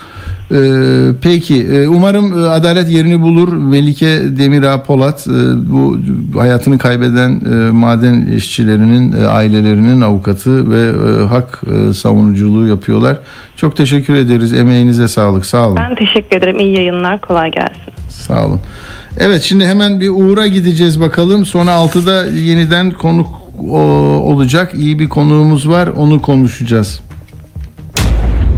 Ee, 0.53 1.11
peki 1.23 1.67
e, 1.67 1.89
umarım 1.89 2.45
e, 2.45 2.49
adalet 2.49 2.91
yerini 2.91 3.23
bulur. 3.23 3.53
Melike 3.53 4.07
Demirağ 4.39 4.83
Polat 4.83 5.27
e, 5.27 5.31
bu 5.73 5.99
hayatını 6.39 6.79
kaybeden 6.79 7.41
e, 7.53 7.71
maden 7.71 8.27
işçilerinin 8.27 9.13
e, 9.23 9.27
ailelerinin 9.27 10.01
avukatı 10.01 10.71
ve 10.71 10.81
e, 10.81 11.27
hak 11.27 11.63
e, 11.67 11.95
savunuculuğu 11.95 12.67
yapıyorlar. 12.67 13.19
Çok 13.57 13.77
teşekkür 13.77 14.15
ederiz. 14.15 14.53
Emeğinize 14.53 15.09
sağlık. 15.09 15.47
Sağ 15.47 15.69
olun. 15.69 15.77
Ben 15.77 15.95
teşekkür 15.95 16.37
ederim. 16.37 16.59
İyi 16.59 16.77
yayınlar. 16.77 17.21
Kolay 17.21 17.51
gelsin. 17.51 17.93
Sağ 18.09 18.47
olun. 18.47 18.61
Evet 19.19 19.43
şimdi 19.43 19.67
hemen 19.67 20.01
bir 20.01 20.09
Uğur'a 20.09 20.47
gideceğiz 20.47 21.01
bakalım. 21.01 21.47
Sonra 21.47 21.71
6'da 21.71 22.27
yeniden 22.27 22.91
konuk 22.91 23.27
o, 23.71 23.79
olacak. 24.33 24.75
İyi 24.75 24.99
bir 24.99 25.09
konuğumuz 25.09 25.69
var. 25.69 25.87
Onu 25.87 26.23
konuşacağız. 26.23 27.01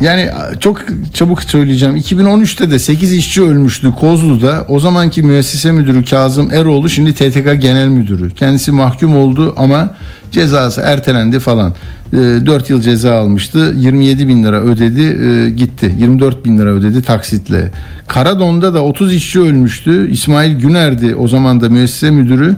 Yani 0.00 0.30
çok 0.60 0.84
çabuk 1.14 1.42
söyleyeceğim. 1.42 1.96
2013'te 1.96 2.70
de 2.70 2.78
8 2.78 3.12
işçi 3.12 3.42
ölmüştü 3.42 3.92
Kozlu'da. 4.00 4.64
O 4.68 4.80
zamanki 4.80 5.22
müessese 5.22 5.72
müdürü 5.72 6.04
Kazım 6.04 6.50
Eroğlu 6.52 6.88
şimdi 6.88 7.12
TTK 7.14 7.62
Genel 7.62 7.88
Müdürü. 7.88 8.30
Kendisi 8.34 8.72
mahkum 8.72 9.16
oldu 9.16 9.54
ama 9.56 9.94
cezası 10.32 10.80
ertelendi 10.80 11.40
falan. 11.40 11.74
4 12.12 12.70
yıl 12.70 12.80
ceza 12.80 13.14
almıştı. 13.14 13.74
27 13.76 14.28
bin 14.28 14.44
lira 14.44 14.60
ödedi 14.60 15.02
e, 15.02 15.50
gitti. 15.50 15.94
24 15.98 16.44
bin 16.44 16.58
lira 16.58 16.68
ödedi 16.68 17.02
taksitle. 17.02 17.72
Karadon'da 18.08 18.74
da 18.74 18.84
30 18.84 19.14
işçi 19.14 19.40
ölmüştü. 19.40 20.10
İsmail 20.10 20.58
Güner'di 20.58 21.14
o 21.14 21.28
zaman 21.28 21.60
da 21.60 21.68
müessese 21.68 22.10
müdürü. 22.10 22.56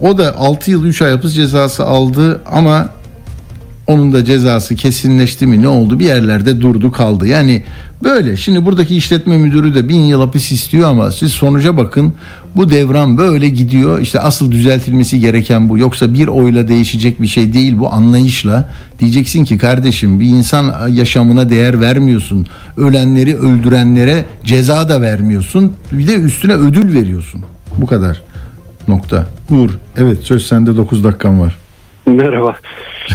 O 0.00 0.18
da 0.18 0.36
6 0.36 0.70
yıl 0.70 0.84
3 0.84 1.02
ay 1.02 1.10
hapis 1.10 1.34
cezası 1.34 1.84
aldı 1.84 2.40
ama 2.46 2.88
onun 3.88 4.12
da 4.12 4.24
cezası 4.24 4.76
kesinleşti 4.76 5.46
mi 5.46 5.62
ne 5.62 5.68
oldu 5.68 5.98
bir 5.98 6.04
yerlerde 6.04 6.60
durdu 6.60 6.92
kaldı. 6.92 7.26
Yani 7.26 7.62
böyle 8.02 8.36
şimdi 8.36 8.64
buradaki 8.64 8.96
işletme 8.96 9.38
müdürü 9.38 9.74
de 9.74 9.88
bin 9.88 10.00
yıl 10.00 10.20
hapis 10.20 10.52
istiyor 10.52 10.90
ama 10.90 11.10
siz 11.10 11.32
sonuca 11.32 11.76
bakın 11.76 12.12
bu 12.56 12.70
devran 12.70 13.18
böyle 13.18 13.48
gidiyor. 13.48 14.00
İşte 14.00 14.20
asıl 14.20 14.52
düzeltilmesi 14.52 15.20
gereken 15.20 15.68
bu. 15.68 15.78
Yoksa 15.78 16.14
bir 16.14 16.28
oyla 16.28 16.68
değişecek 16.68 17.22
bir 17.22 17.26
şey 17.26 17.52
değil 17.52 17.78
bu 17.78 17.92
anlayışla. 17.92 18.70
Diyeceksin 18.98 19.44
ki 19.44 19.58
kardeşim 19.58 20.20
bir 20.20 20.26
insan 20.26 20.88
yaşamına 20.88 21.50
değer 21.50 21.80
vermiyorsun. 21.80 22.46
Ölenleri 22.76 23.36
öldürenlere 23.36 24.24
ceza 24.44 24.88
da 24.88 25.00
vermiyorsun. 25.00 25.72
Bir 25.92 26.08
de 26.08 26.14
üstüne 26.14 26.52
ödül 26.52 26.94
veriyorsun. 26.94 27.44
Bu 27.76 27.86
kadar. 27.86 28.22
Nokta. 28.88 29.26
Uğur. 29.50 29.70
Evet 29.96 30.18
söz 30.22 30.46
sende 30.46 30.76
9 30.76 31.04
dakikan 31.04 31.40
var. 31.40 31.58
Merhaba. 32.06 32.56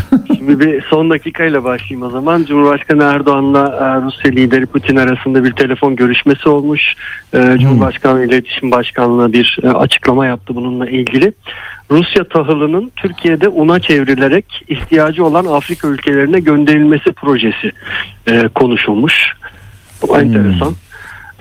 Şimdi 0.36 0.60
bir 0.60 0.82
son 0.82 1.10
dakikayla 1.10 1.64
başlayayım 1.64 2.06
o 2.06 2.10
zaman. 2.10 2.44
Cumhurbaşkanı 2.44 3.02
Erdoğan'la 3.02 3.60
e, 3.60 4.06
Rusya 4.06 4.30
lideri 4.30 4.66
Putin 4.66 4.96
arasında 4.96 5.44
bir 5.44 5.52
telefon 5.52 5.96
görüşmesi 5.96 6.48
olmuş. 6.48 6.94
E, 7.34 7.56
Cumhurbaşkanı 7.58 8.24
İletişim 8.24 8.70
Başkanlığı 8.70 9.32
bir 9.32 9.58
e, 9.62 9.68
açıklama 9.68 10.26
yaptı 10.26 10.54
bununla 10.54 10.90
ilgili. 10.90 11.32
Rusya 11.90 12.24
tahılının 12.24 12.92
Türkiye'de 12.96 13.48
una 13.48 13.80
çevrilerek 13.80 14.64
ihtiyacı 14.68 15.24
olan 15.24 15.44
Afrika 15.44 15.88
ülkelerine 15.88 16.40
gönderilmesi 16.40 17.12
projesi 17.12 17.72
konuşulmuş. 18.54 19.32
Bu 20.02 20.18
enteresan. 20.18 20.74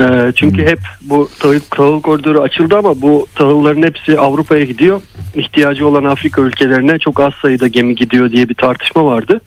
E, 0.03 0.31
çünkü 0.35 0.65
hep 0.65 0.79
bu 1.01 1.29
tahıl, 1.39 1.59
tahıl 1.59 2.01
koridoru 2.01 2.41
açıldı 2.41 2.77
ama 2.77 3.01
bu 3.01 3.27
tahılların 3.35 3.83
hepsi 3.83 4.19
Avrupa'ya 4.19 4.63
gidiyor. 4.63 5.01
İhtiyacı 5.35 5.87
olan 5.87 6.03
Afrika 6.03 6.41
ülkelerine 6.41 6.99
çok 6.99 7.19
az 7.19 7.33
sayıda 7.41 7.67
gemi 7.67 7.95
gidiyor 7.95 8.31
diye 8.31 8.49
bir 8.49 8.55
tartışma 8.55 9.05
vardı. 9.05 9.41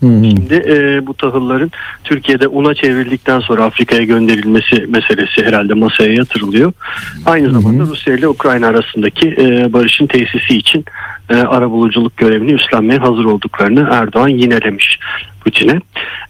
Şimdi 0.00 0.54
e, 0.54 1.06
bu 1.06 1.14
tahılların 1.14 1.70
Türkiye'de 2.04 2.48
una 2.48 2.74
çevrildikten 2.74 3.40
sonra 3.40 3.64
Afrika'ya 3.64 4.02
gönderilmesi 4.02 4.86
meselesi 4.88 5.44
herhalde 5.44 5.74
masaya 5.74 6.12
yatırılıyor. 6.12 6.72
Aynı 7.26 7.50
zamanda 7.50 7.82
Rusya 7.82 8.14
ile 8.14 8.28
Ukrayna 8.28 8.66
arasındaki 8.66 9.28
e, 9.38 9.72
barışın 9.72 10.06
tesisi 10.06 10.56
için 10.56 10.84
e, 11.30 11.34
arabuluculuk 11.34 12.16
görevini 12.16 12.52
üstlenmeye 12.52 12.98
hazır 12.98 13.24
olduklarını 13.24 13.88
Erdoğan 13.90 14.28
yinelemiş 14.28 14.98
Putin'e. 15.44 15.80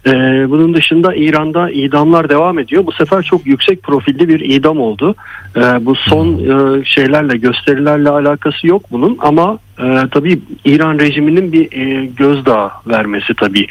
E, 0.05 0.11
bunun 0.49 0.73
dışında 0.73 1.15
İran'da 1.15 1.71
idamlar 1.71 2.29
devam 2.29 2.59
ediyor. 2.59 2.85
Bu 2.85 2.91
sefer 2.91 3.23
çok 3.23 3.45
yüksek 3.45 3.83
profilli 3.83 4.29
bir 4.29 4.39
idam 4.39 4.79
oldu. 4.79 5.15
E, 5.55 5.85
bu 5.85 5.95
son 5.95 6.27
e, 6.27 6.85
şeylerle 6.85 7.37
gösterilerle 7.37 8.09
alakası 8.09 8.67
yok 8.67 8.83
bunun 8.91 9.17
ama 9.21 9.59
e, 9.79 10.07
tabii 10.11 10.39
İran 10.65 10.99
rejiminin 10.99 11.51
bir 11.51 11.71
e, 11.71 12.05
gözdağı 12.05 12.71
vermesi 12.87 13.33
tabii. 13.33 13.67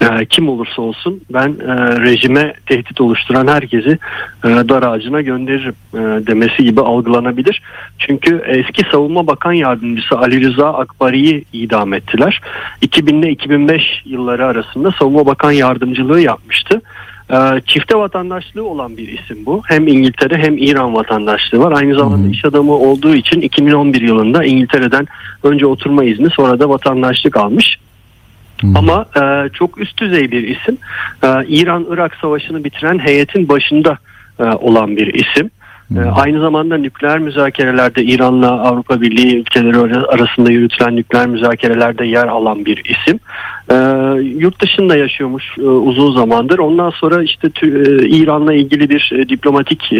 E, 0.00 0.26
kim 0.26 0.48
olursa 0.48 0.82
olsun 0.82 1.20
ben 1.32 1.48
e, 1.48 2.00
rejime 2.00 2.54
tehdit 2.66 3.00
oluşturan 3.00 3.46
herkesi 3.46 3.98
e, 4.44 4.48
dar 4.48 4.82
ağacına 4.82 5.20
gönderirim 5.20 5.74
e, 5.94 6.26
demesi 6.26 6.64
gibi 6.64 6.80
algılanabilir. 6.80 7.62
Çünkü 7.98 8.42
eski 8.46 8.82
savunma 8.90 9.26
bakan 9.26 9.52
yardımcısı 9.52 10.18
Ali 10.18 10.48
Rıza 10.48 10.74
Akbari'yi 10.74 11.44
idam 11.52 11.92
ettiler. 11.94 12.40
2000 12.80 13.22
ile 13.22 13.30
2005 13.30 14.02
yılları 14.04 14.46
arasında 14.46 14.92
savunma 14.98 15.26
bakan 15.26 15.52
yardımcılığı 15.52 16.20
yapmıştı. 16.20 16.82
Ee, 17.34 17.60
Çifte 17.66 17.96
vatandaşlığı 17.96 18.64
olan 18.64 18.96
bir 18.96 19.08
isim 19.08 19.46
bu. 19.46 19.62
Hem 19.66 19.88
İngiltere 19.88 20.38
hem 20.38 20.58
İran 20.58 20.94
vatandaşlığı 20.94 21.58
var. 21.58 21.72
Aynı 21.72 21.94
zamanda 21.94 22.28
iş 22.28 22.44
adamı 22.44 22.72
olduğu 22.72 23.14
için 23.14 23.40
2011 23.40 24.00
yılında 24.00 24.44
İngiltere'den 24.44 25.06
önce 25.42 25.66
oturma 25.66 26.04
izni 26.04 26.30
sonra 26.30 26.60
da 26.60 26.68
vatandaşlık 26.68 27.36
almış. 27.36 27.78
Ama 28.74 29.06
e, 29.16 29.48
çok 29.48 29.80
üst 29.80 30.00
düzey 30.00 30.30
bir 30.30 30.48
isim. 30.48 30.78
E, 31.22 31.28
İran-Irak 31.48 32.14
savaşını 32.20 32.64
bitiren 32.64 32.98
heyetin 32.98 33.48
başında 33.48 33.98
e, 34.38 34.44
olan 34.44 34.96
bir 34.96 35.14
isim. 35.14 35.50
E, 35.96 36.00
aynı 36.00 36.40
zamanda 36.40 36.76
nükleer 36.76 37.18
müzakerelerde 37.18 38.02
İran'la 38.02 38.50
Avrupa 38.60 39.00
Birliği 39.00 39.36
ülkeleri 39.40 39.78
ara- 39.78 40.08
arasında 40.08 40.50
yürütülen 40.50 40.96
nükleer 40.96 41.26
müzakerelerde 41.26 42.06
yer 42.06 42.26
alan 42.26 42.64
bir 42.64 42.82
isim. 42.84 43.20
E, 43.70 43.76
yurt 44.38 44.60
dışında 44.62 44.96
yaşıyormuş 44.96 45.44
e, 45.58 45.62
uzun 45.62 46.16
zamandır. 46.16 46.58
Ondan 46.58 46.90
sonra 46.90 47.22
işte 47.22 47.48
e, 47.62 47.68
İran'la 48.08 48.54
ilgili 48.54 48.90
bir 48.90 49.12
e, 49.14 49.28
diplomatik 49.28 49.90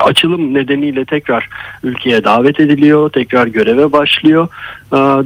açılım 0.00 0.54
nedeniyle 0.54 1.04
tekrar 1.04 1.48
ülkeye 1.82 2.24
davet 2.24 2.60
ediliyor. 2.60 3.10
Tekrar 3.10 3.46
göreve 3.46 3.92
başlıyor 3.92 4.48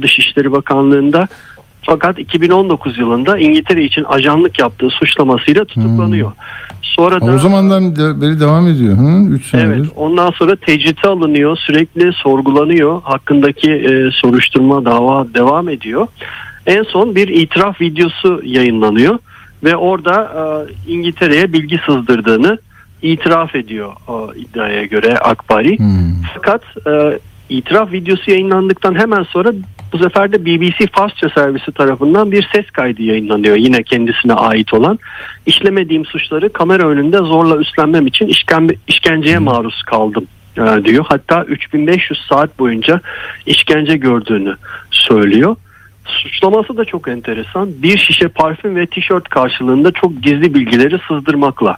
Dışişleri 0.01 0.51
Bakanlığı'nda. 0.51 1.27
Fakat 1.89 2.19
2019 2.19 2.97
yılında 2.97 3.37
İngiltere 3.37 3.83
için 3.83 4.03
ajanlık 4.03 4.59
yaptığı 4.59 4.89
suçlamasıyla 4.89 5.65
tutuklanıyor. 5.65 6.31
Sonra 6.81 7.21
da 7.21 7.25
O 7.25 7.37
zamandan 7.37 7.95
beri 7.95 8.39
devam 8.39 8.67
ediyor. 8.67 8.97
3 9.31 9.45
senedir. 9.45 9.67
Evet, 9.67 9.85
ondan 9.95 10.31
sonra 10.31 10.55
tecrite 10.55 11.07
alınıyor, 11.07 11.57
sürekli 11.57 12.13
sorgulanıyor. 12.13 13.01
Hakkındaki 13.01 13.71
e, 13.71 14.11
soruşturma, 14.11 14.85
dava 14.85 15.33
devam 15.33 15.69
ediyor. 15.69 16.07
En 16.65 16.83
son 16.83 17.15
bir 17.15 17.27
itiraf 17.27 17.81
videosu 17.81 18.41
yayınlanıyor 18.43 19.19
ve 19.63 19.75
orada 19.75 20.15
e, 20.23 20.91
İngiltere'ye 20.91 21.53
bilgi 21.53 21.79
sızdırdığını 21.85 22.57
itiraf 23.01 23.55
ediyor 23.55 23.93
o 24.07 24.29
iddiaya 24.35 24.85
göre 24.85 25.17
Akbari. 25.17 25.79
Hmm. 25.79 26.21
Fakat 26.33 26.61
e, 26.87 27.19
itiraf 27.49 27.91
videosu 27.91 28.31
yayınlandıktan 28.31 28.95
hemen 28.95 29.23
sonra 29.23 29.51
bu 29.93 29.97
sefer 29.97 30.31
de 30.31 30.45
BBC 30.45 30.87
Farsça 30.91 31.29
servisi 31.29 31.71
tarafından 31.71 32.31
bir 32.31 32.49
ses 32.53 32.71
kaydı 32.71 33.01
yayınlanıyor. 33.01 33.55
Yine 33.55 33.83
kendisine 33.83 34.33
ait 34.33 34.73
olan. 34.73 34.99
İşlemediğim 35.45 36.05
suçları 36.05 36.53
kamera 36.53 36.87
önünde 36.87 37.17
zorla 37.17 37.57
üstlenmem 37.57 38.07
için 38.07 38.27
işkembe, 38.27 38.73
işkenceye 38.87 39.39
maruz 39.39 39.83
kaldım 39.83 40.27
e, 40.57 40.85
diyor. 40.85 41.05
Hatta 41.09 41.43
3500 41.43 42.19
saat 42.29 42.59
boyunca 42.59 43.01
işkence 43.45 43.97
gördüğünü 43.97 44.55
söylüyor. 44.91 45.55
Suçlaması 46.05 46.77
da 46.77 46.85
çok 46.85 47.07
enteresan. 47.07 47.69
Bir 47.83 47.97
şişe 47.97 48.27
parfüm 48.27 48.75
ve 48.75 48.85
tişört 48.85 49.29
karşılığında 49.29 49.91
çok 49.91 50.23
gizli 50.23 50.53
bilgileri 50.53 50.99
sızdırmakla 51.07 51.77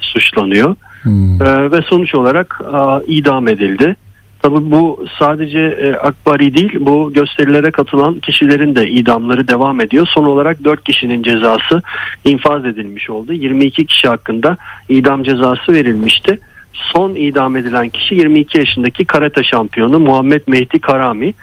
suçlanıyor. 0.00 0.76
Hmm. 1.02 1.42
Ee, 1.42 1.70
ve 1.70 1.82
sonuç 1.82 2.14
olarak 2.14 2.60
e, 2.64 3.06
idam 3.12 3.48
edildi. 3.48 3.96
Tabii 4.42 4.70
bu 4.70 5.06
sadece 5.18 5.58
e, 5.58 5.94
Akbari 5.94 6.54
değil 6.54 6.76
bu 6.80 7.12
gösterilere 7.12 7.70
katılan 7.70 8.20
kişilerin 8.20 8.74
de 8.74 8.88
idamları 8.88 9.48
devam 9.48 9.80
ediyor. 9.80 10.06
Son 10.14 10.24
olarak 10.24 10.64
4 10.64 10.84
kişinin 10.84 11.22
cezası 11.22 11.82
infaz 12.24 12.64
edilmiş 12.64 13.10
oldu. 13.10 13.32
22 13.32 13.86
kişi 13.86 14.08
hakkında 14.08 14.56
idam 14.88 15.22
cezası 15.22 15.72
verilmişti. 15.72 16.38
Son 16.72 17.14
idam 17.14 17.56
edilen 17.56 17.88
kişi 17.88 18.14
22 18.14 18.58
yaşındaki 18.58 19.04
karate 19.04 19.44
şampiyonu 19.44 19.98
Muhammed 19.98 20.42
Mehdi 20.46 20.78
Karami. 20.78 21.34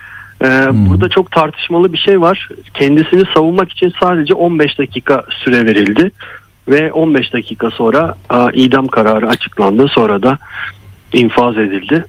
Ee, 0.42 0.68
Burada 0.72 1.10
çok 1.10 1.32
tartışmalı 1.32 1.94
bir 1.94 1.98
şey 1.98 2.22
var. 2.22 2.50
Kendisini 2.74 3.24
savunmak 3.34 3.72
için 3.72 3.94
sadece 4.00 4.34
15 4.34 4.80
dakika 4.80 5.24
süre 5.30 5.66
verildi 5.66 6.12
ve 6.68 6.92
15 6.92 7.34
dakika 7.34 7.72
sonra 7.72 8.16
a, 8.30 8.50
idam 8.54 8.88
kararı 8.88 9.30
açıklandı. 9.30 9.88
Sonra 9.88 10.24
da 10.24 10.38
infaz 11.14 11.58
edildi. 11.58 12.06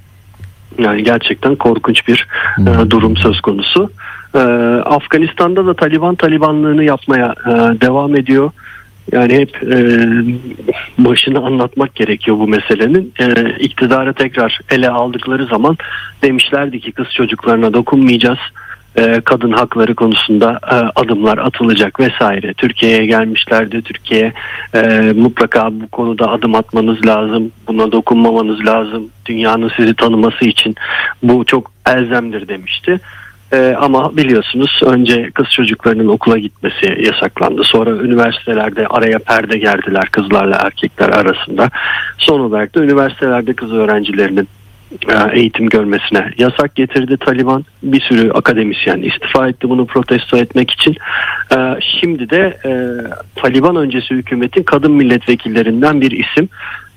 Yani 0.79 1.05
gerçekten 1.05 1.57
korkunç 1.57 2.09
bir 2.09 2.27
e, 2.59 2.91
durum 2.91 3.17
söz 3.17 3.41
konusu. 3.41 3.91
E, 4.35 4.39
Afganistan'da 4.85 5.67
da 5.67 5.75
Taliban 5.75 6.15
Talibanlığını 6.15 6.85
yapmaya 6.85 7.35
e, 7.47 7.51
devam 7.81 8.17
ediyor. 8.17 8.51
Yani 9.13 9.35
hep 9.35 9.63
e, 9.63 9.79
başını 10.99 11.47
anlatmak 11.47 11.95
gerekiyor 11.95 12.39
bu 12.39 12.49
meselenin. 12.49 13.13
E, 13.21 13.51
iktidara 13.59 14.13
tekrar 14.13 14.61
ele 14.71 14.91
aldıkları 14.91 15.47
zaman 15.47 15.77
demişlerdi 16.23 16.81
ki 16.81 16.93
kız 16.93 17.07
çocuklarına 17.13 17.75
dokunmayacağız. 17.75 18.39
E, 18.97 19.21
kadın 19.21 19.53
hakları 19.53 19.95
konusunda 19.95 20.61
e, 20.71 20.75
adımlar 20.75 21.39
atılacak 21.39 22.01
vesaire. 22.01 22.55
Türkiye'ye 22.55 23.07
gelmişlerdi. 23.07 23.83
Türkiye 23.83 24.33
e, 24.75 25.13
mutlaka 25.17 25.71
bu 25.73 25.89
konuda 25.89 26.31
adım 26.31 26.55
atmanız 26.55 27.07
lazım. 27.07 27.53
Buna 27.69 27.93
dokunmamanız 27.93 28.67
lazım. 28.67 29.11
Dünyanın 29.27 29.71
sizi 29.77 29.95
tanıması 29.95 30.45
için 30.45 30.75
bu 31.23 31.45
çok 31.45 31.73
elzemdir 31.87 32.49
demişti. 32.49 33.01
Ama 33.81 34.17
biliyorsunuz 34.17 34.81
önce 34.85 35.31
kız 35.31 35.47
çocuklarının 35.51 36.09
okula 36.09 36.39
gitmesi 36.39 36.97
yasaklandı. 37.01 37.65
Sonra 37.65 37.91
üniversitelerde 37.91 38.87
araya 38.87 39.19
perde 39.19 39.59
gerdiler 39.59 40.09
kızlarla 40.11 40.57
erkekler 40.57 41.09
arasında. 41.09 41.71
Son 42.19 42.41
olarak 42.41 42.75
da 42.75 42.85
üniversitelerde 42.85 43.53
kız 43.55 43.73
öğrencilerinin 43.73 44.49
eğitim 45.33 45.69
görmesine 45.69 46.31
yasak 46.39 46.75
getirdi 46.75 47.17
Taliban. 47.17 47.65
Bir 47.83 48.01
sürü 48.01 48.31
akademisyen 48.31 49.03
istifa 49.03 49.49
etti 49.49 49.69
bunu 49.69 49.87
protesto 49.87 50.37
etmek 50.37 50.71
için. 50.71 50.97
Ee, 51.53 51.79
Şimdi 52.01 52.31
de 52.31 52.59
e, 52.65 52.71
Taliban 53.37 53.77
öncesi 53.77 54.15
hükümetin 54.15 54.63
kadın 54.63 54.93
milletvekillerinden 54.93 56.01
bir 56.01 56.11
isim 56.11 56.49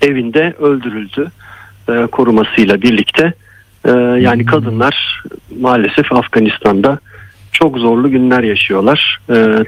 evinde 0.01 0.53
öldürüldü 0.59 1.31
e, 1.89 2.05
korumasıyla 2.05 2.81
birlikte. 2.81 3.33
Yani 4.19 4.45
kadınlar 4.45 5.23
maalesef 5.59 6.13
Afganistan'da 6.13 6.99
çok 7.51 7.77
zorlu 7.77 8.11
günler 8.11 8.43
yaşıyorlar 8.43 9.19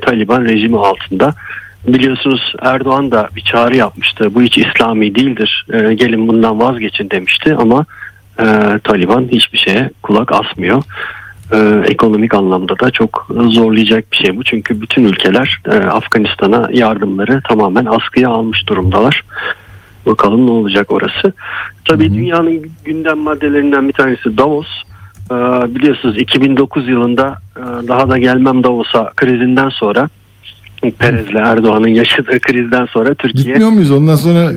Taliban 0.02 0.46
rejimi 0.46 0.78
altında. 0.78 1.34
Biliyorsunuz 1.88 2.54
Erdoğan 2.62 3.12
da 3.12 3.30
bir 3.36 3.42
çağrı 3.42 3.76
yapmıştı. 3.76 4.36
Bu 4.36 4.42
hiç 4.42 4.58
İslami 4.58 5.16
değildir. 5.16 5.66
Gelin 5.72 6.28
bundan 6.28 6.60
vazgeçin 6.60 7.10
demişti 7.10 7.56
ama 7.56 7.86
e, 8.40 8.80
Taliban 8.84 9.28
hiçbir 9.32 9.58
şeye 9.58 9.90
kulak 10.04 10.32
asmıyor. 10.32 10.84
Ee, 11.54 11.84
ekonomik 11.88 12.34
anlamda 12.34 12.80
da 12.80 12.92
çok 12.92 13.28
zorlayacak 13.30 14.12
bir 14.12 14.18
şey 14.18 14.38
bu. 14.38 14.44
Çünkü 14.44 14.82
bütün 14.82 15.04
ülkeler 15.04 15.62
e, 15.66 15.76
Afganistan'a 15.76 16.70
yardımları 16.74 17.42
tamamen 17.48 17.86
askıya 17.86 18.30
almış 18.30 18.68
durumdalar. 18.68 19.24
Bakalım 20.06 20.48
ne 20.48 20.52
olacak 20.52 20.92
orası. 20.92 21.34
Tabii 21.86 22.14
dünyanın 22.14 22.72
gündem 22.86 23.18
maddelerinden 23.18 23.88
bir 23.88 23.94
tanesi 23.94 24.38
Davos. 24.38 24.68
Ee, 25.32 25.36
biliyorsunuz 25.76 26.18
2009 26.18 26.90
yılında 26.90 27.40
e, 27.58 27.88
daha 27.88 28.10
da 28.10 28.18
gelmem 28.18 28.64
Davos'a 28.64 29.12
krizinden 29.16 29.70
sonra 29.70 30.10
Perez'le 30.82 31.36
Erdoğan'ın 31.36 31.88
yaşadığı 31.88 32.40
krizden 32.40 32.86
sonra 32.86 33.14
Türkiye 33.14 33.46
Gitmiyor 33.46 33.70
muyuz? 33.70 33.92
Ondan 33.92 34.16
sonra 34.16 34.52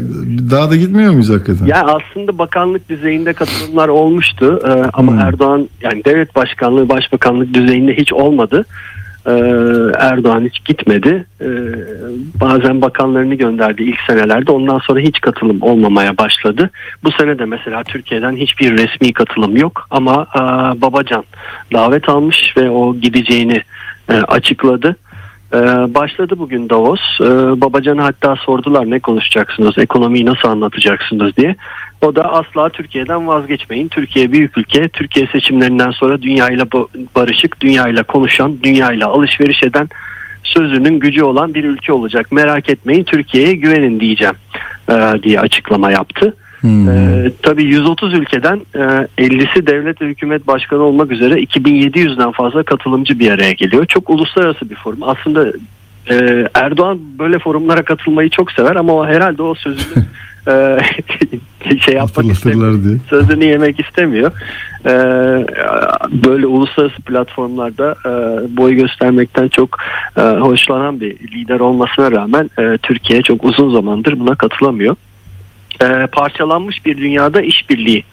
daha 0.50 0.70
da 0.70 0.76
gitmiyor 0.76 1.12
muyuz 1.12 1.30
hakikaten? 1.30 1.66
ya 1.66 1.84
aslında 1.84 2.38
bakanlık 2.38 2.88
düzeyinde 2.88 3.32
katılımlar 3.32 3.88
olmuştu 3.88 4.60
Ee, 4.66 4.90
ama 4.92 5.12
Hmm. 5.12 5.18
Erdoğan 5.18 5.68
yani 5.82 6.04
devlet 6.04 6.36
başkanlığı 6.36 6.88
başbakanlık 6.88 7.54
düzeyinde 7.54 7.96
hiç 7.96 8.12
olmadı. 8.12 8.64
Ee, 9.26 9.30
Erdoğan 9.98 10.44
hiç 10.44 10.64
gitmedi. 10.64 11.26
Ee, 11.40 11.46
bazen 12.40 12.80
bakanlarını 12.82 13.34
gönderdi 13.34 13.82
ilk 13.82 13.98
senelerde. 14.06 14.52
Ondan 14.52 14.78
sonra 14.78 15.00
hiç 15.00 15.20
katılım 15.20 15.62
olmamaya 15.62 16.18
başladı. 16.18 16.70
Bu 17.04 17.10
sene 17.12 17.38
de 17.38 17.44
mesela 17.44 17.84
Türkiye'den 17.84 18.36
hiçbir 18.36 18.72
resmi 18.78 19.12
katılım 19.12 19.56
yok. 19.56 19.86
Ama 19.90 20.26
e, 20.36 20.40
Babacan 20.82 21.24
davet 21.72 22.08
almış 22.08 22.54
ve 22.56 22.70
o 22.70 22.94
gideceğini 22.96 23.62
e, 24.10 24.14
açıkladı. 24.14 24.96
Ee, 25.52 25.56
başladı 25.94 26.34
bugün 26.38 26.70
Davos. 26.70 27.00
Ee, 27.20 27.24
Babacan'a 27.60 28.04
hatta 28.04 28.36
sordular 28.36 28.90
ne 28.90 29.00
konuşacaksınız, 29.00 29.78
ekonomiyi 29.78 30.26
nasıl 30.26 30.48
anlatacaksınız 30.48 31.36
diye. 31.36 31.56
O 32.02 32.14
da 32.16 32.32
asla 32.32 32.68
Türkiye'den 32.68 33.28
vazgeçmeyin. 33.28 33.88
Türkiye 33.88 34.32
büyük 34.32 34.58
ülke. 34.58 34.88
Türkiye 34.88 35.26
seçimlerinden 35.26 35.90
sonra 35.90 36.22
dünyayla 36.22 36.64
ba- 36.64 36.88
barışık, 37.16 37.60
dünyayla 37.60 38.02
konuşan, 38.02 38.56
dünyayla 38.62 39.08
alışveriş 39.08 39.62
eden 39.62 39.88
sözünün 40.42 40.98
gücü 40.98 41.22
olan 41.22 41.54
bir 41.54 41.64
ülke 41.64 41.92
olacak. 41.92 42.32
Merak 42.32 42.68
etmeyin 42.68 43.04
Türkiye'ye 43.04 43.54
güvenin 43.54 44.00
diyeceğim 44.00 44.34
e, 44.90 45.22
diye 45.22 45.40
açıklama 45.40 45.90
yaptı. 45.90 46.36
Hmm. 46.64 46.88
Ee, 46.88 47.30
tabii 47.42 47.64
130 47.64 48.14
ülkeden 48.14 48.60
e, 48.74 48.78
50'si 49.18 49.66
devlet 49.66 50.02
ve 50.02 50.06
hükümet 50.06 50.46
başkanı 50.46 50.82
olmak 50.82 51.10
üzere 51.10 51.34
2700'den 51.34 52.32
fazla 52.32 52.62
katılımcı 52.62 53.18
bir 53.18 53.30
araya 53.30 53.52
geliyor. 53.52 53.86
Çok 53.86 54.10
uluslararası 54.10 54.70
bir 54.70 54.74
forum. 54.74 55.02
Aslında 55.02 55.52
e, 56.10 56.48
Erdoğan 56.54 56.98
böyle 57.18 57.38
forumlara 57.38 57.82
katılmayı 57.82 58.30
çok 58.30 58.52
sever 58.52 58.76
ama 58.76 58.92
o 58.92 59.06
herhalde 59.06 59.42
o 59.42 59.54
sözünü 59.54 60.04
e, 60.48 60.78
şey 61.80 61.94
yapmak 61.94 62.26
istemiyor. 62.26 62.84
Diye. 62.84 62.96
Sözünü 63.10 63.44
yemek 63.44 63.80
istemiyor. 63.80 64.32
Ee, 64.86 64.90
böyle 66.26 66.46
uluslararası 66.46 67.02
platformlarda 67.02 67.96
e, 68.06 68.10
boy 68.56 68.74
göstermekten 68.74 69.48
çok 69.48 69.78
e, 70.16 70.20
hoşlanan 70.20 71.00
bir 71.00 71.18
lider 71.18 71.60
olmasına 71.60 72.12
rağmen 72.12 72.50
e, 72.58 72.78
Türkiye 72.78 73.22
çok 73.22 73.44
uzun 73.44 73.72
zamandır 73.72 74.20
buna 74.20 74.34
katılamıyor 74.34 74.96
e, 75.82 76.06
parçalanmış 76.06 76.86
bir 76.86 76.96
dünyada 76.96 77.40
işbirliği 77.40 78.04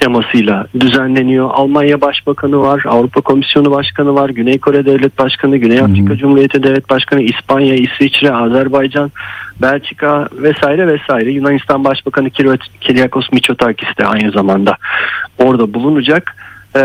temasıyla 0.00 0.66
düzenleniyor. 0.80 1.50
Almanya 1.52 2.00
Başbakanı 2.00 2.60
var, 2.60 2.82
Avrupa 2.88 3.20
Komisyonu 3.20 3.70
Başkanı 3.70 4.14
var, 4.14 4.30
Güney 4.30 4.58
Kore 4.58 4.86
Devlet 4.86 5.18
Başkanı, 5.18 5.56
Güney 5.56 5.80
Afrika 5.80 6.16
Cumhuriyeti 6.16 6.62
Devlet 6.62 6.90
Başkanı, 6.90 7.22
İspanya, 7.22 7.74
İsviçre, 7.74 8.32
Azerbaycan, 8.32 9.12
Belçika 9.62 10.28
vesaire 10.32 10.86
vesaire. 10.86 11.30
Yunanistan 11.30 11.84
Başbakanı 11.84 12.30
Kyriakos 12.80 13.32
Mitsotakis 13.32 13.88
de 13.98 14.06
aynı 14.06 14.30
zamanda 14.30 14.76
orada 15.38 15.74
bulunacak. 15.74 16.36
E, 16.76 16.80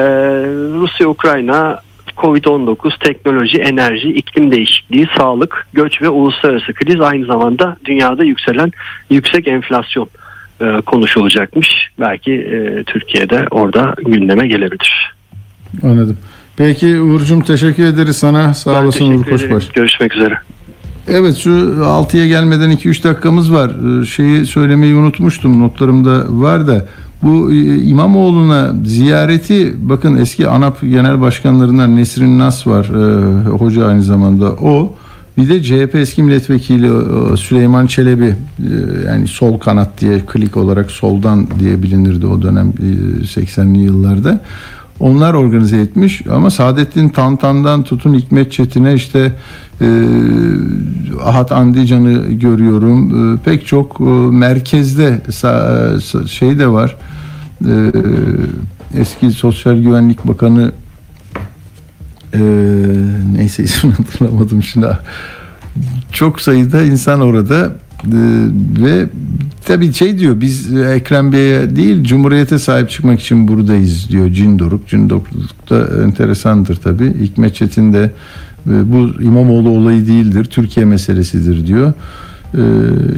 Rusya, 0.73 1.07
Ukrayna, 1.07 1.79
Covid-19, 2.19 2.99
teknoloji, 2.99 3.57
enerji, 3.57 4.09
iklim 4.09 4.51
değişikliği, 4.51 5.07
sağlık, 5.17 5.67
göç 5.73 6.01
ve 6.01 6.09
uluslararası 6.09 6.73
kriz 6.73 7.01
aynı 7.01 7.25
zamanda 7.25 7.77
dünyada 7.85 8.23
yükselen 8.23 8.71
yüksek 9.09 9.47
enflasyon 9.47 10.09
e, 10.61 10.81
konuşulacakmış. 10.85 11.89
Belki 11.99 12.33
e, 12.33 12.83
Türkiye'de 12.83 13.47
orada 13.51 13.95
gündeme 14.05 14.47
gelebilir. 14.47 15.15
Anladım. 15.83 16.17
Peki 16.57 16.99
Uğur'cum 17.01 17.41
teşekkür 17.41 17.85
ederiz 17.85 18.17
sana. 18.17 18.53
Sağ 18.53 18.73
Ben 18.75 18.83
olasın 18.83 19.11
Uğur. 19.11 19.25
Koçbaş. 19.25 19.67
Görüşmek 19.67 20.15
üzere. 20.15 20.37
Evet 21.07 21.37
şu 21.37 21.49
6'ya 21.49 22.27
gelmeden 22.27 22.71
2-3 22.71 23.03
dakikamız 23.03 23.53
var. 23.53 24.01
Ee, 24.01 24.05
Şeyi 24.05 24.45
söylemeyi 24.45 24.95
unutmuştum. 24.95 25.61
Notlarımda 25.63 26.25
var 26.29 26.67
da. 26.67 26.85
Bu 27.23 27.51
e, 27.51 27.77
İmamoğlu'na 27.83 28.73
ziyareti 28.85 29.89
bakın 29.89 30.17
eski 30.17 30.47
ANAP 30.47 30.81
genel 30.81 31.21
başkanlarından 31.21 31.95
Nesrin 31.95 32.39
Nas 32.39 32.67
var. 32.67 32.85
e, 32.85 33.49
hoca 33.49 33.87
aynı 33.87 34.03
zamanda 34.03 34.51
o. 34.51 34.93
Bir 35.37 35.49
de 35.49 35.63
CHP 35.63 35.95
eski 35.95 36.23
milletvekili 36.23 36.87
e, 36.87 37.37
Süleyman 37.37 37.87
Çelebi 37.87 38.25
e, 38.25 38.35
yani 39.07 39.27
sol 39.27 39.59
kanat 39.59 40.01
diye 40.01 40.19
klik 40.19 40.57
olarak 40.57 40.91
soldan 40.91 41.47
diye 41.59 41.83
bilinirdi 41.83 42.25
o 42.27 42.41
dönem 42.41 42.67
e, 42.67 43.23
80'li 43.23 43.79
yıllarda. 43.79 44.41
Onlar 44.99 45.33
organize 45.33 45.77
etmiş 45.77 46.21
ama 46.31 46.49
Saadettin 46.49 47.09
Tantan'dan 47.09 47.83
tutun 47.83 48.13
Hikmet 48.13 48.51
Çetin'e 48.51 48.93
işte 48.93 49.31
e, 49.81 49.87
Ahat 51.25 51.51
Andican'ı 51.51 52.31
görüyorum. 52.33 53.33
E, 53.33 53.37
pek 53.37 53.67
çok 53.67 54.01
e, 54.01 54.03
merkezde 54.31 55.21
sa- 55.27 55.95
sa- 55.95 56.27
şey 56.27 56.59
de 56.59 56.67
var. 56.67 56.95
E, 57.65 57.91
eski 58.99 59.31
Sosyal 59.31 59.77
Güvenlik 59.81 60.27
Bakanı 60.27 60.71
e, 62.33 62.39
neyse 63.35 63.63
ismini 63.63 63.93
hatırlamadım 63.97 64.63
şimdi. 64.63 64.87
Çok 66.11 66.41
sayıda 66.41 66.83
insan 66.83 67.21
orada 67.21 67.71
e, 68.05 68.19
ve 68.83 69.05
tabii 69.65 69.93
şey 69.93 70.19
diyor 70.19 70.41
biz 70.41 70.73
Ekrem 70.77 71.31
Bey'e 71.31 71.75
değil 71.75 72.03
Cumhuriyete 72.03 72.59
sahip 72.59 72.89
çıkmak 72.89 73.19
için 73.21 73.47
buradayız 73.47 74.09
diyor 74.09 74.29
Cindoruk. 74.31 74.87
Cindoruk 74.87 75.27
da 75.69 76.03
enteresandır 76.03 76.75
tabii. 76.75 77.13
Hikmet 77.21 77.55
Çetin 77.55 77.93
de 77.93 78.11
bu 78.69 79.23
İmamoğlu 79.23 79.69
olayı 79.69 80.07
değildir. 80.07 80.45
Türkiye 80.45 80.85
meselesidir 80.85 81.67
diyor. 81.67 81.93
E, 82.53 82.61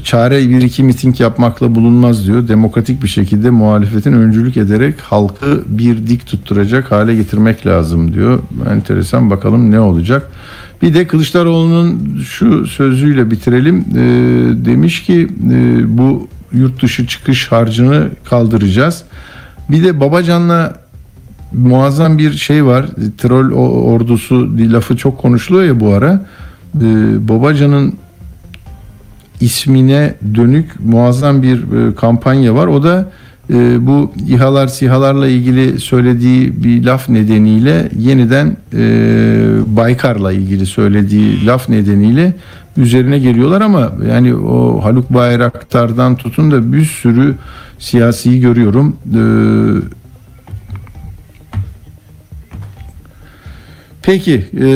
çare 0.04 0.50
bir 0.50 0.62
iki 0.62 0.84
miting 0.84 1.20
yapmakla 1.20 1.76
bulunmaz 1.76 2.28
diyor. 2.28 2.48
Demokratik 2.48 3.04
bir 3.04 3.08
şekilde 3.08 3.50
muhalefetin 3.50 4.14
öncülük 4.14 4.58
ederek 4.58 5.02
halkı 5.02 5.64
bir 5.68 6.08
dik 6.08 6.28
tutturacak 6.28 6.92
hale 6.92 7.16
getirmek 7.16 7.66
lazım 7.68 8.14
diyor. 8.14 8.40
Enteresan 8.72 9.30
bakalım 9.30 9.72
ne 9.72 9.80
olacak. 9.80 10.32
Bir 10.82 10.94
de 10.94 11.08
Kılıçdaroğlu'nun 11.08 12.20
şu 12.30 12.68
sözüyle 12.68 13.32
bitirelim. 13.32 13.80
E, 13.80 14.04
demiş 14.66 15.04
ki 15.04 15.28
e, 15.52 15.98
bu 15.98 16.28
yurt 16.54 16.82
dışı 16.82 17.08
çıkış 17.08 17.52
harcını 17.52 18.10
kaldıracağız. 18.24 19.04
Bir 19.70 19.84
de 19.84 20.00
Babacan'la 20.00 20.76
muazzam 21.54 22.18
bir 22.18 22.34
şey 22.34 22.66
var. 22.66 22.86
Troll 23.18 23.52
ordusu 23.92 24.50
lafı 24.58 24.98
çok 24.98 25.18
konuşuluyor 25.18 25.64
ya 25.66 25.80
bu 25.80 25.94
ara. 25.94 26.26
E, 26.76 26.88
Babacan'ın 27.28 27.94
ismine 29.42 30.16
dönük 30.36 30.80
muazzam 30.80 31.44
bir 31.44 31.58
e, 31.58 31.96
kampanya 31.96 32.56
var. 32.56 32.68
O 32.68 32.84
da 32.84 33.12
e, 33.50 33.88
bu 33.88 34.12
İHA'lar 34.28 34.68
SİHA'larla 34.68 35.28
ilgili 35.28 35.80
söylediği 35.80 36.64
bir 36.64 36.84
laf 36.84 37.10
nedeniyle 37.10 37.90
yeniden 37.98 38.58
e, 38.74 38.84
Baykar'la 39.68 40.32
ilgili 40.32 40.66
söylediği 40.66 41.46
laf 41.46 41.70
nedeniyle 41.70 42.34
üzerine 42.78 43.20
geliyorlar 43.20 43.62
ama 43.62 43.92
yani 44.10 44.36
o 44.36 44.84
Haluk 44.84 45.14
Bayraktar'dan 45.14 46.16
tutun 46.16 46.52
da 46.52 46.74
bir 46.74 46.86
sürü 46.86 47.36
siyasiyi 47.80 48.42
görüyorum. 48.42 48.96
E, 49.14 49.22
Peki, 54.04 54.34
e, 54.34 54.68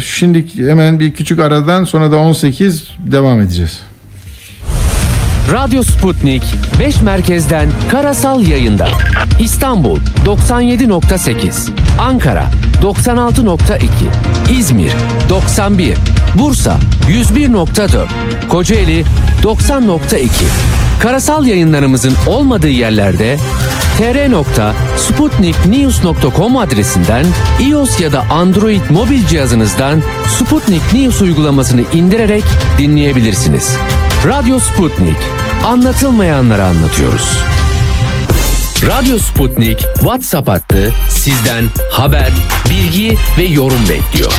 şimdi 0.00 0.46
hemen 0.68 1.00
bir 1.00 1.12
küçük 1.12 1.38
aradan 1.40 1.84
sonra 1.84 2.10
da 2.12 2.16
18 2.16 2.88
devam 2.98 3.40
edeceğiz. 3.40 3.80
Radyo 5.52 5.82
Sputnik 5.82 6.42
5 6.80 7.02
merkezden 7.02 7.68
karasal 7.90 8.42
yayında. 8.46 8.88
İstanbul 9.40 9.98
97.8, 10.26 11.70
Ankara 11.98 12.46
96.2, 12.82 13.78
İzmir 14.58 14.92
91, 15.28 15.94
Bursa 16.34 16.78
101.4, 17.08 18.06
Kocaeli 18.48 19.04
90.2. 19.42 20.87
Karasal 21.00 21.46
yayınlarımızın 21.46 22.14
olmadığı 22.26 22.68
yerlerde 22.68 23.38
tr.sputniknews.com 23.98 26.56
adresinden 26.56 27.26
iOS 27.60 28.00
ya 28.00 28.12
da 28.12 28.24
Android 28.30 28.80
mobil 28.90 29.26
cihazınızdan 29.26 30.02
Sputnik 30.38 30.92
News 30.92 31.22
uygulamasını 31.22 31.82
indirerek 31.92 32.44
dinleyebilirsiniz. 32.78 33.76
Radyo 34.26 34.58
Sputnik. 34.58 35.16
Anlatılmayanları 35.66 36.64
anlatıyoruz. 36.64 37.38
Radyo 38.86 39.18
Sputnik 39.18 39.80
WhatsApp 39.80 40.48
hattı 40.48 40.92
sizden 41.08 41.64
haber, 41.92 42.30
bilgi 42.70 43.18
ve 43.38 43.44
yorum 43.44 43.88
bekliyor. 43.88 44.32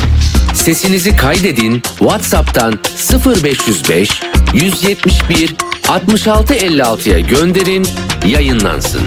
Sesinizi 0.54 1.16
kaydedin 1.16 1.82
WhatsApp'tan 1.98 2.78
0505 3.26 4.22
171 4.54 5.56
6656'ya 5.90 7.20
gönderin, 7.20 7.86
yayınlansın. 8.26 9.02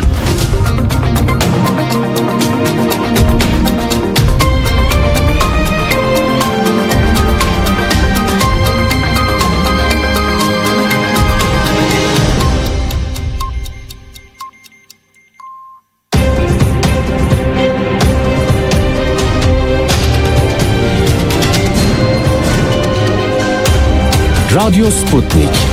Radyo 24.56 24.92
Sputnik. 24.92 25.73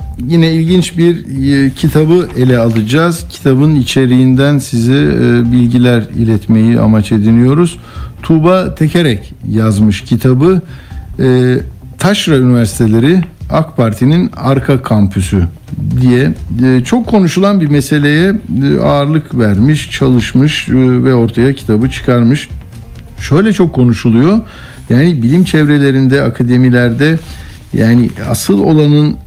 yine 0.27 0.53
ilginç 0.53 0.97
bir 0.97 1.15
e, 1.53 1.71
kitabı 1.71 2.27
ele 2.37 2.57
alacağız. 2.57 3.25
Kitabın 3.29 3.75
içeriğinden 3.75 4.59
size 4.59 5.03
e, 5.03 5.51
bilgiler 5.51 6.03
iletmeyi 6.17 6.79
amaç 6.79 7.11
ediniyoruz. 7.11 7.77
Tuğba 8.23 8.75
Tekerek 8.75 9.33
yazmış 9.49 10.01
kitabı. 10.01 10.61
E, 11.19 11.57
Taşra 11.99 12.37
Üniversiteleri 12.37 13.21
AK 13.49 13.77
Parti'nin 13.77 14.31
arka 14.37 14.81
kampüsü 14.81 15.43
diye 16.01 16.33
çok 16.85 17.07
konuşulan 17.07 17.61
bir 17.61 17.67
meseleye 17.67 18.33
ağırlık 18.83 19.37
vermiş, 19.37 19.91
çalışmış 19.91 20.69
ve 20.69 21.13
ortaya 21.13 21.53
kitabı 21.53 21.89
çıkarmış. 21.89 22.49
Şöyle 23.19 23.53
çok 23.53 23.73
konuşuluyor. 23.75 24.39
Yani 24.89 25.23
bilim 25.23 25.43
çevrelerinde, 25.43 26.21
akademilerde 26.21 27.19
yani 27.73 28.09
asıl 28.29 28.59
olanın 28.59 29.17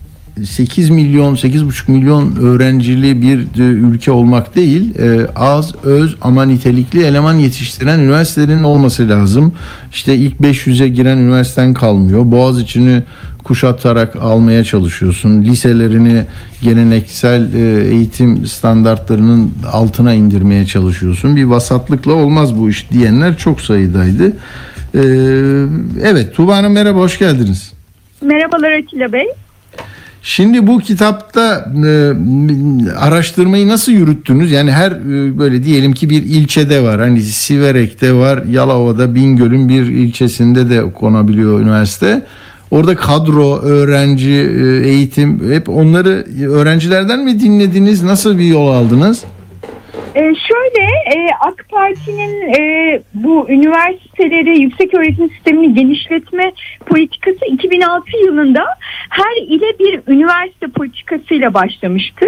8 0.43 0.91
milyon, 0.91 1.35
8,5 1.35 1.91
milyon 1.91 2.37
öğrencili 2.37 3.23
bir 3.23 3.39
e, 3.39 3.63
ülke 3.63 4.11
olmak 4.11 4.57
değil, 4.57 4.99
e, 4.99 5.27
az, 5.37 5.75
öz 5.85 6.17
ama 6.21 6.45
nitelikli 6.45 7.05
eleman 7.05 7.35
yetiştiren 7.35 7.99
üniversitelerin 7.99 8.63
olması 8.63 9.09
lazım. 9.09 9.53
İşte 9.93 10.15
ilk 10.15 10.41
500'e 10.41 10.89
giren 10.89 11.19
üniversiten 11.19 11.75
kalmıyor. 11.75 12.33
Boğaz 12.33 12.61
içini 12.61 13.03
kuşatarak 13.45 14.17
almaya 14.17 14.65
çalışıyorsun. 14.65 15.43
Liselerini 15.43 16.23
geleneksel 16.63 17.55
e, 17.55 17.89
eğitim 17.89 18.47
standartlarının 18.47 19.53
altına 19.73 20.13
indirmeye 20.15 20.67
çalışıyorsun. 20.67 21.37
Bir 21.37 21.45
vasatlıkla 21.45 22.13
olmaz 22.13 22.59
bu 22.59 22.71
iş 22.71 22.91
diyenler 22.91 23.37
çok 23.37 23.61
sayıdaydı. 23.61 24.33
Evet 26.03 26.35
Tuğba 26.35 26.57
Hanım 26.57 26.73
merhaba, 26.73 26.99
hoş 26.99 27.19
geldiniz. 27.19 27.73
Merhabalar 28.23 28.73
Atilla 28.73 29.13
Bey. 29.13 29.27
Şimdi 30.27 30.67
bu 30.67 30.79
kitapta 30.79 31.73
e, 31.87 32.13
araştırmayı 32.99 33.69
nasıl 33.69 33.93
yürüttünüz? 33.93 34.53
Yani 34.53 34.73
her 34.73 34.91
e, 34.91 35.39
böyle 35.39 35.65
diyelim 35.65 35.93
ki 35.93 36.11
bir 36.11 36.23
ilçede 36.23 36.83
var. 36.83 37.01
Hani 37.01 37.23
Siverek'te 37.23 38.15
var, 38.15 38.45
Yalova'da, 38.51 39.15
Bingöl'ün 39.15 39.69
bir 39.69 39.83
ilçesinde 39.83 40.71
de 40.71 40.93
konabiliyor 40.93 41.61
üniversite. 41.61 42.27
Orada 42.71 42.97
kadro, 42.97 43.59
öğrenci, 43.59 44.31
e, 44.31 44.89
eğitim 44.89 45.53
hep 45.53 45.69
onları 45.69 46.27
öğrencilerden 46.51 47.25
mi 47.25 47.41
dinlediniz? 47.41 48.03
Nasıl 48.03 48.39
bir 48.39 48.45
yol 48.45 48.69
aldınız? 48.69 49.25
Ee, 50.15 50.21
şöyle 50.21 50.85
e, 51.15 51.31
AK 51.41 51.69
Parti'nin 51.71 52.53
e, 52.53 53.03
bu 53.15 53.47
üniversiteleri 53.51 54.59
yüksek 54.61 54.95
öğretim 54.95 55.31
sistemini 55.31 55.75
genişletme 55.75 56.53
politikası 56.87 57.45
2006 57.47 58.17
yılında 58.25 58.65
her 59.09 59.43
ile 59.43 59.79
bir 59.79 60.13
üniversite 60.13 60.67
politikasıyla 60.67 61.55
başlamıştı. 61.55 62.27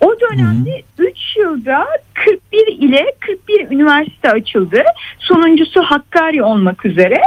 O 0.00 0.14
dönemde 0.20 0.82
3 0.98 1.36
yılda 1.36 1.86
41 2.14 2.66
ile 2.66 3.06
41 3.20 3.70
üniversite 3.70 4.30
açıldı. 4.30 4.82
Sonuncusu 5.18 5.82
Hakkari 5.82 6.42
olmak 6.42 6.86
üzere. 6.86 7.20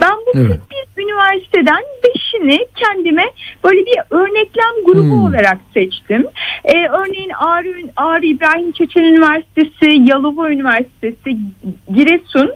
Ben 0.00 0.12
bu 0.26 0.30
Evet. 0.38 0.60
41 0.96 1.02
üniversiteden 1.02 1.82
beşini 2.04 2.66
kendime 2.76 3.24
böyle 3.64 3.86
bir 3.86 3.98
örneklem 4.10 4.84
grubu 4.86 5.00
Hmm. 5.02 5.24
olarak 5.24 5.58
seçtim. 5.74 6.26
Ee, 6.64 6.86
örneğin 6.88 7.30
Ağrı, 7.38 7.74
Ağrı 7.96 8.26
İbrahim 8.26 8.72
Çeçen 8.72 9.04
Üniversitesi, 9.04 9.90
Yalova 10.10 10.50
Üniversitesi, 10.50 11.36
Giresun, 11.94 12.50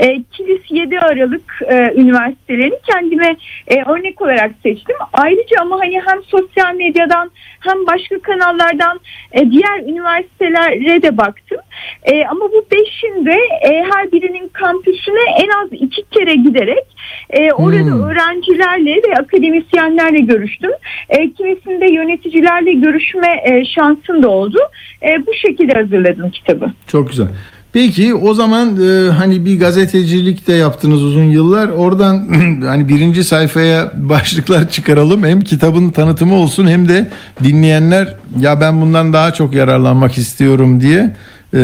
e, 0.00 0.22
Kilis 0.22 0.62
7 0.70 1.00
Aralık 1.00 1.62
e, 1.68 1.92
üniversitelerini 1.96 2.78
kendime 2.86 3.36
e, 3.68 3.82
örnek 3.82 4.22
olarak 4.22 4.50
seçtim. 4.62 4.96
Ayrıca 5.12 5.56
ama 5.60 5.80
hani 5.80 6.00
hem 6.06 6.22
sosyal 6.22 6.74
medyadan 6.74 7.30
hem 7.60 7.86
başka 7.86 8.18
kanallardan 8.18 9.00
e, 9.32 9.50
diğer 9.50 9.80
üniversitelere 9.82 11.02
de 11.02 11.16
baktım. 11.16 11.58
E, 12.02 12.24
ama 12.26 12.40
bu 12.40 12.66
beşinde 12.72 13.36
e, 13.64 13.84
her 13.92 14.12
birinin 14.12 14.48
kampüsüne 14.48 15.20
en 15.42 15.48
az 15.48 15.68
iki 15.72 16.02
kere 16.10 16.34
giderek 16.34 16.84
e, 17.30 17.52
orada 17.52 17.80
Hmm. 17.80 18.02
öğrencilerle 18.02 18.96
ve 18.96 19.14
akademisyenlerle 19.20 20.18
görüştüm. 20.18 20.70
E, 21.08 21.30
kimisinde 21.32 21.86
yöneticilerle 21.86 22.72
görüşme 22.72 23.42
e, 23.44 23.64
şansım 23.64 24.22
da 24.22 24.28
oldu. 24.28 24.58
E, 25.02 25.26
bu 25.26 25.34
şekilde 25.34 25.72
hazırladım 25.72 26.30
kitabı. 26.30 26.72
Çok 26.86 27.08
güzel. 27.08 27.26
Peki 27.72 28.14
o 28.14 28.34
zaman 28.34 28.76
e, 28.82 29.10
hani 29.10 29.44
bir 29.44 29.60
gazetecilik 29.60 30.46
de 30.46 30.52
yaptınız 30.52 31.02
uzun 31.02 31.24
yıllar. 31.24 31.68
Oradan 31.68 32.28
hani 32.66 32.88
birinci 32.88 33.24
sayfaya 33.24 33.92
başlıklar 33.94 34.68
çıkaralım. 34.70 35.24
Hem 35.24 35.40
kitabın 35.40 35.90
tanıtımı 35.90 36.34
olsun 36.34 36.66
hem 36.66 36.88
de 36.88 37.08
dinleyenler 37.44 38.14
ya 38.40 38.60
ben 38.60 38.80
bundan 38.80 39.12
daha 39.12 39.34
çok 39.34 39.54
yararlanmak 39.54 40.18
istiyorum 40.18 40.80
diye 40.80 41.16
e, 41.54 41.58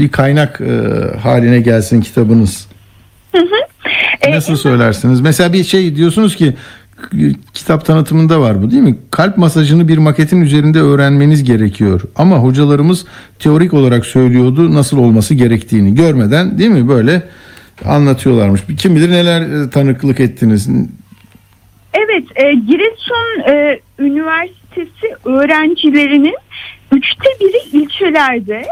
bir 0.00 0.08
kaynak 0.08 0.60
e, 0.60 0.80
haline 1.18 1.60
gelsin 1.60 2.00
kitabınız. 2.00 2.66
E, 4.22 4.30
Nasıl 4.30 4.56
söylersiniz? 4.56 5.20
Mesela 5.20 5.52
bir 5.52 5.64
şey 5.64 5.96
diyorsunuz 5.96 6.36
ki 6.36 6.54
kitap 7.54 7.84
tanıtımında 7.84 8.40
var 8.40 8.62
bu 8.62 8.70
değil 8.70 8.82
mi? 8.82 8.98
Kalp 9.10 9.36
masajını 9.38 9.88
bir 9.88 9.98
maketin 9.98 10.40
üzerinde 10.40 10.80
öğrenmeniz 10.80 11.44
gerekiyor. 11.44 12.00
Ama 12.16 12.36
hocalarımız 12.36 13.06
teorik 13.38 13.74
olarak 13.74 14.06
söylüyordu 14.06 14.74
nasıl 14.74 14.98
olması 14.98 15.34
gerektiğini 15.34 15.94
görmeden 15.94 16.58
değil 16.58 16.70
mi? 16.70 16.88
Böyle 16.88 17.22
anlatıyorlarmış. 17.84 18.60
Kim 18.78 18.96
bilir 18.96 19.10
neler 19.10 19.40
e, 19.40 19.70
tanıklık 19.70 20.20
ettiniz. 20.20 20.68
Evet, 21.92 22.24
e, 22.36 22.54
Giresun 22.54 23.50
e, 23.50 23.80
Üniversitesi 23.98 25.14
öğrencilerinin 25.24 26.36
üçte 26.92 27.28
biri 27.40 27.82
ilçelerde. 27.82 28.66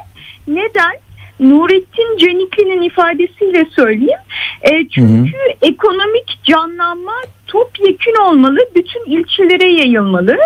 Neden? 0.48 0.92
Nurettin 1.40 2.16
Canikli'nin 2.18 2.82
ifadesiyle 2.82 3.66
söyleyeyim. 3.76 4.20
E, 4.62 4.88
çünkü 4.88 5.36
ekonomik 5.62 6.38
canlanma 6.44 7.14
topyekün 7.54 8.14
olmalı, 8.14 8.58
bütün 8.74 9.04
ilçelere 9.06 9.72
yayılmalı. 9.72 10.36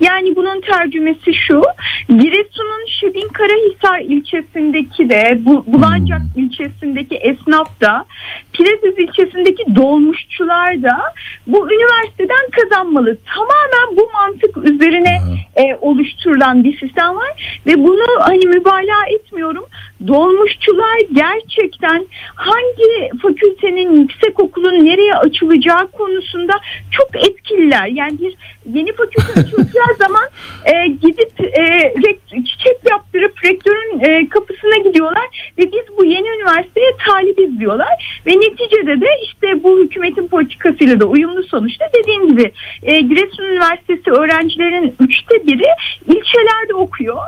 Yani 0.00 0.36
bunun 0.36 0.60
tercümesi 0.60 1.34
şu, 1.34 1.62
Giresun'un 2.08 2.86
Şebin 3.00 3.28
Karahisar 3.28 3.98
ilçesindeki 4.00 5.08
de, 5.08 5.38
Bu- 5.40 5.64
Bulancak 5.66 6.22
ilçesindeki 6.36 7.16
esnaf 7.16 7.80
da, 7.80 8.06
Pireziz 8.52 8.98
ilçesindeki 8.98 9.76
dolmuşçular 9.76 10.82
da 10.82 10.98
bu 11.46 11.72
üniversiteden 11.72 12.50
kazanmalı. 12.50 13.18
Tamamen 13.34 13.96
bu 13.96 14.10
mantık 14.12 14.56
üzerine 14.56 15.20
e, 15.56 15.74
oluşturulan 15.80 16.64
bir 16.64 16.78
sistem 16.78 17.16
var 17.16 17.60
ve 17.66 17.78
bunu 17.78 18.04
hani 18.20 18.46
mübalağa 18.46 19.06
etmiyorum. 19.14 19.64
Dolmuşçular 20.06 20.98
gerçekten 21.12 22.06
hangi 22.34 23.10
fakültenin 23.22 24.00
yüksek 24.00 24.40
okulun 24.40 24.84
nereye 24.84 25.14
açılacağı 25.14 25.90
konusunda 25.90 26.52
çok 26.90 27.16
etkililer. 27.16 27.86
Yani 27.86 28.18
bir 28.18 28.36
yeni 28.74 28.92
fakülte 28.92 29.40
açılacağı 29.40 29.94
zaman 29.98 30.24
e, 30.64 30.86
gidip 30.86 31.40
e, 31.40 31.94
çiçek 32.30 32.76
yaptırıp 32.90 33.44
rektörün 33.44 34.00
e, 34.00 34.28
kapısına 34.28 34.76
gidiyorlar 34.76 35.52
ve 35.58 35.62
biz 35.72 35.96
bu 35.98 36.04
yeni 36.04 36.28
üniversiteye 36.28 36.90
talibiz 37.06 37.60
diyorlar. 37.60 38.22
Ve 38.26 38.30
neticede 38.30 39.00
de 39.00 39.08
işte 39.24 39.62
bu 39.62 39.78
hükümetin 39.80 40.28
politikasıyla 40.28 41.00
da 41.00 41.06
uyumlu 41.06 41.42
sonuçta. 41.42 41.84
Dediğim 41.94 42.28
gibi 42.28 42.52
e, 42.82 43.00
Giresun 43.00 43.44
Üniversitesi 43.44 44.10
öğrencilerin 44.10 44.94
üçte 45.00 45.46
biri 45.46 45.66
ilçelerde 46.06 46.74
okuyor. 46.74 47.18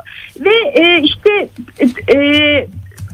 Ve 0.41 0.55
e, 0.75 1.03
işte 1.03 1.49
e, 2.14 2.59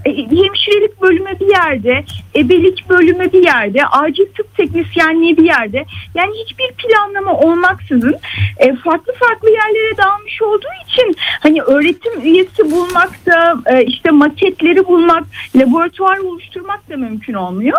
e, 0.07 0.17
hemşirelik 0.17 1.03
bölümü 1.03 1.41
bir 1.41 1.49
yerde, 1.49 2.05
ebelik 2.37 2.89
bölümü 2.89 3.33
bir 3.33 3.43
yerde, 3.43 3.87
acil 3.87 4.27
tıp 4.27 4.57
teknisyenliği 4.57 5.37
bir 5.37 5.45
yerde. 5.45 5.85
Yani 6.15 6.33
hiçbir 6.45 6.73
planlama 6.73 7.41
olmaksızın 7.41 8.17
e, 8.59 8.75
farklı 8.77 9.13
farklı 9.13 9.51
yerlere 9.51 9.97
dağılmış 9.97 10.43
olduğu 10.43 10.75
için 10.89 11.17
hani 11.41 11.63
öğretim 11.63 12.21
üyesi 12.21 12.71
bulmak 12.71 13.27
da 13.27 13.55
e, 13.67 13.85
işte 13.85 14.11
maketleri 14.11 14.87
bulmak, 14.87 15.25
laboratuvar 15.57 16.19
oluşturmak 16.19 16.91
da 16.91 16.97
mümkün 16.97 17.35
olmuyor. 17.35 17.79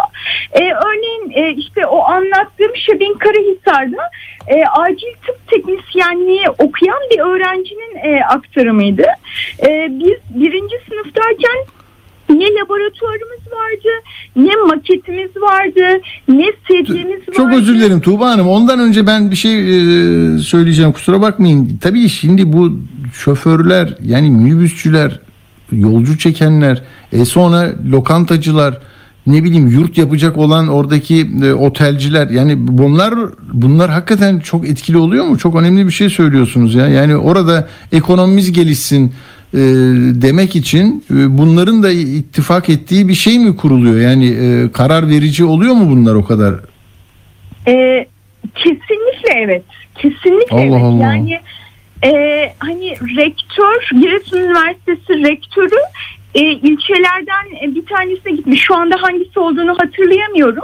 E, 0.52 0.74
örneğin 0.74 1.32
e, 1.32 1.54
işte 1.54 1.86
o 1.86 2.04
anlattığım 2.04 2.76
Şebin 2.76 3.14
Karahisar'da 3.14 4.10
e, 4.48 4.66
acil 4.66 5.14
tıp 5.28 5.48
teknisyenliği 5.48 6.50
okuyan 6.58 7.00
bir 7.12 7.20
öğrencinin 7.20 7.96
e, 8.04 8.24
aktarımıydı. 8.26 9.06
E, 9.66 9.88
biz 9.90 10.18
birinci 10.30 10.76
sınıftayken 10.90 11.58
ne 12.30 12.46
laboratuvarımız 12.46 13.42
vardı, 13.52 13.90
ne 14.36 14.56
maketimiz 14.68 15.30
vardı, 15.38 16.02
ne 16.28 16.52
sedyemiz 16.68 17.20
vardı. 17.20 17.32
Çok 17.38 17.54
özür 17.54 17.76
dilerim 17.76 18.02
Tuğba 18.02 18.30
Hanım. 18.30 18.48
Ondan 18.48 18.80
önce 18.80 19.08
ben 19.08 19.32
bir 19.32 19.36
şey 19.36 19.54
e, 19.56 20.40
söyleyeceğim. 20.40 20.92
Kusura 20.92 21.22
bakmayın. 21.22 21.78
Tabii 21.82 22.10
şimdi 22.10 22.54
bu 22.54 22.80
şoförler 23.14 23.98
yani 24.04 24.30
minibüsçüler, 24.30 25.20
yolcu 25.72 26.18
çekenler, 26.18 26.84
e 27.12 27.26
sonra 27.26 27.74
lokantacılar, 27.92 28.78
ne 29.28 29.44
bileyim 29.44 29.68
yurt 29.68 29.98
yapacak 29.98 30.38
olan 30.38 30.68
oradaki 30.68 31.30
e, 31.44 31.54
otelciler 31.54 32.30
yani 32.30 32.68
bunlar 32.68 33.14
bunlar 33.54 33.90
hakikaten 33.90 34.40
çok 34.40 34.70
etkili 34.70 34.98
oluyor 34.98 35.26
mu? 35.26 35.38
Çok 35.38 35.56
önemli 35.56 35.86
bir 35.86 35.92
şey 35.92 36.10
söylüyorsunuz 36.10 36.76
ya. 36.76 36.88
Yani 36.88 37.18
orada 37.18 37.68
ekonomimiz 37.92 38.52
gelişsin 38.52 39.14
e, 39.54 39.60
demek 40.22 40.56
için 40.56 41.06
e, 41.12 41.38
bunların 41.38 41.84
da 41.84 41.92
ittifak 41.92 42.70
ettiği 42.70 43.08
bir 43.08 43.14
şey 43.14 43.40
mi 43.40 43.56
kuruluyor? 43.56 44.02
Yani 44.02 44.28
e, 44.28 44.72
karar 44.72 45.10
verici 45.10 45.46
oluyor 45.46 45.74
mu 45.74 45.90
bunlar 45.90 46.16
o 46.16 46.26
kadar? 46.26 46.56
Ee, 47.68 48.06
kesinlikle 48.56 49.34
evet. 49.36 49.64
Kesinlikle 49.96 50.56
Allah 50.56 50.64
evet. 50.64 50.84
Allah. 50.84 51.04
Yani 51.04 51.40
e, 52.04 52.12
hani 52.60 52.92
rektör, 53.18 54.02
Giresun 54.02 54.38
Üniversitesi 54.38 55.24
rektörü 55.24 55.80
e, 56.36 56.42
ilçelerden 56.42 57.46
e, 57.64 57.76
bir 57.76 57.86
tanesine 57.86 58.32
gitmiş. 58.34 58.62
Şu 58.62 58.76
anda 58.76 58.96
hangisi 59.02 59.40
olduğunu 59.40 59.76
hatırlayamıyorum. 59.80 60.64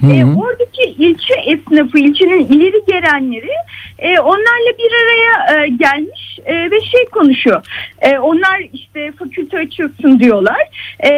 Hı 0.00 0.06
E, 0.06 0.24
oradaki 0.24 0.82
ilçe 0.82 1.34
esnafı, 1.34 1.98
ilçenin 1.98 2.46
ileri 2.46 2.84
gelenleri 2.86 3.50
e, 3.98 4.18
onlarla 4.18 4.72
bir 4.78 4.92
araya 5.04 5.62
e, 5.64 5.68
gelmiş 5.68 6.38
e, 6.44 6.70
ve 6.70 6.80
şey 6.80 7.04
konuşuyor. 7.04 7.66
E, 8.00 8.18
onlar 8.18 8.62
işte 8.72 9.12
fakülte 9.18 9.58
açılsın 9.58 10.18
diyorlar. 10.18 10.62
E, 11.00 11.10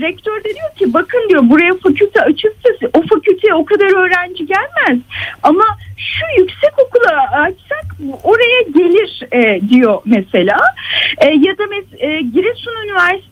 rektör 0.00 0.44
de 0.44 0.48
diyor 0.48 0.74
ki 0.78 0.94
bakın 0.94 1.28
diyor 1.28 1.42
buraya 1.50 1.74
fakülte 1.74 2.20
açılsa 2.20 2.68
o 2.94 3.02
fakülteye 3.02 3.54
o 3.54 3.64
kadar 3.64 4.04
öğrenci 4.04 4.46
gelmez. 4.46 4.98
Ama 5.42 5.64
şu 5.96 6.40
yüksek 6.40 6.72
okula 6.86 7.30
açsak 7.32 7.86
oraya 8.24 8.62
gelir 8.74 9.20
e, 9.32 9.68
diyor 9.68 10.02
mesela. 10.04 10.58
E, 11.18 11.26
ya 11.26 11.58
da 11.58 11.62
mes- 11.62 11.98
e, 11.98 12.20
Giresun 12.20 12.72
Üniversitesi 12.84 13.31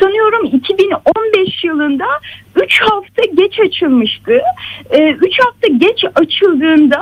sanıyorum 0.00 0.44
2015 0.44 1.64
yılında 1.64 2.06
3 2.56 2.80
hafta 2.80 3.24
geç 3.34 3.60
açılmıştı. 3.60 4.40
3 5.20 5.38
hafta 5.40 5.68
geç 5.78 6.04
açıldığında 6.14 7.00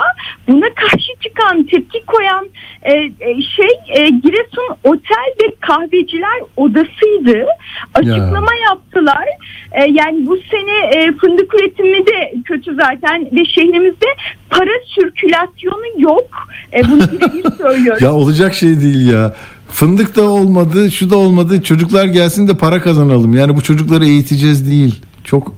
buna 0.48 0.74
karşı 0.74 1.12
çıkan, 1.20 1.62
tepki 1.62 2.04
koyan 2.06 2.48
e, 2.82 2.92
e, 2.92 3.42
şey 3.56 3.68
e, 3.88 4.08
Giresun 4.08 4.76
Otel 4.84 5.34
ve 5.42 5.54
Kahveciler 5.60 6.40
Odası'ydı. 6.56 7.46
Açıklama 7.94 8.54
yaptılar. 8.70 9.24
E, 9.72 9.84
yani 9.90 10.26
bu 10.26 10.38
sene 10.50 10.86
e, 10.94 11.12
fındık 11.12 11.54
üretimi 11.54 12.06
de 12.06 12.32
kötü 12.44 12.74
zaten 12.74 13.28
ve 13.32 13.44
şehrimizde 13.44 14.06
para 14.50 14.70
sirkülasyonu 14.94 15.86
yok. 15.98 16.48
E, 16.72 16.84
bunu 16.84 17.00
birebir 17.00 17.56
söylüyorum. 17.62 18.04
Ya 18.04 18.14
olacak 18.14 18.54
şey 18.54 18.80
değil 18.80 19.12
ya. 19.12 19.34
Fındık 19.68 20.16
da 20.16 20.30
olmadı, 20.30 20.90
şu 20.90 21.10
da 21.10 21.16
olmadı. 21.16 21.62
Çocuklar 21.62 22.04
gelsin 22.04 22.48
de 22.48 22.56
para 22.56 22.82
kazanalım. 22.82 23.36
Yani 23.36 23.56
bu 23.56 23.62
çocukları 23.62 24.04
eğiteceğiz 24.04 24.70
değil. 24.70 25.02
Çok 25.24 25.54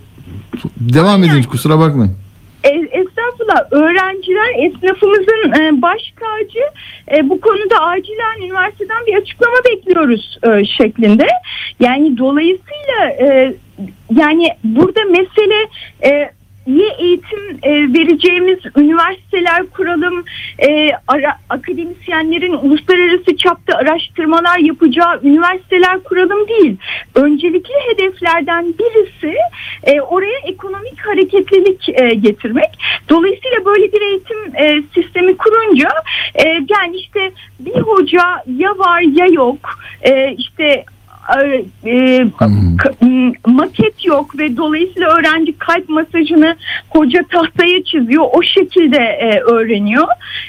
devam 0.80 1.24
edin 1.24 1.42
kusura 1.42 1.78
bakmayın. 1.78 2.16
E, 2.64 2.68
estağfurullah 2.68 3.72
öğrenciler 3.72 4.66
esnafımızın 4.66 5.62
e, 5.62 5.82
baş 5.82 6.00
tacı 6.20 6.60
E, 7.16 7.28
bu 7.28 7.40
konuda 7.40 7.80
acilen 7.80 8.46
üniversiteden 8.46 9.06
bir 9.06 9.14
açıklama 9.14 9.56
bekliyoruz 9.70 10.38
e, 10.42 10.64
şeklinde. 10.64 11.26
Yani 11.80 12.18
dolayısıyla 12.18 13.16
yani 14.16 14.48
burada 14.64 15.00
mesele 15.04 15.68
iyi 16.66 16.90
eğitim 16.98 17.58
e, 17.62 17.70
vereceğimiz 17.72 18.58
üniversiteler 18.76 19.66
kuralım, 19.66 20.24
e, 20.58 20.90
ara, 21.08 21.38
akademisyenlerin 21.48 22.52
uluslararası 22.52 23.36
çapta 23.36 23.76
araştırmalar 23.76 24.58
yapacağı 24.58 25.20
üniversiteler 25.22 26.02
kuralım 26.02 26.48
değil. 26.48 26.76
Öncelikli 27.14 27.74
hedeflerden 27.88 28.74
birisi 28.78 29.36
e, 29.82 30.00
oraya 30.00 30.38
ekonomik 30.44 31.06
hareketlilik 31.06 31.88
e, 31.88 32.14
getirmek. 32.14 32.70
Dolayısıyla 33.08 33.64
böyle 33.64 33.92
bir 33.92 34.00
eğitim 34.00 34.56
e, 34.56 34.82
sistemi 34.94 35.36
kurunca 35.36 35.88
e, 36.34 36.48
yani 36.48 36.96
işte 36.96 37.32
bir 37.60 37.80
hoca 37.80 38.22
ya 38.56 38.78
var 38.78 39.00
ya 39.00 39.26
yok, 39.26 39.78
e, 40.02 40.32
işte 40.32 40.84
e, 41.84 41.90
e, 41.90 42.26
k- 42.38 42.46
m- 43.06 43.32
maket 43.46 44.04
yok 44.04 44.38
ve 44.38 44.56
dolayısıyla 44.56 45.08
öğrenci 45.18 45.52
kalp 45.58 45.88
masajını 45.88 46.56
hoca 46.90 47.24
tahtaya 47.32 47.84
çiziyor. 47.84 48.24
O 48.32 48.42
şekilde 48.42 48.96
e, 48.96 49.40
öğreniyor. 49.40 50.06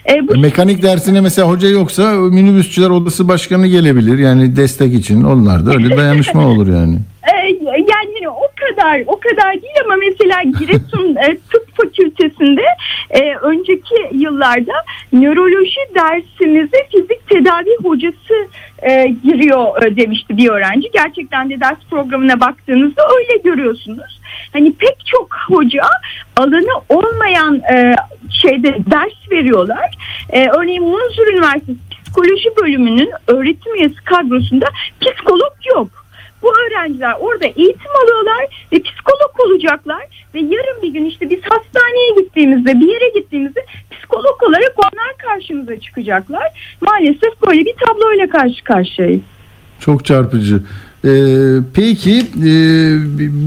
E, 0.10 0.28
bu 0.28 0.38
Mekanik 0.38 0.84
dersine 0.84 1.22
mesela 1.22 1.48
hoca 1.50 1.68
yoksa 1.70 2.12
minibüsçüler 2.14 2.90
odası 2.90 3.28
başkanı 3.28 3.68
gelebilir. 3.68 4.18
Yani 4.20 4.56
destek 4.56 4.94
için 4.94 5.24
onlar 5.24 5.66
da 5.66 5.72
öyle 5.72 5.98
dayanışma 5.98 6.48
olur 6.48 6.68
yani. 6.68 6.96
e, 7.24 7.48
yani 7.78 8.28
kadar 8.68 9.04
o 9.08 9.20
kadar 9.20 9.54
değil 9.54 9.76
ama 9.86 9.96
mesela 9.96 10.44
Giresun 10.44 11.16
e, 11.30 11.38
Tıp 11.52 11.78
Fakültesinde 11.78 12.64
e, 13.10 13.36
önceki 13.36 13.96
yıllarda 14.12 14.74
nöroloji 15.14 15.80
dersimize 15.96 16.88
fizik 16.92 17.30
tedavi 17.30 17.78
hocası 17.84 18.48
e, 18.82 19.08
giriyor 19.24 19.84
e, 19.84 19.96
demişti 19.96 20.38
bir 20.38 20.50
öğrenci. 20.50 20.92
Gerçekten 20.94 21.50
de 21.50 21.60
ders 21.60 21.80
programına 21.90 22.40
baktığınızda 22.40 23.02
öyle 23.18 23.38
görüyorsunuz. 23.44 24.20
Hani 24.54 24.74
pek 24.74 25.06
çok 25.06 25.36
hoca 25.48 25.84
alanı 26.36 26.82
olmayan 26.90 27.62
e, 27.74 27.96
şeyde 28.42 28.78
ders 28.92 29.32
veriyorlar. 29.32 29.98
E, 30.30 30.48
örneğin 30.48 30.84
Munzur 30.84 31.28
Üniversitesi 31.34 31.80
Psikoloji 32.12 32.50
bölümünün 32.62 33.12
öğretim 33.28 33.76
üyesi 33.76 33.96
kadrosunda 33.96 34.66
psikolog 35.02 35.54
yok. 35.76 36.01
Bu 36.42 36.54
öğrenciler 36.54 37.14
orada 37.20 37.46
eğitim 37.46 37.92
alıyorlar 38.04 38.68
ve 38.72 38.82
psikolog 38.82 39.40
olacaklar 39.46 40.26
ve 40.34 40.40
yarın 40.40 40.82
bir 40.82 40.94
gün 40.94 41.06
işte 41.06 41.30
biz 41.30 41.40
hastaneye 41.44 42.22
gittiğimizde 42.22 42.80
bir 42.80 42.88
yere 42.88 43.10
gittiğimizde 43.20 43.66
psikolog 43.92 44.44
olarak 44.44 44.74
onlar 44.78 45.18
karşımıza 45.18 45.80
çıkacaklar. 45.80 46.78
Maalesef 46.82 47.42
böyle 47.48 47.66
bir 47.66 47.76
tabloyla 47.86 48.30
karşı 48.30 48.64
karşıyayız. 48.64 49.22
Çok 49.80 50.06
çarpıcı. 50.06 50.64
Ee, 51.06 51.10
peki 51.74 52.20
e, 52.20 52.52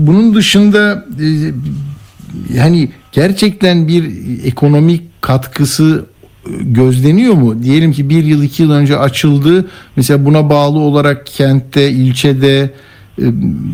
bunun 0.06 0.34
dışında 0.34 1.04
e, 1.20 1.28
yani 2.54 2.90
gerçekten 3.12 3.88
bir 3.88 4.04
ekonomik 4.44 5.22
katkısı 5.22 6.06
gözleniyor 6.60 7.34
mu? 7.34 7.62
Diyelim 7.62 7.92
ki 7.92 8.08
bir 8.08 8.24
yıl 8.24 8.42
iki 8.42 8.62
yıl 8.62 8.70
önce 8.70 8.98
açıldı. 8.98 9.66
Mesela 9.96 10.24
buna 10.24 10.50
bağlı 10.50 10.78
olarak 10.78 11.26
kentte, 11.26 11.90
ilçede 11.90 12.70
e, 13.18 13.24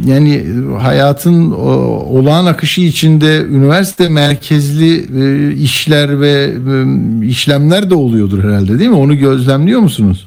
yani 0.07 0.45
hayatın 0.81 1.53
o, 1.53 1.71
olağan 2.19 2.47
akışı 2.47 2.81
içinde 2.81 3.43
üniversite 3.43 4.09
merkezli 4.09 5.07
e, 5.23 5.55
işler 5.55 6.21
ve 6.21 6.51
e, 6.71 7.27
işlemler 7.27 7.91
de 7.91 7.95
oluyordur 7.95 8.45
herhalde 8.45 8.79
değil 8.79 8.91
mi? 8.91 8.97
Onu 8.97 9.19
gözlemliyor 9.19 9.81
musunuz? 9.81 10.27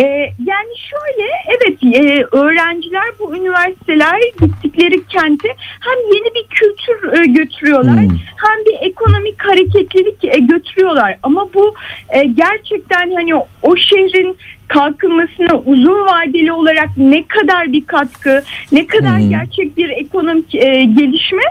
Ee, 0.00 0.15
yani 0.46 0.72
şöyle 0.90 1.28
evet 1.48 1.78
e, 1.94 2.24
öğrenciler 2.36 3.04
bu 3.18 3.36
üniversiteler 3.36 4.20
gittikleri 4.40 5.06
kente 5.06 5.48
hem 5.80 5.98
yeni 6.14 6.34
bir 6.34 6.46
kültür 6.50 7.20
e, 7.22 7.26
götürüyorlar 7.26 7.96
Hmm. 7.96 8.18
hem 8.36 8.64
bir 8.66 8.86
ekonomik 8.86 9.42
hareketlilik 9.44 10.24
e, 10.24 10.38
götürüyorlar 10.38 11.18
ama 11.22 11.48
bu 11.54 11.74
e, 12.08 12.24
gerçekten 12.24 13.10
hani 13.14 13.34
o 13.62 13.76
şehrin 13.76 14.36
kalkınmasına 14.68 15.58
uzun 15.66 16.06
vadeli 16.06 16.52
olarak 16.52 16.88
ne 16.96 17.26
kadar 17.26 17.72
bir 17.72 17.86
katkı, 17.86 18.44
ne 18.72 18.86
kadar 18.86 19.18
Hmm. 19.20 19.30
gerçek 19.30 19.76
bir 19.76 19.88
ekonomik 19.88 20.54
e, 20.54 20.84
gelişme 20.84 21.42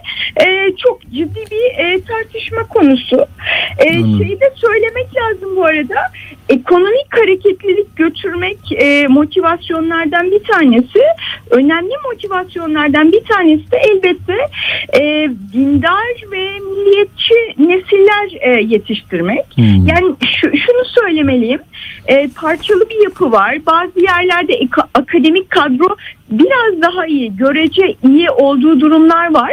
e, 0.45 0.75
çok 0.83 1.01
ciddi 1.01 1.43
bir 1.51 1.83
e, 1.85 2.01
tartışma 2.01 2.63
konusu. 2.67 3.25
E, 3.85 3.93
Hmm. 3.99 4.17
şeyi 4.17 4.39
de 4.39 4.51
söylemek 4.55 5.07
lazım 5.15 5.55
bu 5.55 5.65
arada. 5.65 5.95
Ekonomik 6.49 7.07
hareketlilik 7.11 7.95
götürmek 7.95 8.64
e, 8.71 9.07
motivasyonlardan 9.07 10.31
bir 10.31 10.43
tanesi. 10.43 11.01
Önemli 11.49 11.93
motivasyonlardan 12.11 13.11
bir 13.11 13.23
tanesi 13.23 13.71
de 13.71 13.77
elbette 13.77 14.37
e, 14.93 15.29
dindar 15.53 16.31
ve 16.31 16.59
milliyetçi 16.59 17.33
nesiller 17.57 18.29
e, 18.41 18.61
yetiştirmek. 18.61 19.45
Hmm. 19.55 19.87
Yani 19.87 20.15
şu, 20.41 20.57
şunu 20.57 20.85
söylemeliyim. 20.85 21.59
E, 22.07 22.27
parçalı 22.27 22.89
bir 22.89 23.03
yapı 23.03 23.31
var. 23.31 23.65
Bazı 23.65 23.99
yerlerde 23.99 24.59
akademik 24.93 25.49
kadro 25.49 25.95
biraz 26.29 26.81
daha 26.81 27.05
iyi, 27.07 27.35
görece 27.37 27.95
iyi 28.03 28.29
olduğu 28.29 28.79
durumlar 28.79 29.33
var. 29.33 29.51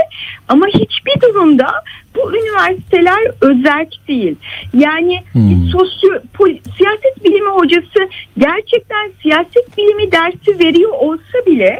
Ama 0.48 0.66
hiçbir 0.66 1.20
durumda 1.22 1.72
bu 2.16 2.36
üniversiteler 2.36 3.20
özerk 3.40 3.88
değil. 4.08 4.36
Yani 4.74 5.22
Hmm. 5.32 5.50
bir 5.50 5.70
sosyo, 5.72 6.10
pol- 6.34 6.60
siyaset 6.78 7.24
bilimi 7.24 7.48
hocası 7.50 8.08
gerçekten 8.38 9.12
siyaset 9.22 9.78
bilimi 9.78 10.12
dersi 10.12 10.58
veriyor 10.58 10.90
olsa 10.92 11.38
bile 11.46 11.78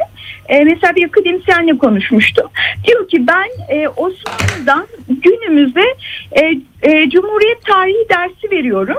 e, 0.49 0.63
mesela 0.63 0.95
bir 0.95 1.05
akademisyenle 1.07 1.77
konuşmuştum. 1.77 2.47
Diyor 2.87 3.07
ki 3.07 3.27
ben 3.27 3.75
e, 3.75 3.87
Osmanlı'dan 3.87 4.87
günümüze 5.09 5.85
e, 6.31 6.41
e, 6.81 7.09
Cumhuriyet 7.09 7.65
tarihi 7.65 8.09
dersi 8.09 8.51
veriyorum. 8.51 8.97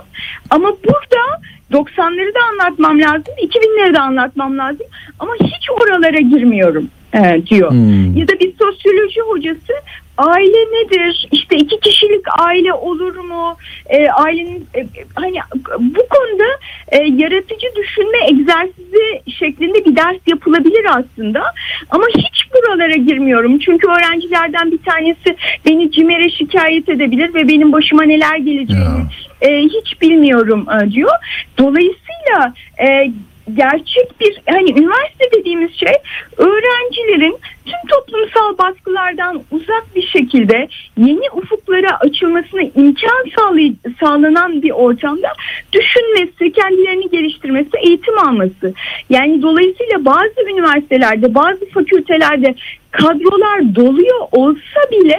Ama 0.50 0.68
burada 0.84 1.40
90'ları 1.72 2.34
da 2.34 2.40
anlatmam 2.52 3.00
lazım, 3.00 3.34
2000'leri 3.42 3.94
de 3.94 4.00
anlatmam 4.00 4.58
lazım 4.58 4.86
ama 5.18 5.32
hiç 5.42 5.70
oralara 5.70 6.20
girmiyorum 6.20 6.88
e, 7.14 7.46
diyor. 7.46 7.70
Hmm. 7.70 8.16
Ya 8.16 8.28
da 8.28 8.32
bir 8.40 8.52
sosyoloji 8.58 9.20
hocası 9.20 9.72
aile 10.18 10.58
nedir? 10.58 11.28
İşte 11.32 11.56
iki 11.56 11.80
kişilik 11.80 12.24
aile 12.38 12.72
olur 12.72 13.16
mu? 13.16 13.56
E, 13.86 14.08
ailenin 14.08 14.66
e, 14.76 14.86
hani 15.14 15.36
bu 15.80 16.08
konuda 16.08 16.44
e, 16.88 16.96
yaratıcı 16.98 17.66
düşünme 17.76 18.18
egzersizi 18.28 19.32
şeklinde 19.38 19.84
bir 19.84 19.96
ders 19.96 20.16
yapılabilir 20.26 20.86
aslında. 20.88 21.42
Ama 21.90 22.04
hiç 22.18 22.46
buralara 22.54 22.96
girmiyorum. 22.96 23.58
Çünkü 23.58 23.88
öğrencilerden 23.88 24.72
bir 24.72 24.78
tanesi 24.78 25.36
beni 25.66 25.92
CİMER'e 25.92 26.30
şikayet 26.30 26.88
edebilir 26.88 27.34
ve 27.34 27.48
benim 27.48 27.72
başıma 27.72 28.02
neler 28.02 28.36
geleceğini 28.36 28.84
Ya. 28.84 29.48
e, 29.50 29.62
hiç 29.62 30.00
bilmiyorum 30.02 30.66
e, 30.82 30.90
diyor. 30.90 31.10
Dolayısıyla 31.58 32.54
e, 32.80 33.10
gerçek 33.52 34.20
bir 34.20 34.42
hani 34.48 34.70
üniversite 34.70 35.24
dediğimiz 35.38 35.74
şey 35.74 35.94
öğrencilerin 36.36 37.36
tüm 37.64 37.88
toplumsal 37.88 38.58
baskılardan 38.58 39.42
uzak 39.50 39.96
bir 39.96 40.06
şekilde 40.06 40.68
yeni 40.96 41.30
ufuklara 41.32 41.96
açılmasına 42.00 42.62
imkan 42.62 43.24
sağlay- 43.36 43.74
sağlanan 44.00 44.62
bir 44.62 44.70
ortamda 44.70 45.32
düşünmesi, 45.72 46.52
kendilerini 46.52 47.10
geliştirmesi, 47.10 47.70
eğitim 47.86 48.18
alması. 48.18 48.74
Yani 49.10 49.42
dolayısıyla 49.42 50.04
bazı 50.04 50.50
üniversitelerde, 50.50 51.34
bazı 51.34 51.70
fakültelerde 51.70 52.54
kadrolar 52.94 53.74
doluyor 53.74 54.20
olsa 54.32 54.80
bile 54.92 55.18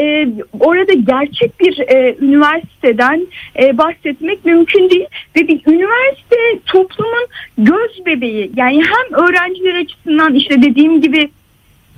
e, 0.00 0.28
orada 0.60 0.92
gerçek 0.92 1.60
bir 1.60 1.78
e, 1.78 2.16
üniversiteden 2.20 3.26
e, 3.62 3.78
bahsetmek 3.78 4.44
mümkün 4.44 4.90
değil. 4.90 5.06
Ve 5.36 5.48
bir 5.48 5.60
üniversite 5.66 6.36
toplumun 6.66 7.26
göz 7.58 8.06
bebeği. 8.06 8.50
Yani 8.56 8.82
hem 8.82 9.24
öğrenciler 9.24 9.74
açısından 9.74 10.34
işte 10.34 10.62
dediğim 10.62 11.00
gibi 11.00 11.30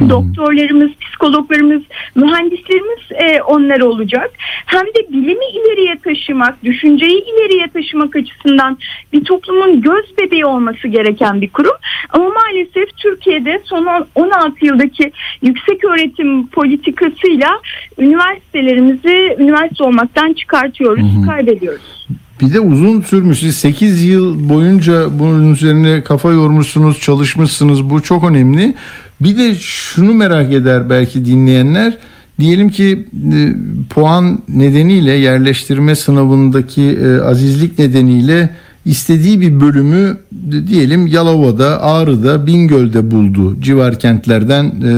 doktorlarımız, 0.09 0.91
psikologlarımız, 1.01 1.83
mühendislerimiz 2.15 2.99
e, 3.13 3.43
onlar 3.43 3.81
olacak. 3.81 4.31
Hem 4.67 4.87
de 4.87 5.13
bilimi 5.13 5.45
ileriye 5.55 5.99
taşımak, 6.05 6.65
düşünceyi 6.65 7.25
ileriye 7.25 7.67
taşımak 7.69 8.17
açısından 8.17 8.79
bir 9.13 9.25
toplumun 9.25 9.81
göz 9.83 10.05
bebeği 10.19 10.47
olması 10.47 10.89
gereken 10.89 11.41
bir 11.41 11.49
kurum. 11.51 11.75
Ama 12.11 12.25
maalesef 12.25 12.97
Türkiye'de 12.97 13.61
son 13.65 13.87
on- 13.87 14.07
16 14.15 14.67
yıldaki 14.67 15.13
yüksek 15.43 15.85
öğretim 15.85 16.47
politikasıyla 16.47 17.51
üniversitelerimizi 17.99 19.37
üniversite 19.39 19.85
olmaktan 19.85 20.33
çıkartıyoruz, 20.33 21.27
kaybediyoruz. 21.27 22.09
Bir 22.41 22.55
de 22.55 22.61
uzun 22.61 23.01
sürmüş. 23.01 23.39
Siz 23.39 23.57
8 23.57 24.05
yıl 24.05 24.49
boyunca 24.49 25.19
bunun 25.19 25.53
üzerine 25.53 26.03
kafa 26.03 26.33
yormuşsunuz, 26.33 27.01
çalışmışsınız. 27.01 27.91
Bu 27.91 28.03
çok 28.03 28.31
önemli. 28.31 28.75
Bir 29.21 29.39
de 29.39 29.55
şunu 29.55 30.15
merak 30.15 30.53
eder 30.53 30.91
belki 30.91 31.25
dinleyenler. 31.25 31.99
Diyelim 32.41 32.71
ki 32.71 33.07
e, 33.33 33.55
puan 33.91 34.43
nedeniyle 34.49 35.13
yerleştirme 35.13 35.97
sınavındaki 35.97 36.83
e, 36.83 37.21
azizlik 37.21 37.79
nedeniyle 37.79 38.51
istediği 38.85 39.41
bir 39.41 39.61
bölümü 39.61 40.19
diyelim 40.67 41.07
Yalova'da, 41.07 41.83
Ağrı'da, 41.83 42.47
Bingöl'de 42.47 43.11
buldu 43.11 43.61
civar 43.61 43.99
kentlerden 43.99 44.65
e, 44.65 44.93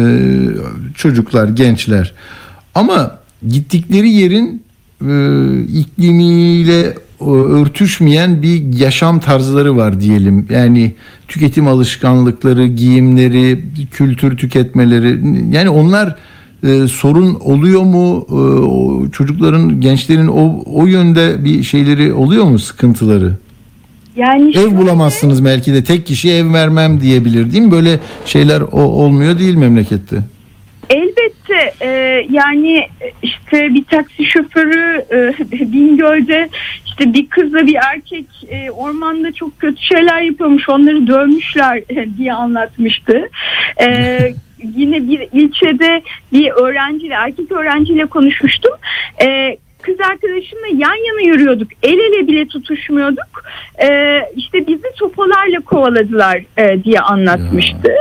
çocuklar, 0.95 1.49
gençler. 1.49 2.13
Ama 2.75 3.19
gittikleri 3.49 4.11
yerin 4.11 4.63
e, 5.01 5.15
iklimiyle 5.63 6.95
örtüşmeyen 7.31 8.43
bir 8.43 8.79
yaşam 8.79 9.21
tarzları 9.21 9.77
var 9.77 10.01
diyelim. 10.01 10.47
Yani 10.51 10.95
tüketim 11.29 11.69
alışkanlıkları, 11.69 12.67
giyimleri, 12.67 13.61
kültür 13.91 14.37
tüketmeleri 14.37 15.21
yani 15.53 15.71
onlar 15.71 16.17
e, 16.65 16.89
sorun 16.89 17.35
oluyor 17.35 17.83
mu? 17.83 18.27
E, 18.29 19.13
çocukların, 19.13 19.81
gençlerin 19.81 20.29
o 20.29 20.63
o 20.67 20.87
yönde 20.87 21.45
bir 21.45 21.63
şeyleri 21.63 22.13
oluyor 22.13 22.45
mu 22.45 22.59
sıkıntıları? 22.59 23.33
Yani 24.17 24.57
Ev 24.57 24.77
bulamazsınız 24.77 25.45
belki 25.45 25.75
de 25.75 25.85
tek 25.85 26.07
kişi 26.07 26.31
ev 26.31 26.53
vermem 26.53 27.01
diyebilir 27.01 27.53
değil 27.53 27.63
mi? 27.63 27.73
Böyle 27.73 28.01
şeyler 28.27 28.61
o, 28.61 28.81
olmuyor 28.81 29.39
değil 29.39 29.55
memlekette. 29.55 30.17
Elbette 30.91 31.75
e, 31.81 31.89
yani 32.31 32.89
işte 33.23 33.75
bir 33.75 33.85
taksi 33.85 34.25
şoförü 34.25 35.05
e, 35.11 35.35
Bingöl'de 35.73 36.49
işte 36.93 37.13
bir 37.13 37.27
kızla 37.27 37.67
bir 37.67 37.77
erkek 37.93 38.27
e, 38.49 38.71
ormanda 38.71 39.33
çok 39.33 39.59
kötü 39.59 39.83
şeyler 39.83 40.21
yapıyormuş 40.21 40.69
onları 40.69 41.07
dövmüşler 41.07 41.83
diye 42.19 42.33
anlatmıştı. 42.33 43.29
E, 43.83 44.19
yine 44.63 45.09
bir 45.09 45.29
ilçede 45.33 46.03
bir 46.33 46.51
öğrenciyle 46.51 47.15
erkek 47.15 47.53
öğrenciyle 47.53 48.07
konuşmuştum. 48.07 48.73
E, 49.23 49.57
kız 49.83 50.01
arkadaşımla 50.01 50.67
yan 50.67 51.07
yana 51.07 51.21
yürüyorduk. 51.21 51.69
El 51.83 51.99
ele 51.99 52.27
bile 52.27 52.49
tutuşmuyorduk. 52.49 53.45
E, 53.83 54.19
işte 54.37 54.67
bizi 54.67 54.93
topalarla 54.99 55.61
kovaladılar 55.61 56.45
e, 56.59 56.85
diye 56.85 57.01
anlatmıştı. 57.01 57.93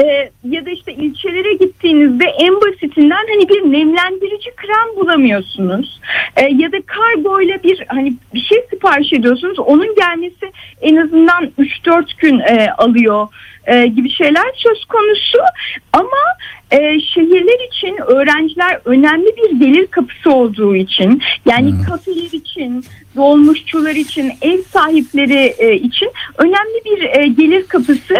Ee, 0.00 0.30
ya 0.44 0.66
da 0.66 0.70
işte 0.70 0.92
ilçelere 0.92 1.54
gittiğinizde 1.54 2.24
en 2.24 2.54
basitinden 2.54 3.26
hani 3.28 3.48
bir 3.48 3.72
nemlendirici 3.72 4.50
krem 4.56 4.96
bulamıyorsunuz. 4.96 6.00
Ee, 6.36 6.48
ya 6.54 6.72
da 6.72 6.76
kargoyla 6.86 7.62
bir 7.62 7.84
hani 7.88 8.14
bir 8.34 8.40
şey 8.40 8.58
sipariş 8.70 9.12
ediyorsunuz. 9.12 9.58
Onun 9.58 9.94
gelmesi 9.94 10.52
en 10.80 10.96
azından 10.96 11.52
3-4 11.58 12.04
gün 12.18 12.38
e, 12.38 12.70
alıyor 12.78 13.28
e, 13.66 13.86
gibi 13.86 14.10
şeyler 14.10 14.52
söz 14.56 14.84
konusu. 14.84 15.38
Ama 15.92 16.36
e, 16.70 17.00
şehirler 17.00 17.66
için 17.68 17.96
öğrenciler 18.06 18.80
önemli 18.84 19.36
bir 19.36 19.66
gelir 19.66 19.86
kapısı 19.86 20.32
olduğu 20.32 20.76
için 20.76 21.22
yani 21.46 21.72
kafeler 21.88 22.32
için, 22.32 22.84
dolmuşçular 23.16 23.94
için, 23.94 24.32
ev 24.42 24.58
sahipleri 24.72 25.54
e, 25.58 25.74
için 25.74 26.10
önemli 26.38 26.84
bir 26.84 27.02
e, 27.02 27.26
gelir 27.26 27.66
kapısı. 27.66 28.16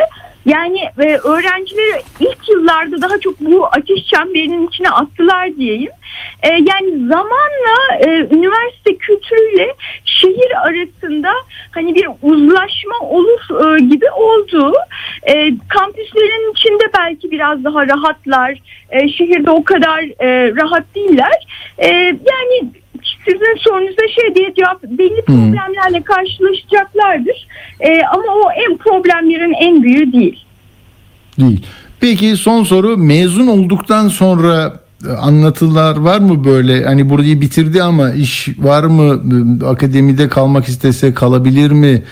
Yani 0.47 0.81
e, 0.99 1.17
öğrencileri 1.17 2.03
ilk 2.21 2.49
yıllarda 2.49 3.03
daha 3.03 3.21
çok 3.21 3.41
bu 3.41 3.67
ateş 3.67 4.07
çemberinin 4.07 4.67
içine 4.67 4.91
attılar 4.91 5.57
diyeyim. 5.57 5.91
E, 6.43 6.49
yani 6.49 7.09
zamanla 7.09 7.97
e, 8.01 8.09
üniversite 8.09 8.97
kültürüyle 8.97 9.75
şehir 10.05 10.69
arasında 10.69 11.33
hani 11.71 11.95
bir 11.95 12.09
uzlaşma 12.23 12.99
olur 13.01 13.41
e, 13.77 13.81
gibi 13.81 14.11
oldu. 14.11 14.73
E, 15.23 15.53
kampüslerin 15.69 16.53
içinde 16.53 16.85
belki 16.99 17.31
biraz 17.31 17.65
daha 17.65 17.87
rahatlar. 17.87 18.59
E, 18.91 19.09
şehirde 19.09 19.51
o 19.51 19.65
kadar 19.65 20.01
e, 20.01 20.53
rahat 20.57 20.95
değiller. 20.95 21.47
E, 21.79 21.89
yani 22.07 22.73
sizin 23.25 23.57
sorunuzda 23.59 24.03
şey 24.09 24.35
diye 24.35 24.55
cevap 24.55 24.83
belli 24.83 25.25
problemlerle 25.25 26.03
karşılaşacaklardır. 26.03 27.47
E, 27.81 28.03
ama 28.03 28.33
o 28.45 28.51
en 28.67 28.77
problemlerin 28.77 29.55
en 29.61 29.83
büyüğü 29.83 30.13
değil. 30.13 30.45
Değil. 31.41 31.67
Peki 32.01 32.37
son 32.37 32.65
soru 32.65 32.97
mezun 32.97 33.47
olduktan 33.47 34.09
sonra 34.09 34.81
e, 35.09 35.13
anlatılar 35.13 35.97
var 35.97 36.19
mı 36.19 36.45
böyle 36.45 36.85
hani 36.85 37.11
burayı 37.11 37.41
bitirdi 37.41 37.83
ama 37.83 38.11
iş 38.11 38.49
var 38.59 38.85
mı 38.85 39.23
E, 39.63 39.65
akademide 39.67 40.29
kalmak 40.29 40.69
istese 40.69 41.15
kalabilir 41.15 41.71
mi? 41.71 42.03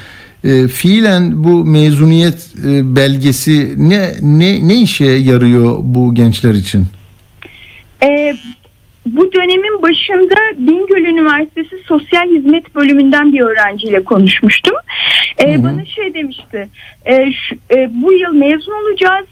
E, 0.45 0.69
fiilen 0.69 1.45
bu 1.45 1.65
mezuniyet 1.65 2.47
e, 2.67 2.97
belgesi 2.97 3.75
ne 3.77 4.13
ne 4.23 4.69
ne 4.69 4.81
işe 4.81 5.05
yarıyor 5.05 5.77
bu 5.83 6.15
gençler 6.15 6.55
için? 6.55 6.87
Ee, 8.03 8.37
bu 9.07 9.33
dönemin 9.33 9.83
başında 9.83 10.35
Bingöl 10.59 11.05
Üniversitesi 11.05 11.77
Sosyal 11.87 12.29
Hizmet 12.29 12.75
Bölümünden 12.75 13.33
bir 13.33 13.41
öğrenciyle 13.41 14.05
konuşmuştum. 14.05 14.75
Ee, 15.45 15.63
bana 15.65 15.85
şey 15.85 16.15
demişti, 16.15 16.69
e, 17.07 17.33
şu- 17.33 17.55
e, 17.77 17.89
bu 17.93 18.13
yıl 18.13 18.33
mezun 18.35 18.73
olacağız 18.73 19.27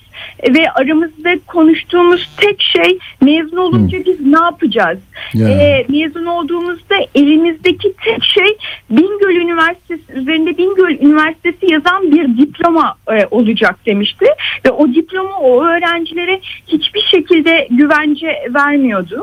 ve 0.49 0.71
aramızda 0.71 1.39
konuştuğumuz 1.47 2.31
tek 2.37 2.63
şey 2.63 2.99
mezun 3.21 3.57
olunca 3.57 4.05
biz 4.05 4.21
ne 4.21 4.39
yapacağız? 4.39 4.99
Ya. 5.35 5.49
Ee, 5.49 5.87
mezun 5.89 6.27
olduğumuzda 6.27 6.95
elimizdeki 7.15 7.95
tek 8.05 8.25
şey 8.25 8.59
Bingöl 8.91 9.37
Üniversitesi 9.37 10.13
üzerinde 10.13 10.59
Bingöl 10.59 10.91
Üniversitesi 10.91 11.73
yazan 11.73 12.13
bir 12.13 12.39
diploma 12.39 12.95
e, 13.13 13.27
olacak 13.31 13.77
demişti 13.87 14.27
ve 14.67 14.71
o 14.71 14.95
diploma 14.95 15.39
o 15.39 15.65
öğrencilere 15.65 16.41
hiçbir 16.67 17.01
şekilde 17.01 17.69
güvence 17.71 18.37
vermiyordu. 18.55 19.21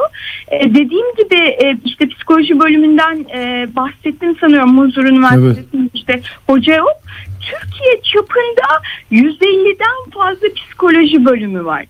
E, 0.51 0.69
dediğim 0.69 1.15
gibi 1.17 1.35
e, 1.35 1.77
işte 1.85 2.07
psikoloji 2.07 2.59
bölümünden 2.59 3.26
e, 3.35 3.67
bahsettim 3.76 4.35
sanıyorum 4.39 4.73
Muzur 4.73 5.03
Üniversitesi'nin 5.03 5.91
işte 5.93 6.22
hoca 6.47 6.76
yok. 6.76 6.95
Türkiye 7.45 8.01
çapında 8.01 8.81
150'den 9.11 10.11
fazla 10.13 10.47
psikoloji 10.55 11.26
bölümü 11.26 11.65
var. 11.65 11.85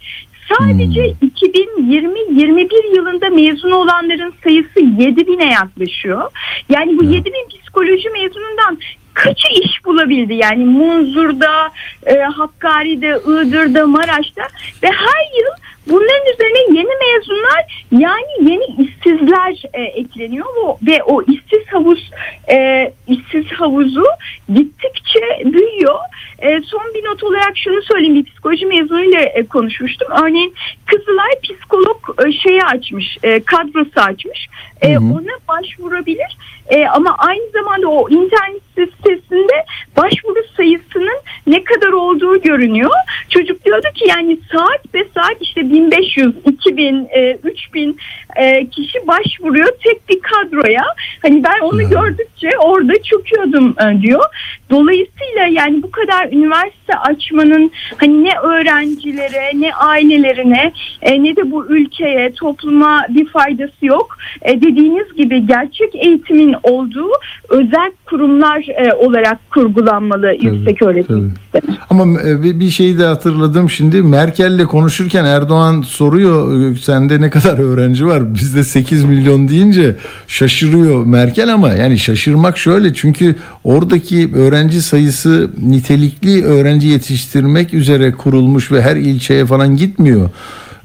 Sadece 0.49 1.14
2020-21 1.38 2.95
yılında 2.95 3.30
mezun 3.30 3.72
olanların 3.72 4.34
sayısı 4.44 4.80
7000'e 4.80 5.52
yaklaşıyor. 5.52 6.32
Yani 6.69 6.99
bu 6.99 7.03
7000 7.03 7.48
psikoloji 7.49 8.10
mezunundan 8.10 8.77
kaçı 9.14 9.48
iş 9.48 9.86
bulabildi? 9.86 10.34
Yani 10.34 10.65
Munzur'da, 10.65 11.72
e, 12.06 12.19
Hakkari'de, 12.19 13.19
Iğdır'da, 13.27 13.88
Maraş'ta 13.88 14.41
ve 14.84 14.88
her 14.88 15.40
yıl 15.40 15.53
bunların 15.88 16.34
üzerine 16.34 16.78
yeni 16.78 16.91
mezunlar 17.06 17.86
yani 17.91 18.52
yeni 18.52 18.66
işsizler 18.66 19.64
e, 19.74 19.82
ekleniyor 19.82 20.45
ve 20.88 21.03
o 21.03 21.22
işsiz 21.22 21.68
havuz 21.72 22.12
e, 22.52 22.91
işsiz 23.07 23.52
havuzu 23.52 24.06
gittikçe 24.53 25.20
büyüyor. 25.45 25.99
E, 26.40 26.62
son 26.62 26.94
bir 26.95 27.06
not 27.06 27.24
olarak 27.24 27.57
şunu 27.57 27.82
söyleyeyim 27.82 28.16
bir 28.16 28.32
psikoloji 28.32 28.66
mezunuyla 28.66 29.22
e, 29.22 29.45
konuşmuştum. 29.45 30.07
Örneğin 30.24 30.53
Kızılay 30.86 31.32
psikolog 31.44 32.28
e, 32.28 32.32
şeyi 32.32 32.64
açmış, 32.64 33.18
e, 33.24 33.44
kadrosu 33.44 34.02
açmış. 34.02 34.48
E, 34.82 34.98
ona 34.98 35.38
başvurabilir 35.48 36.38
E, 36.70 36.88
ama 36.88 37.16
aynı 37.18 37.49
zamanda 37.53 37.88
o 37.88 38.10
internet 38.10 38.62
sitesinde 38.76 39.66
başvuru 39.98 40.40
sayısının 40.57 41.20
ne 41.48 41.64
kadar 41.64 41.91
olduğu 41.91 42.41
görünüyor. 42.41 42.91
Çocuk 43.30 43.66
diyordu 43.66 43.88
ki 43.95 44.07
yani 44.07 44.40
saat 44.52 44.94
be 44.94 45.03
saat 45.14 45.41
işte 45.41 45.70
1500, 45.76 46.34
2000, 46.45 47.07
e, 47.15 47.38
3000 47.43 47.97
e, 48.35 48.68
kişi 48.69 49.07
başvuruyor 49.07 49.69
tek 49.84 50.10
bir 50.10 50.19
kadroya. 50.19 50.84
Hani 51.22 51.43
ben 51.43 51.60
onu 51.61 51.89
gördükçe 51.89 52.49
orada 52.60 52.93
çöküyordum 53.03 53.76
e, 53.81 54.02
diyor. 54.02 54.23
Dolayısıyla 54.69 55.45
yani 55.52 55.84
bu 55.84 55.91
kadar 55.91 56.27
üniversite 56.31 56.97
açmanın 56.97 57.72
hani 57.97 58.23
ne 58.23 58.34
öğrencilere 58.43 59.52
ne 59.61 59.76
ailelerine 59.76 60.73
e, 61.02 61.23
ne 61.23 61.35
de 61.35 61.52
bu 61.52 61.65
ülkeye 61.65 62.31
topluma 62.31 63.06
bir 63.10 63.27
faydası 63.27 63.85
yok. 63.85 64.18
E, 64.41 64.61
dediğiniz 64.61 65.14
gibi 65.18 65.47
gerçek 65.47 65.95
eğitimin 65.95 66.56
olduğu 66.64 67.11
özel 67.49 67.91
kurumlar 68.06 68.65
e, 68.68 68.93
olarak 68.93 69.52
kurgulanmalı 69.52 70.34
yüksek 70.41 70.81
öğretim 70.81 71.34
sistemi. 71.43 71.77
Ama 71.89 72.06
bir 72.43 72.69
şeyi 72.69 72.99
de 72.99 73.06
hatırladım 73.06 73.69
şimdi 73.69 74.02
Merkel'le 74.02 74.65
konuşurken 74.65 75.26
Erdoğan 75.26 75.65
soruyor 75.82 76.72
e, 76.72 76.76
sende 76.76 77.22
ne 77.22 77.30
kadar 77.30 77.60
öğrenci 77.60 78.06
var 78.06 78.36
bizde 78.36 78.64
8 78.64 79.04
milyon 79.04 79.48
deyince 79.48 79.96
şaşırıyor 80.28 81.06
Merkel 81.06 81.54
ama 81.54 81.74
yani 81.74 82.00
şaşırmak 82.00 82.58
şöyle 82.58 82.94
çünkü 82.94 83.36
oradaki 83.64 84.32
öğrenci 84.36 84.82
sayısı 84.82 85.50
nitelikli 85.62 86.46
öğrenci 86.46 86.88
yetiştirmek 86.88 87.74
üzere 87.74 88.12
kurulmuş 88.12 88.72
ve 88.72 88.82
her 88.82 88.96
ilçeye 88.96 89.46
falan 89.46 89.78
gitmiyor. 89.78 90.30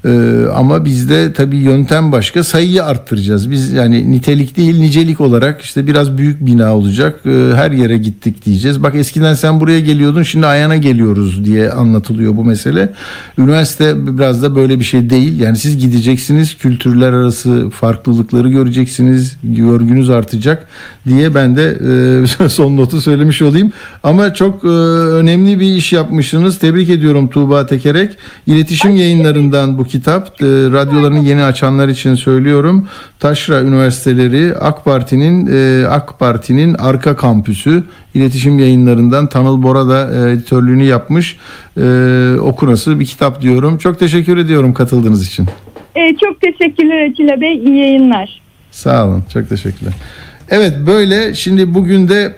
Ee, 0.05 0.45
ama 0.55 0.85
bizde 0.85 1.33
tabii 1.33 1.57
yöntem 1.57 2.11
başka 2.11 2.43
sayıyı 2.43 2.83
arttıracağız. 2.83 3.51
Biz 3.51 3.71
yani 3.71 4.11
nitelik 4.11 4.57
değil 4.57 4.79
nicelik 4.79 5.21
olarak 5.21 5.61
işte 5.61 5.87
biraz 5.87 6.17
büyük 6.17 6.45
bina 6.45 6.75
olacak. 6.75 7.19
Ee, 7.25 7.51
her 7.55 7.71
yere 7.71 7.97
gittik 7.97 8.45
diyeceğiz. 8.45 8.83
Bak 8.83 8.95
eskiden 8.95 9.33
sen 9.33 9.59
buraya 9.59 9.79
geliyordun 9.79 10.23
şimdi 10.23 10.45
Ayana 10.45 10.77
geliyoruz 10.77 11.45
diye 11.45 11.71
anlatılıyor 11.71 12.37
bu 12.37 12.45
mesele. 12.45 12.93
Üniversite 13.37 14.17
biraz 14.17 14.43
da 14.43 14.55
böyle 14.55 14.79
bir 14.79 14.83
şey 14.83 15.09
değil. 15.09 15.39
Yani 15.39 15.57
siz 15.57 15.77
gideceksiniz 15.77 16.57
kültürler 16.57 17.13
arası 17.13 17.69
farklılıkları 17.69 18.49
göreceksiniz. 18.49 19.37
Görgünüz 19.43 20.09
artacak 20.09 20.67
diye 21.07 21.35
ben 21.35 21.55
de 21.57 21.77
e, 22.43 22.49
son 22.49 22.77
notu 22.77 23.01
söylemiş 23.01 23.41
olayım. 23.41 23.71
Ama 24.03 24.33
çok 24.33 24.63
e, 24.63 24.67
önemli 24.67 25.59
bir 25.59 25.75
iş 25.75 25.93
yapmışsınız. 25.93 26.59
Tebrik 26.59 26.89
ediyorum 26.89 27.27
Tuğba 27.27 27.65
Tekerek. 27.65 28.11
İletişim 28.47 28.95
yayınlarından 28.95 29.77
bu 29.77 29.90
kitap. 29.91 30.41
E, 30.41 30.45
radyolarını 30.47 31.19
yeni 31.19 31.43
açanlar 31.43 31.87
için 31.87 32.15
söylüyorum. 32.15 32.87
Taşra 33.19 33.61
Üniversiteleri 33.61 34.55
AK 34.55 34.85
Parti'nin 34.85 35.49
e, 35.53 35.87
AK 35.87 36.19
Parti'nin 36.19 36.73
arka 36.73 37.15
kampüsü 37.15 37.83
iletişim 38.13 38.59
yayınlarından 38.59 39.27
Tanıl 39.27 39.63
Bora 39.63 39.87
da 39.87 40.27
e, 40.29 40.31
editörlüğünü 40.31 40.83
yapmış. 40.83 41.37
E, 41.77 41.81
okunası 42.41 42.99
bir 42.99 43.05
kitap 43.05 43.41
diyorum. 43.41 43.77
Çok 43.77 43.99
teşekkür 43.99 44.37
ediyorum 44.37 44.73
katıldığınız 44.73 45.27
için. 45.27 45.45
E, 45.95 46.15
çok 46.17 46.41
teşekkürler 46.41 47.09
Atilla 47.09 47.41
Bey. 47.41 47.57
İyi 47.57 47.77
yayınlar. 47.77 48.41
Sağ 48.71 49.07
olun. 49.07 49.23
Çok 49.33 49.49
teşekkürler. 49.49 49.93
Evet 50.49 50.73
böyle 50.87 51.35
şimdi 51.35 51.73
bugün 51.73 52.07
de 52.07 52.35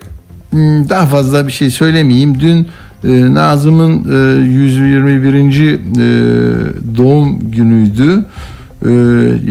hmm, 0.49 0.89
daha 0.89 1.05
fazla 1.05 1.47
bir 1.47 1.51
şey 1.51 1.69
söylemeyeyim. 1.69 2.39
Dün 2.39 2.67
e, 3.03 3.33
Nazım'ın 3.33 3.91
e, 4.39 4.45
121. 4.45 5.33
E, 5.33 5.77
doğum 6.97 7.51
günüydü. 7.51 8.25
E, 8.85 8.91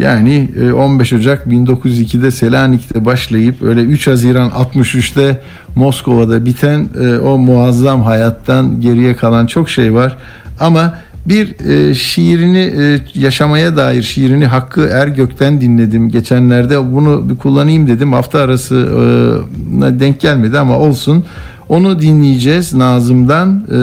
yani 0.01 0.49
e, 0.61 0.71
15 0.71 1.13
Ocak 1.13 1.47
1902'de 1.47 2.31
Selanik'te 2.31 3.05
başlayıp 3.05 3.61
öyle 3.61 3.81
3 3.81 4.07
Haziran 4.07 4.49
63'te 4.49 5.41
Moskova'da 5.75 6.45
biten 6.45 6.89
e, 7.01 7.17
o 7.17 7.37
muazzam 7.37 8.01
hayattan 8.01 8.81
geriye 8.81 9.15
kalan 9.15 9.45
çok 9.45 9.69
şey 9.69 9.93
var. 9.93 10.17
Ama 10.59 10.93
bir 11.25 11.69
e, 11.69 11.93
şiirini 11.93 12.73
e, 12.81 12.99
yaşamaya 13.13 13.77
dair 13.77 14.03
şiirini 14.03 14.45
Hakkı 14.45 14.87
Ergök'ten 14.87 15.61
dinledim 15.61 16.09
geçenlerde. 16.09 16.93
Bunu 16.93 17.29
bir 17.29 17.37
kullanayım 17.37 17.87
dedim. 17.87 18.13
Hafta 18.13 18.39
arası 18.39 18.75
e, 18.75 19.99
denk 19.99 20.19
gelmedi 20.19 20.59
ama 20.59 20.79
olsun. 20.79 21.25
Onu 21.73 22.01
dinleyeceğiz 22.01 22.73
Nazım'dan. 22.73 23.63
E, 23.67 23.77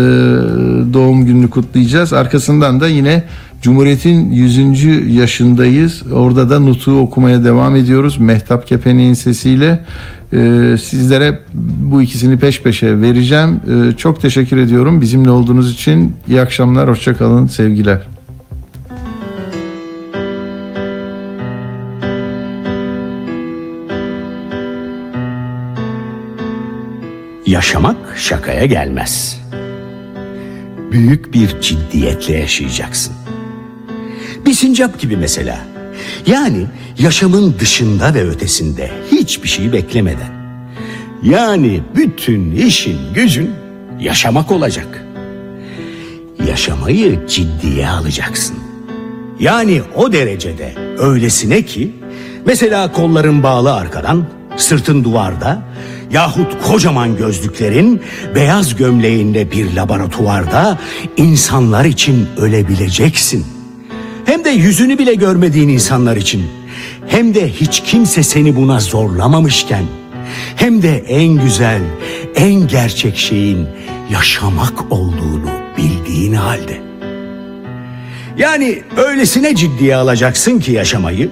doğum 0.94 1.26
gününü 1.26 1.50
kutlayacağız. 1.50 2.12
Arkasından 2.12 2.80
da 2.80 2.88
yine 2.88 3.24
Cumhuriyet'in 3.62 4.30
100. 4.32 4.84
yaşındayız. 5.16 6.02
Orada 6.12 6.50
da 6.50 6.60
Nutuk'u 6.60 6.98
okumaya 6.98 7.44
devam 7.44 7.76
ediyoruz. 7.76 8.18
Mehtap 8.18 8.66
Kepeneğin 8.66 9.14
sesiyle. 9.14 9.84
Ee, 10.32 10.76
sizlere 10.82 11.38
bu 11.92 12.02
ikisini 12.02 12.38
peş 12.38 12.62
peşe 12.62 13.00
vereceğim. 13.00 13.60
Ee, 13.70 13.96
çok 13.96 14.20
teşekkür 14.20 14.56
ediyorum 14.56 15.00
bizimle 15.00 15.30
olduğunuz 15.30 15.72
için. 15.72 16.16
İyi 16.28 16.40
akşamlar, 16.40 16.90
hoşçakalın, 16.90 17.46
sevgiler. 17.46 18.00
Yaşamak 27.50 28.18
şakaya 28.18 28.66
gelmez. 28.66 29.40
Büyük 30.92 31.34
bir 31.34 31.60
ciddiyetle 31.60 32.38
yaşayacaksın. 32.38 33.12
Bir 34.46 34.52
sincap 34.52 35.00
gibi 35.00 35.16
mesela. 35.16 35.58
Yani 36.26 36.66
yaşamın 36.98 37.54
dışında 37.58 38.14
ve 38.14 38.28
ötesinde 38.28 38.90
hiçbir 39.12 39.48
şey 39.48 39.72
beklemeden. 39.72 40.32
Yani 41.22 41.80
bütün 41.96 42.52
işin 42.52 43.14
gücün 43.14 43.50
yaşamak 44.00 44.52
olacak. 44.52 45.04
Yaşamayı 46.48 47.26
ciddiye 47.26 47.88
alacaksın. 47.88 48.56
Yani 49.40 49.82
o 49.96 50.12
derecede 50.12 50.74
öylesine 50.98 51.62
ki 51.62 51.94
mesela 52.46 52.92
kolların 52.92 53.42
bağlı 53.42 53.74
arkadan, 53.74 54.26
sırtın 54.56 55.04
duvarda 55.04 55.62
yahut 56.10 56.62
kocaman 56.62 57.16
gözlüklerin 57.16 58.02
beyaz 58.34 58.76
gömleğinde 58.76 59.50
bir 59.50 59.72
laboratuvarda 59.76 60.78
insanlar 61.16 61.84
için 61.84 62.28
ölebileceksin. 62.36 63.46
Hem 64.24 64.44
de 64.44 64.50
yüzünü 64.50 64.98
bile 64.98 65.14
görmediğin 65.14 65.68
insanlar 65.68 66.16
için. 66.16 66.44
Hem 67.06 67.34
de 67.34 67.48
hiç 67.48 67.82
kimse 67.86 68.22
seni 68.22 68.56
buna 68.56 68.80
zorlamamışken. 68.80 69.84
Hem 70.56 70.82
de 70.82 70.98
en 70.98 71.42
güzel, 71.42 71.82
en 72.34 72.68
gerçek 72.68 73.16
şeyin 73.16 73.66
yaşamak 74.12 74.92
olduğunu 74.92 75.50
bildiğin 75.76 76.34
halde. 76.34 76.80
Yani 78.38 78.82
öylesine 78.96 79.54
ciddiye 79.54 79.96
alacaksın 79.96 80.58
ki 80.58 80.72
yaşamayı. 80.72 81.30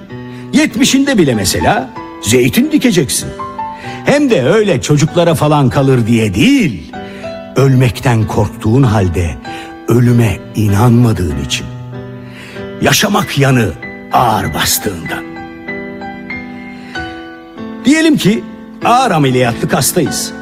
Yetmişinde 0.53 1.17
bile 1.17 1.35
mesela 1.35 1.89
zeytin 2.21 2.71
dikeceksin. 2.71 3.29
Hem 4.05 4.29
de 4.29 4.43
öyle 4.43 4.81
çocuklara 4.81 5.35
falan 5.35 5.69
kalır 5.69 6.07
diye 6.07 6.33
değil. 6.33 6.91
Ölmekten 7.55 8.27
korktuğun 8.27 8.83
halde 8.83 9.35
ölüme 9.87 10.37
inanmadığın 10.55 11.43
için. 11.45 11.67
Yaşamak 12.81 13.37
yanı 13.37 13.71
ağır 14.13 14.53
bastığında. 14.53 15.19
Diyelim 17.85 18.17
ki 18.17 18.43
ağır 18.85 19.11
ameliyatlık 19.11 19.73
hastayız. 19.73 20.33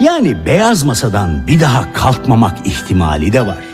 Yani 0.00 0.46
beyaz 0.46 0.84
masadan 0.84 1.46
bir 1.46 1.60
daha 1.60 1.92
kalkmamak 1.92 2.66
ihtimali 2.66 3.32
de 3.32 3.46
var. 3.46 3.64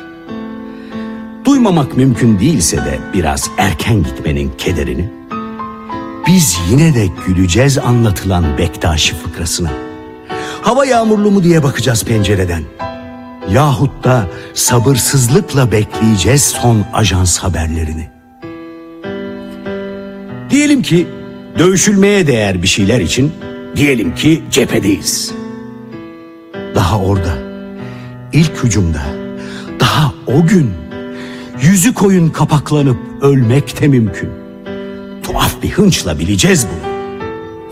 Duymamak 1.44 1.96
mümkün 1.96 2.38
değilse 2.38 2.76
de 2.76 2.98
biraz 3.14 3.50
erken 3.58 4.02
gitmenin 4.02 4.52
kederini. 4.58 5.19
Biz 6.34 6.58
yine 6.70 6.94
de 6.94 7.06
güleceğiz 7.26 7.78
anlatılan 7.78 8.58
Bektaşi 8.58 9.14
fıkrasına. 9.14 9.70
Hava 10.62 10.86
yağmurlu 10.86 11.30
mu 11.30 11.44
diye 11.44 11.62
bakacağız 11.62 12.04
pencereden. 12.04 12.62
Yahut 13.50 14.04
da 14.04 14.26
sabırsızlıkla 14.54 15.72
bekleyeceğiz 15.72 16.42
son 16.42 16.84
ajans 16.92 17.38
haberlerini. 17.38 18.08
Diyelim 20.50 20.82
ki 20.82 21.06
dövüşülmeye 21.58 22.26
değer 22.26 22.62
bir 22.62 22.68
şeyler 22.68 23.00
için 23.00 23.32
diyelim 23.76 24.14
ki 24.14 24.42
cephedeyiz. 24.50 25.32
Daha 26.74 26.98
orada, 26.98 27.34
ilk 28.32 28.64
hücumda, 28.64 29.02
daha 29.80 30.12
o 30.26 30.46
gün 30.46 30.70
yüzü 31.62 31.94
koyun 31.94 32.28
kapaklanıp 32.28 32.98
ölmek 33.22 33.80
de 33.80 33.88
mümkün. 33.88 34.39
Tuhaf 35.32 35.62
bir 35.62 35.70
hınçla 35.70 36.18
bileceğiz 36.18 36.66
bunu. 36.66 36.90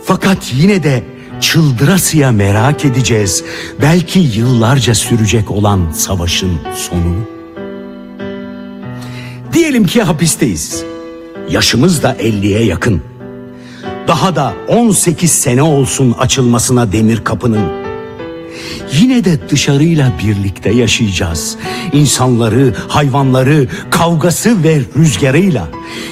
Fakat 0.04 0.52
yine 0.54 0.82
de 0.82 1.04
çıldırasıya 1.40 2.32
merak 2.32 2.84
edeceğiz 2.84 3.44
belki 3.82 4.18
yıllarca 4.18 4.94
sürecek 4.94 5.50
olan 5.50 5.90
savaşın 5.90 6.58
sonunu. 6.76 7.28
Diyelim 9.52 9.86
ki 9.86 10.02
hapisteyiz. 10.02 10.84
Yaşımız 11.50 12.02
da 12.02 12.12
50'ye 12.12 12.64
yakın. 12.64 13.02
Daha 14.08 14.36
da 14.36 14.52
18 14.68 15.32
sene 15.32 15.62
olsun 15.62 16.14
açılmasına 16.18 16.92
demir 16.92 17.24
kapının. 17.24 17.87
Yine 18.92 19.24
de 19.24 19.48
dışarıyla 19.50 20.12
birlikte 20.24 20.70
yaşayacağız. 20.70 21.56
İnsanları, 21.92 22.74
hayvanları, 22.88 23.68
kavgası 23.90 24.62
ve 24.64 24.80
rüzgarıyla. 24.96 25.68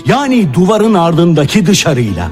Yani 0.07 0.55
duvarın 0.55 0.95
ardındaki 0.95 1.67
dışarıyla. 1.67 2.31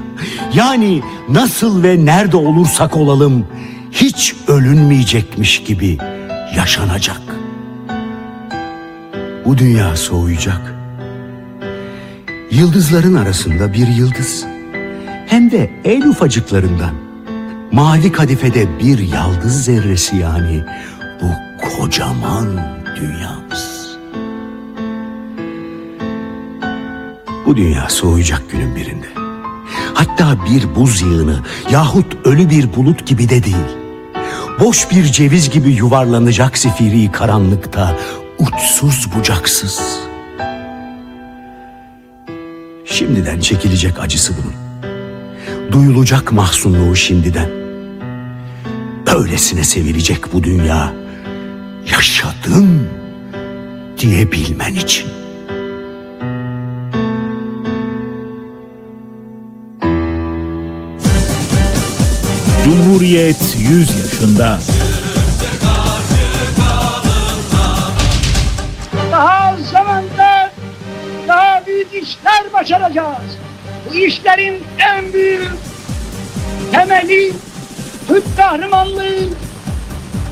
Yani 0.53 1.01
nasıl 1.29 1.83
ve 1.83 2.05
nerede 2.05 2.37
olursak 2.37 2.97
olalım 2.97 3.45
hiç 3.91 4.35
ölünmeyecekmiş 4.47 5.63
gibi 5.63 5.97
yaşanacak. 6.55 7.21
Bu 9.45 9.57
dünya 9.57 9.95
soğuyacak. 9.95 10.75
Yıldızların 12.51 13.15
arasında 13.15 13.73
bir 13.73 13.87
yıldız. 13.87 14.45
Hem 15.27 15.51
de 15.51 15.69
en 15.83 16.01
ufacıklarından. 16.01 17.04
Mavi 17.75 18.11
kadifede 18.11 18.79
bir 18.79 18.99
yaldız 18.99 19.65
zerresi 19.65 20.15
yani 20.15 20.63
bu 21.21 21.27
kocaman 21.69 22.47
dünyamız. 22.95 23.97
Bu 27.45 27.57
dünya 27.57 27.89
soğuyacak 27.89 28.51
günün 28.51 28.75
birinde. 28.75 29.07
Hatta 29.93 30.45
bir 30.45 30.75
buz 30.75 31.01
yığını 31.01 31.39
yahut 31.71 32.25
ölü 32.25 32.49
bir 32.49 32.75
bulut 32.75 33.07
gibi 33.07 33.29
de 33.29 33.43
değil. 33.43 33.77
Boş 34.59 34.91
bir 34.91 35.03
ceviz 35.03 35.49
gibi 35.49 35.69
yuvarlanacak 35.69 36.57
zifiri 36.57 37.11
karanlıkta 37.11 37.97
uçsuz 38.39 39.07
bucaksız. 39.15 39.99
Şimdiden 42.85 43.39
çekilecek 43.39 43.99
acısı 43.99 44.33
bunun. 44.37 44.53
Duyulacak 45.71 46.31
mahzunluğu 46.31 46.95
şimdiden. 46.95 47.64
Öylesine 49.15 49.63
sevilecek 49.63 50.33
bu 50.33 50.43
dünya. 50.43 50.93
Yaşadım 51.91 52.89
diyebilmen 53.97 54.75
için. 54.75 55.07
Cumhuriyet 62.63 63.55
100 63.57 63.89
yaşında. 63.99 64.59
Daha 69.11 69.57
zamanda 69.71 70.51
daha 71.27 71.65
büyük 71.67 71.93
işler 71.93 72.53
başaracağız. 72.53 73.37
Bu 73.89 73.95
işlerin 73.95 74.63
en 74.79 75.13
büyük 75.13 75.51
temeli 76.71 77.33
Türk 78.15 78.37
kahramanlığı 78.37 79.29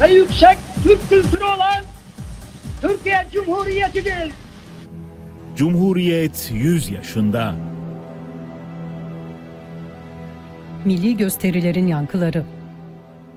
ve 0.02 0.14
yüksek 0.14 0.58
Türk 0.84 1.10
kültürü 1.10 1.44
olan 1.44 1.84
Türkiye 2.82 3.28
Cumhuriyeti'dir. 3.34 4.32
Cumhuriyet 5.56 6.52
100 6.54 6.90
yaşında. 6.90 7.56
Milli 10.86 11.18
gösterilerin 11.18 11.88
yankıları. 11.88 12.44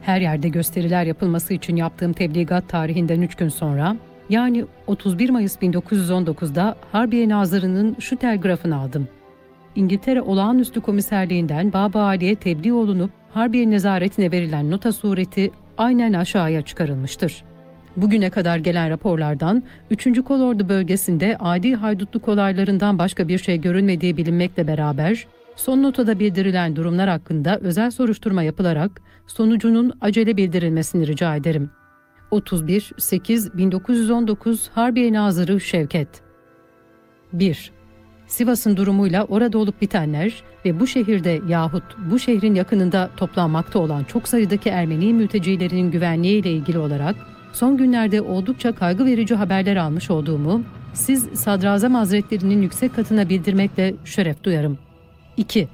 Her 0.03 0.21
yerde 0.21 0.49
gösteriler 0.49 1.05
yapılması 1.05 1.55
için 1.55 1.77
yaptığım 1.77 2.13
tebligat 2.13 2.69
tarihinden 2.69 3.23
3 3.23 3.35
gün 3.35 3.49
sonra, 3.49 3.97
yani 4.29 4.65
31 4.87 5.31
Mayıs 5.31 5.57
1919'da 5.57 6.77
Harbiye 6.93 7.29
Nazırı'nın 7.29 7.97
şu 8.01 8.17
telgrafını 8.17 8.77
aldım. 8.77 9.09
İngiltere 9.77 10.23
Olağanüstü 10.23 10.81
Komiserliğinden 10.81 11.73
Baba 11.73 12.03
Ali'ye 12.03 12.35
tebliğ 12.35 12.73
olunup 12.73 13.11
Harbiye 13.37 13.71
nezaretine 13.71 14.33
verilen 14.33 14.71
nota 14.71 14.93
sureti 14.93 15.51
aynen 15.79 16.13
aşağıya 16.13 16.63
çıkarılmıştır. 16.63 17.45
Bugüne 17.97 18.31
kadar 18.31 18.59
gelen 18.59 18.91
raporlardan 18.91 19.63
3. 19.91 20.25
Kolordu 20.25 20.69
bölgesinde 20.69 21.37
adi 21.41 21.75
haydutluk 21.75 22.29
olaylarından 22.29 22.99
başka 22.99 23.29
bir 23.29 23.39
şey 23.39 23.61
görülmediği 23.61 24.17
bilinmekle 24.17 24.67
beraber 24.67 25.27
son 25.57 25.83
notada 25.83 26.19
bildirilen 26.19 26.77
durumlar 26.77 27.09
hakkında 27.09 27.59
özel 27.59 27.91
soruşturma 27.91 28.43
yapılarak 28.43 29.03
sonucunun 29.27 29.93
acele 30.01 30.37
bildirilmesini 30.37 31.07
rica 31.07 31.37
ederim. 31.37 31.71
31-8-1919 32.33 34.71
Harbiye 34.75 35.13
Nazırı 35.13 35.61
Şevket 35.61 36.09
1. 37.33 37.76
Sivas'ın 38.27 38.77
durumuyla 38.77 39.25
orada 39.25 39.59
olup 39.59 39.83
bitenler 39.83 40.43
ve 40.65 40.81
bu 40.81 40.87
şehirde 40.87 41.41
yahut 41.49 41.85
bu 42.11 42.19
şehrin 42.19 42.55
yakınında 42.55 43.11
toplanmakta 43.17 43.79
olan 43.79 44.05
çok 44.05 44.29
sayıdaki 44.29 44.69
Ermeni 44.69 45.15
mültecilerinin 45.15 45.91
güvenliği 45.91 46.41
ile 46.41 46.53
ilgili 46.53 46.79
olarak 46.79 47.17
son 47.53 47.77
günlerde 47.77 48.21
oldukça 48.21 48.73
kaygı 48.73 49.07
verici 49.07 49.35
haberler 49.35 49.77
almış 49.77 50.11
olduğumu 50.11 50.63
siz 50.95 51.25
Sadrazam 51.35 51.95
Hazretlerinin 51.95 52.63
yüksek 52.63 52.97
katına 52.97 53.29
bildirmekle 53.29 53.95
şeref 54.05 54.45
duyarım. 54.45 54.79
2. 55.37 55.69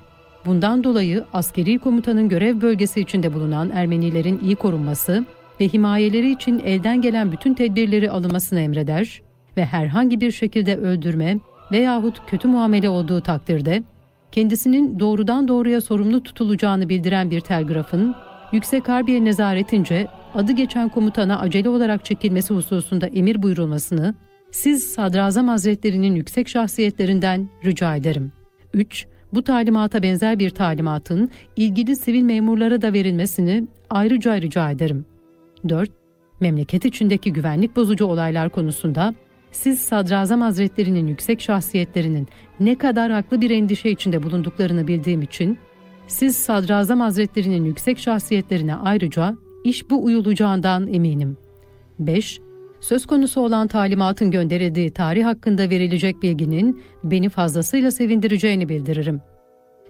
Bundan 0.46 0.84
dolayı 0.84 1.24
askeri 1.32 1.78
komutanın 1.78 2.28
görev 2.28 2.60
bölgesi 2.60 3.00
içinde 3.00 3.34
bulunan 3.34 3.70
Ermenilerin 3.70 4.40
iyi 4.42 4.56
korunması 4.56 5.24
ve 5.60 5.68
himayeleri 5.68 6.32
için 6.32 6.58
elden 6.58 7.02
gelen 7.02 7.32
bütün 7.32 7.54
tedbirleri 7.54 8.10
alınmasını 8.10 8.60
emreder 8.60 9.22
ve 9.56 9.64
herhangi 9.64 10.20
bir 10.20 10.30
şekilde 10.30 10.76
öldürme 10.76 11.38
veyahut 11.72 12.26
kötü 12.26 12.48
muamele 12.48 12.88
olduğu 12.88 13.20
takdirde 13.20 13.82
kendisinin 14.32 14.98
doğrudan 14.98 15.48
doğruya 15.48 15.80
sorumlu 15.80 16.22
tutulacağını 16.22 16.88
bildiren 16.88 17.30
bir 17.30 17.40
telgrafın 17.40 18.14
Yüksek 18.52 18.88
Harbiye 18.88 19.24
Nezaretince 19.24 20.06
adı 20.34 20.52
geçen 20.52 20.88
komutana 20.88 21.38
acele 21.38 21.68
olarak 21.68 22.04
çekilmesi 22.04 22.54
hususunda 22.54 23.06
emir 23.06 23.42
buyurulmasını 23.42 24.14
siz 24.50 24.92
Sadrazam 24.92 25.48
Hazretlerinin 25.48 26.14
yüksek 26.14 26.48
şahsiyetlerinden 26.48 27.48
rica 27.64 27.96
ederim. 27.96 28.32
3. 28.74 29.06
Bu 29.32 29.42
talimata 29.42 30.02
benzer 30.02 30.38
bir 30.38 30.50
talimatın 30.50 31.30
ilgili 31.56 31.96
sivil 31.96 32.22
memurlara 32.22 32.82
da 32.82 32.92
verilmesini 32.92 33.68
ayrıca 33.90 34.40
rica 34.40 34.70
ederim. 34.70 35.04
4. 35.68 35.90
Memleket 36.40 36.84
içindeki 36.84 37.32
güvenlik 37.32 37.76
bozucu 37.76 38.06
olaylar 38.06 38.50
konusunda 38.50 39.14
siz 39.52 39.80
Sadrazam 39.80 40.40
Hazretlerinin 40.40 41.06
yüksek 41.06 41.40
şahsiyetlerinin 41.40 42.28
ne 42.60 42.78
kadar 42.78 43.12
haklı 43.12 43.40
bir 43.40 43.50
endişe 43.50 43.90
içinde 43.90 44.22
bulunduklarını 44.22 44.88
bildiğim 44.88 45.22
için, 45.22 45.58
siz 46.06 46.36
Sadrazam 46.36 47.00
Hazretlerinin 47.00 47.64
yüksek 47.64 47.98
şahsiyetlerine 47.98 48.74
ayrıca 48.74 49.36
iş 49.64 49.90
bu 49.90 50.04
uyulacağından 50.04 50.88
eminim. 50.88 51.36
5. 51.98 52.40
Söz 52.80 53.06
konusu 53.06 53.40
olan 53.40 53.68
talimatın 53.68 54.30
gönderildiği 54.30 54.90
tarih 54.90 55.24
hakkında 55.24 55.70
verilecek 55.70 56.22
bilginin 56.22 56.82
beni 57.04 57.28
fazlasıyla 57.28 57.90
sevindireceğini 57.90 58.68
bildiririm. 58.68 59.20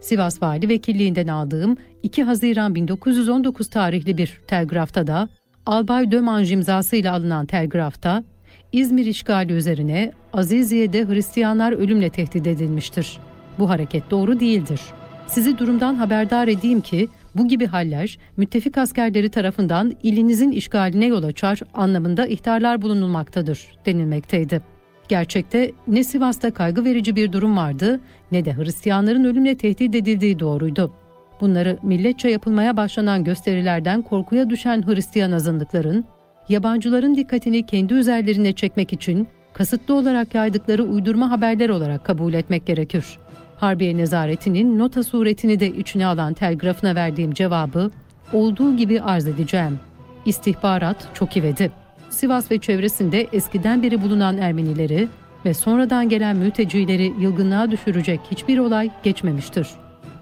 Sivas 0.01 0.43
Vali 0.43 0.69
Vekilliğinden 0.69 1.29
aldığım 1.29 1.77
2 2.03 2.23
Haziran 2.23 2.75
1919 2.75 3.71
tarihli 3.71 4.19
bir 4.19 4.41
telgrafta 4.47 5.07
da 5.07 5.29
Albay 5.67 6.11
Dömanj 6.11 6.53
imzasıyla 6.53 7.13
alınan 7.13 7.47
telgrafta 7.47 8.25
İzmir 8.73 9.07
işgali 9.07 9.53
üzerine 9.53 10.13
Aziziye'de 10.33 11.07
Hristiyanlar 11.07 11.73
ölümle 11.73 12.11
tehdit 12.11 12.47
edilmiştir. 12.47 13.19
Bu 13.59 13.71
hareket 13.71 14.11
doğru 14.11 14.41
değildir. 14.41 14.81
Sizi 15.27 15.59
durumdan 15.59 15.95
haberdar 15.95 16.49
edeyim 16.49 16.81
ki 16.81 17.09
bu 17.35 17.49
gibi 17.49 17.67
haller 17.67 18.19
müttefik 18.37 18.79
askerleri 18.79 19.29
tarafından 19.29 19.93
ilinizin 20.03 20.51
işgaline 20.53 21.07
yol 21.07 21.23
açar 21.23 21.61
anlamında 21.75 22.27
ihtarlar 22.27 22.83
bulunulmaktadır 22.83 23.61
denilmekteydi. 23.87 24.63
Gerçekte 25.09 25.73
ne 25.87 26.05
Sivas'ta 26.05 26.51
kaygı 26.51 26.85
verici 26.85 27.17
bir 27.17 27.33
durum 27.33 27.57
vardı 27.57 28.01
ne 28.33 28.45
de 28.45 28.57
Hristiyanların 28.57 29.25
ölümle 29.25 29.57
tehdit 29.57 29.95
edildiği 29.95 30.39
doğruydu. 30.39 30.93
Bunları 31.41 31.79
milletçe 31.83 32.29
yapılmaya 32.29 32.77
başlanan 32.77 33.25
gösterilerden 33.25 34.03
korkuya 34.03 34.51
düşen 34.51 34.87
Hristiyan 34.87 35.33
azınlıkların, 35.33 36.05
yabancıların 36.49 37.15
dikkatini 37.15 37.67
kendi 37.67 37.95
üzerlerine 37.95 38.53
çekmek 38.53 38.93
için 38.93 39.29
kasıtlı 39.53 39.95
olarak 39.95 40.35
yaydıkları 40.35 40.85
uydurma 40.85 41.31
haberler 41.31 41.69
olarak 41.69 42.05
kabul 42.05 42.35
etmek 42.35 42.67
gerekir. 42.67 43.05
Harbiye 43.57 43.97
Nezaretinin 43.97 44.79
nota 44.79 45.03
suretini 45.03 45.61
de 45.61 45.69
içine 45.69 46.07
alan 46.07 46.35
telgrafına 46.35 46.95
verdiğim 46.95 47.35
cevabı 47.35 47.91
olduğu 48.33 48.77
gibi 48.77 49.01
arz 49.01 49.27
edeceğim. 49.27 49.81
İstihbarat 50.27 51.09
çok 51.15 51.37
ivedi. 51.37 51.73
Sivas 52.11 52.51
ve 52.51 52.59
çevresinde 52.59 53.27
eskiden 53.33 53.83
beri 53.83 54.03
bulunan 54.03 54.39
Ermenileri 54.39 55.09
ve 55.45 55.55
sonradan 55.55 56.09
gelen 56.09 56.37
mültecileri 56.37 57.13
yılgınlığa 57.21 57.71
düşürecek 57.71 58.21
hiçbir 58.31 58.59
olay 58.59 58.91
geçmemiştir. 59.03 59.69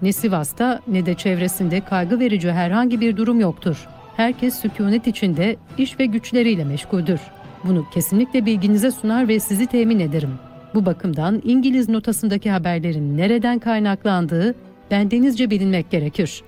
Ne 0.01 0.13
Sivas'ta 0.13 0.79
ne 0.87 1.05
de 1.05 1.15
çevresinde 1.15 1.81
kaygı 1.81 2.19
verici 2.19 2.51
herhangi 2.51 3.01
bir 3.01 3.17
durum 3.17 3.39
yoktur. 3.39 3.87
Herkes 4.21 4.55
sükunet 4.55 5.07
içinde 5.07 5.55
iş 5.77 5.99
ve 5.99 6.05
güçleriyle 6.05 6.63
meşguldür. 6.63 7.19
Bunu 7.63 7.85
kesinlikle 7.93 8.45
bilginize 8.45 8.91
sunar 8.91 9.27
ve 9.27 9.39
sizi 9.39 9.67
temin 9.67 9.99
ederim. 9.99 10.29
Bu 10.73 10.85
bakımdan 10.85 11.41
İngiliz 11.45 11.89
notasındaki 11.89 12.51
haberlerin 12.51 13.17
nereden 13.17 13.59
kaynaklandığı 13.59 14.55
bendenizce 14.91 15.49
bilinmek 15.49 15.91
gerekir. 15.91 16.41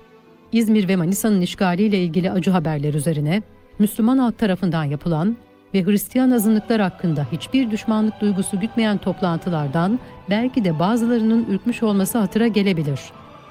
İzmir 0.52 0.88
ve 0.88 0.96
Manisa'nın 0.96 1.40
işgaliyle 1.40 2.02
ilgili 2.02 2.30
acı 2.30 2.50
haberler 2.50 2.94
üzerine 2.94 3.42
Müslüman 3.78 4.18
halk 4.18 4.38
tarafından 4.38 4.84
yapılan 4.84 5.36
ve 5.74 5.84
Hristiyan 5.84 6.30
azınlıklar 6.30 6.80
hakkında 6.80 7.26
hiçbir 7.32 7.70
düşmanlık 7.70 8.20
duygusu 8.20 8.60
gütmeyen 8.60 8.98
toplantılardan 8.98 9.98
belki 10.30 10.64
de 10.64 10.78
bazılarının 10.78 11.46
ürkmüş 11.50 11.82
olması 11.82 12.18
hatıra 12.18 12.46
gelebilir. 12.46 13.00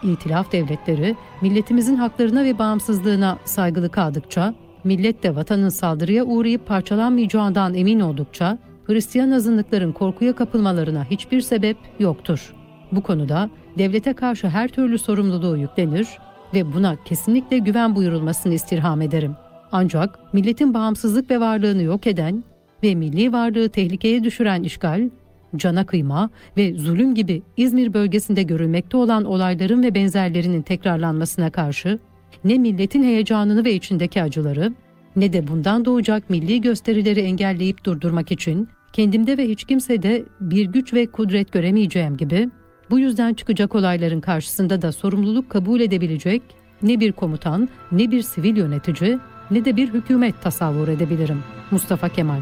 İtilaf 0.04 0.52
devletleri 0.52 1.16
milletimizin 1.42 1.96
haklarına 1.96 2.44
ve 2.44 2.60
bağımsızlığına 2.60 3.38
saygılı 3.46 3.90
kaldıkça, 3.90 4.54
millet 4.84 5.24
de 5.24 5.36
vatanın 5.36 5.70
saldırıya 5.70 6.26
uğrayıp 6.26 6.68
parçalanmayacağından 6.68 7.74
emin 7.74 8.00
oldukça, 8.00 8.58
Hristiyan 8.86 9.32
azınlıkların 9.32 9.92
korkuya 9.92 10.36
kapılmalarına 10.36 11.06
hiçbir 11.06 11.42
sebep 11.42 11.78
yoktur. 12.00 12.54
Bu 12.92 13.04
konuda 13.04 13.50
devlete 13.78 14.14
karşı 14.14 14.48
her 14.48 14.68
türlü 14.68 15.00
sorumluluğu 15.00 15.58
yüklenir 15.58 16.08
ve 16.54 16.74
buna 16.74 16.96
kesinlikle 17.06 17.58
güven 17.58 17.96
buyurulmasını 17.96 18.54
istirham 18.54 19.02
ederim. 19.02 19.36
Ancak 19.72 20.34
milletin 20.34 20.74
bağımsızlık 20.74 21.32
ve 21.32 21.40
varlığını 21.40 21.84
yok 21.84 22.08
eden 22.08 22.44
ve 22.84 22.96
milli 22.96 23.34
varlığı 23.34 23.70
tehlikeye 23.70 24.24
düşüren 24.24 24.64
işgal, 24.64 25.10
cana 25.56 25.86
kıyma 25.86 26.30
ve 26.58 26.74
zulüm 26.74 27.16
gibi 27.16 27.42
İzmir 27.58 27.94
bölgesinde 27.94 28.44
görülmekte 28.44 28.98
olan 28.98 29.26
olayların 29.26 29.84
ve 29.84 29.96
benzerlerinin 29.96 30.62
tekrarlanmasına 30.62 31.50
karşı 31.50 32.00
ne 32.44 32.58
milletin 32.58 33.04
heyecanını 33.04 33.66
ve 33.66 33.74
içindeki 33.74 34.24
acıları 34.24 34.74
ne 35.16 35.34
de 35.34 35.48
bundan 35.48 35.86
doğacak 35.86 36.30
milli 36.30 36.62
gösterileri 36.62 37.20
engelleyip 37.20 37.86
durdurmak 37.86 38.32
için 38.32 38.68
kendimde 38.94 39.38
ve 39.38 39.50
hiç 39.50 39.64
kimsede 39.64 40.24
bir 40.42 40.66
güç 40.66 40.94
ve 40.94 41.06
kudret 41.06 41.52
göremeyeceğim 41.52 42.18
gibi 42.18 42.50
bu 42.90 43.00
yüzden 43.00 43.34
çıkacak 43.34 43.76
olayların 43.76 44.22
karşısında 44.22 44.82
da 44.82 44.92
sorumluluk 44.92 45.50
kabul 45.50 45.80
edebilecek 45.80 46.42
ne 46.82 47.00
bir 47.00 47.12
komutan, 47.12 47.70
ne 47.92 48.12
bir 48.12 48.22
sivil 48.22 48.58
yönetici, 48.58 49.20
ne 49.52 49.66
de 49.66 49.76
bir 49.78 49.94
hükümet 49.94 50.42
tasavvur 50.42 50.88
edebilirim. 50.88 51.44
Mustafa 51.72 52.10
Kemal 52.10 52.42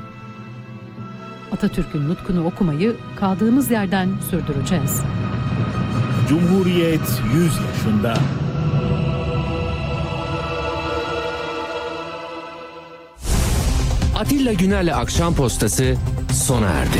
Atatürk'ün 1.51 2.09
nutkunu 2.09 2.45
okumayı 2.45 2.95
kaldığımız 3.15 3.71
yerden 3.71 4.09
sürdüreceğiz. 4.29 5.01
Cumhuriyet 6.29 7.21
100 7.33 7.43
yaşında. 7.45 8.17
Atilla 14.15 14.53
Güner'le 14.53 14.95
Akşam 14.95 15.35
Postası 15.35 15.95
sona 16.33 16.67
erdi. 16.67 16.99